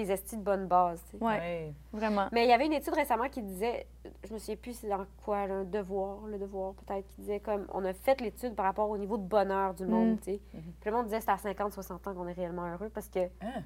des 0.04 0.12
estis 0.12 0.36
de 0.36 0.42
bonne 0.42 0.66
base. 0.66 1.02
sais. 1.10 1.16
Ouais, 1.24 1.72
vraiment. 1.92 2.28
Mais 2.32 2.44
il 2.44 2.48
y 2.50 2.52
avait 2.52 2.66
une 2.66 2.72
étude 2.72 2.94
récemment 2.94 3.28
qui 3.28 3.42
disait, 3.42 3.86
je 4.28 4.32
me 4.34 4.38
souviens 4.38 4.56
plus 4.56 4.74
c'est 4.74 4.88
dans 4.88 5.04
quoi, 5.24 5.38
un 5.38 5.64
devoir, 5.64 6.26
le 6.26 6.38
devoir 6.38 6.74
peut-être, 6.74 7.06
qui 7.08 7.20
disait 7.22 7.40
comme, 7.40 7.66
on 7.72 7.84
a 7.84 7.92
fait 7.92 8.20
l'étude 8.20 8.54
par 8.54 8.66
rapport 8.66 8.88
au 8.90 8.98
niveau 8.98 9.16
de 9.16 9.22
bonheur 9.24 9.74
du 9.74 9.86
monde, 9.86 10.12
Mm. 10.14 10.18
tu 10.18 10.24
sais. 10.32 10.40
Puis 10.52 10.90
le 10.90 10.92
monde 10.92 11.04
disait 11.06 11.20
c'est 11.20 11.30
à 11.30 11.38
50, 11.38 11.72
60 11.72 12.06
ans 12.06 12.14
qu'on 12.14 12.28
est 12.28 12.32
réellement 12.32 12.66
heureux 12.72 12.90
parce 12.90 13.08
que 13.08 13.20
Hein? 13.40 13.62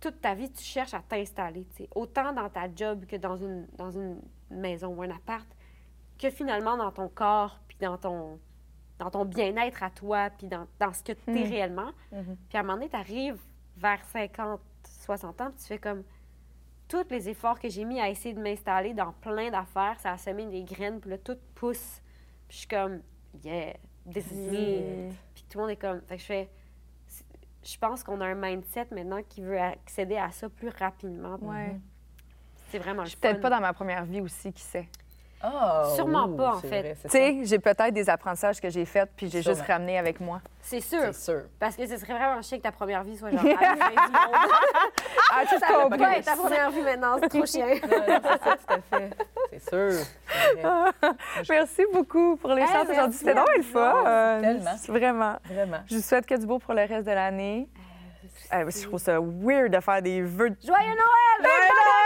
toute 0.00 0.20
ta 0.20 0.34
vie, 0.34 0.50
tu 0.50 0.62
cherches 0.64 0.94
à 0.94 1.00
t'installer, 1.00 1.64
tu 1.76 1.84
sais. 1.84 1.88
Autant 1.94 2.32
dans 2.32 2.48
ta 2.48 2.62
job 2.74 3.06
que 3.06 3.16
dans 3.16 3.36
une, 3.36 3.66
dans 3.76 3.90
une 3.90 4.20
maison 4.50 4.88
ou 4.96 5.02
un 5.02 5.10
appart, 5.10 5.46
que 6.18 6.28
finalement 6.30 6.76
dans 6.76 6.90
ton 6.90 7.08
corps, 7.08 7.60
puis 7.68 7.76
dans 7.80 7.96
ton, 7.98 8.40
dans 8.98 9.10
ton 9.10 9.24
bien-être 9.24 9.82
à 9.82 9.90
toi, 9.90 10.30
puis 10.30 10.48
dans, 10.48 10.66
dans 10.80 10.92
ce 10.92 11.02
que 11.04 11.12
tu 11.12 11.30
es 11.38 11.44
Mm. 11.44 11.50
réellement. 11.50 11.90
Mhm. 12.10 12.36
Puis 12.48 12.58
à 12.58 12.60
un 12.60 12.62
moment 12.64 12.74
donné, 12.74 12.88
tu 12.88 12.96
arrives 12.96 13.40
vers 13.76 14.04
50, 14.06 14.60
60 15.02 15.40
ans, 15.40 15.50
puis 15.50 15.60
tu 15.60 15.66
fais 15.66 15.78
comme 15.78 16.02
tous 16.88 17.04
les 17.10 17.28
efforts 17.28 17.58
que 17.58 17.68
j'ai 17.68 17.84
mis 17.84 18.00
à 18.00 18.08
essayer 18.10 18.34
de 18.34 18.40
m'installer 18.40 18.92
dans 18.94 19.12
plein 19.12 19.50
d'affaires, 19.50 19.98
ça 20.00 20.12
a 20.12 20.18
semé 20.18 20.46
des 20.46 20.62
graines, 20.62 21.00
puis 21.00 21.10
là, 21.10 21.18
tout 21.18 21.36
pousse. 21.54 22.00
Puis 22.48 22.56
je 22.56 22.56
suis 22.58 22.68
comme, 22.68 23.00
yeah, 23.42 23.74
this 24.12 24.30
is 24.30 24.34
me. 24.34 25.10
Puis 25.34 25.44
tout 25.48 25.58
le 25.58 25.62
monde 25.62 25.70
est 25.70 25.76
comme, 25.76 26.00
fait 26.02 26.16
que 26.16 26.20
je 26.20 26.26
fais, 26.26 26.50
c'est- 27.06 27.24
je 27.64 27.78
pense 27.78 28.02
qu'on 28.04 28.20
a 28.20 28.26
un 28.26 28.34
mindset 28.34 28.88
maintenant 28.90 29.22
qui 29.26 29.40
veut 29.40 29.58
accéder 29.58 30.16
à 30.16 30.30
ça 30.32 30.48
plus 30.50 30.68
rapidement. 30.68 31.36
Ouais. 31.40 31.76
C'est 32.70 32.78
vraiment 32.78 33.02
Je 33.02 33.06
le 33.06 33.10
suis 33.10 33.18
peut-être 33.20 33.40
pas 33.40 33.50
dans 33.50 33.60
ma 33.60 33.72
première 33.72 34.04
vie 34.04 34.20
aussi, 34.20 34.52
qui 34.52 34.62
sait. 34.62 34.88
Ah, 35.42 35.88
Sûrement 35.96 36.26
ouh, 36.26 36.36
pas, 36.36 36.54
en 36.54 36.60
fait. 36.60 36.96
Tu 37.02 37.08
sais, 37.08 37.38
j'ai 37.42 37.58
peut-être 37.58 37.92
des 37.92 38.08
apprentissages 38.08 38.60
que 38.60 38.70
j'ai 38.70 38.84
faits 38.84 39.10
puis 39.16 39.28
j'ai 39.28 39.42
juste 39.42 39.62
ramené 39.62 39.98
avec 39.98 40.20
moi. 40.20 40.40
C'est 40.60 40.80
sûr. 40.80 41.00
C'est 41.12 41.32
sûr. 41.32 41.42
Parce 41.58 41.74
que 41.74 41.84
ce 41.86 41.96
serait 41.96 42.12
vraiment 42.14 42.40
chiant 42.42 42.58
que 42.58 42.62
ta 42.62 42.70
première 42.70 43.02
vie 43.02 43.16
soit 43.16 43.30
genre 43.30 43.40
à 43.40 43.44
la 43.44 43.76
fin 43.76 43.90
du 43.90 44.12
monde. 44.12 44.36
Ah, 45.32 45.42
tu 45.48 45.58
Ça 45.58 45.66
peut 45.66 45.72
comprends. 45.82 45.98
pas 45.98 46.16
être 46.18 46.24
ta 46.24 46.36
première 46.36 46.70
vie 46.70 46.82
maintenant, 46.82 47.16
c'est 47.20 47.28
trop 47.28 47.44
chiant. 47.46 47.66
Non, 47.66 47.98
non, 47.98 48.20
c'est 48.22 48.44
ça, 48.44 48.56
tout 48.56 48.74
à 48.74 48.98
fait. 48.98 49.10
C'est 49.50 49.68
sûr. 49.68 50.06
Merci 51.50 51.82
beaucoup 51.92 52.36
pour 52.36 52.50
les 52.50 52.62
Hey, 52.62 52.68
chances 52.68 52.88
aujourd'hui. 52.88 53.18
C'était 53.18 53.32
à 53.32 53.44
le 53.56 53.62
fun. 53.62 54.40
Tellement. 54.40 54.70
Vraiment. 54.88 55.36
Vraiment. 55.44 55.78
Je 55.90 55.96
vous 55.96 56.02
souhaite 56.02 56.26
que 56.26 56.34
du 56.36 56.46
beau 56.46 56.58
pour 56.60 56.74
le 56.74 56.82
reste 56.82 57.06
de 57.06 57.12
l'année. 57.12 57.68
Euh, 58.54 58.70
je 58.70 58.86
trouve 58.86 59.00
ça 59.00 59.18
weird 59.20 59.72
de 59.74 59.80
faire 59.80 60.02
des 60.02 60.20
vœux 60.22 60.50
de 60.50 60.56
Joyeux 60.64 60.86
Noël! 60.86 61.40
Joyeux 61.40 61.58
Noël! 61.58 62.01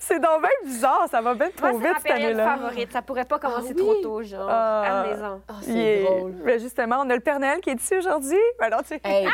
C'est 0.00 0.18
donc 0.20 0.40
bien 0.42 0.50
bizarre, 0.64 1.06
ça 1.10 1.20
va 1.20 1.34
bien 1.34 1.48
trop 1.56 1.66
Moi, 1.68 1.72
c'est 1.72 1.78
vite 1.78 1.88
ma 1.88 1.94
cette 1.94 2.02
période 2.04 2.38
année-là. 2.38 2.56
favorite. 2.56 2.92
Ça 2.92 3.02
pourrait 3.02 3.24
pas 3.24 3.38
commencer 3.38 3.68
Ah 3.70 3.74
oui? 3.76 3.82
trop 3.82 3.94
tôt, 4.02 4.22
genre, 4.22 4.48
Ah. 4.50 4.82
à 4.82 4.88
la 5.02 5.08
maison. 5.10 5.42
Ah, 5.48 5.52
Il 5.62 5.64
c'est 5.72 5.78
est- 5.78 6.02
drôle. 6.04 6.32
Ben, 6.44 6.60
justement, 6.60 6.96
on 7.04 7.10
a 7.10 7.14
le 7.14 7.20
Père 7.20 7.38
Noël 7.40 7.60
qui 7.60 7.70
est 7.70 7.80
ici 7.80 7.96
aujourd'hui. 7.96 8.38
Ben 8.58 8.70
non, 8.70 8.78
tu 8.78 8.88
sais, 8.88 9.00
Hey, 9.04 9.28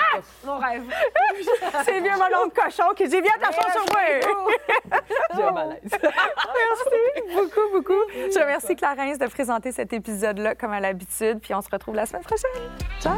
Mon 0.45 0.59
rêve. 0.59 0.83
c'est 1.85 2.01
bien 2.01 2.17
mon 2.17 2.45
oncle 2.45 2.61
cochon 2.63 2.85
qui 2.97 3.09
dit 3.09 3.21
Viens 3.21 3.33
t'asseoir 3.41 3.71
sur 3.73 3.85
moi. 3.93 4.01
j'ai 5.35 5.43
un 5.43 5.51
malaise. 5.53 5.79
Merci 5.93 7.35
beaucoup, 7.35 7.73
beaucoup. 7.73 8.01
Je 8.13 8.39
remercie 8.41 8.77
Clarence 8.77 9.19
de 9.19 9.27
présenter 9.27 9.73
cet 9.73 9.93
épisode-là 9.93 10.55
comme 10.55 10.73
à 10.73 10.81
l'habitude. 10.81 11.41
Puis 11.41 11.55
on 11.55 11.61
se 11.61 11.69
retrouve 11.71 11.95
la 11.95 12.07
semaine 12.07 12.23
prochaine. 12.23 12.51
Ciao! 13.01 13.15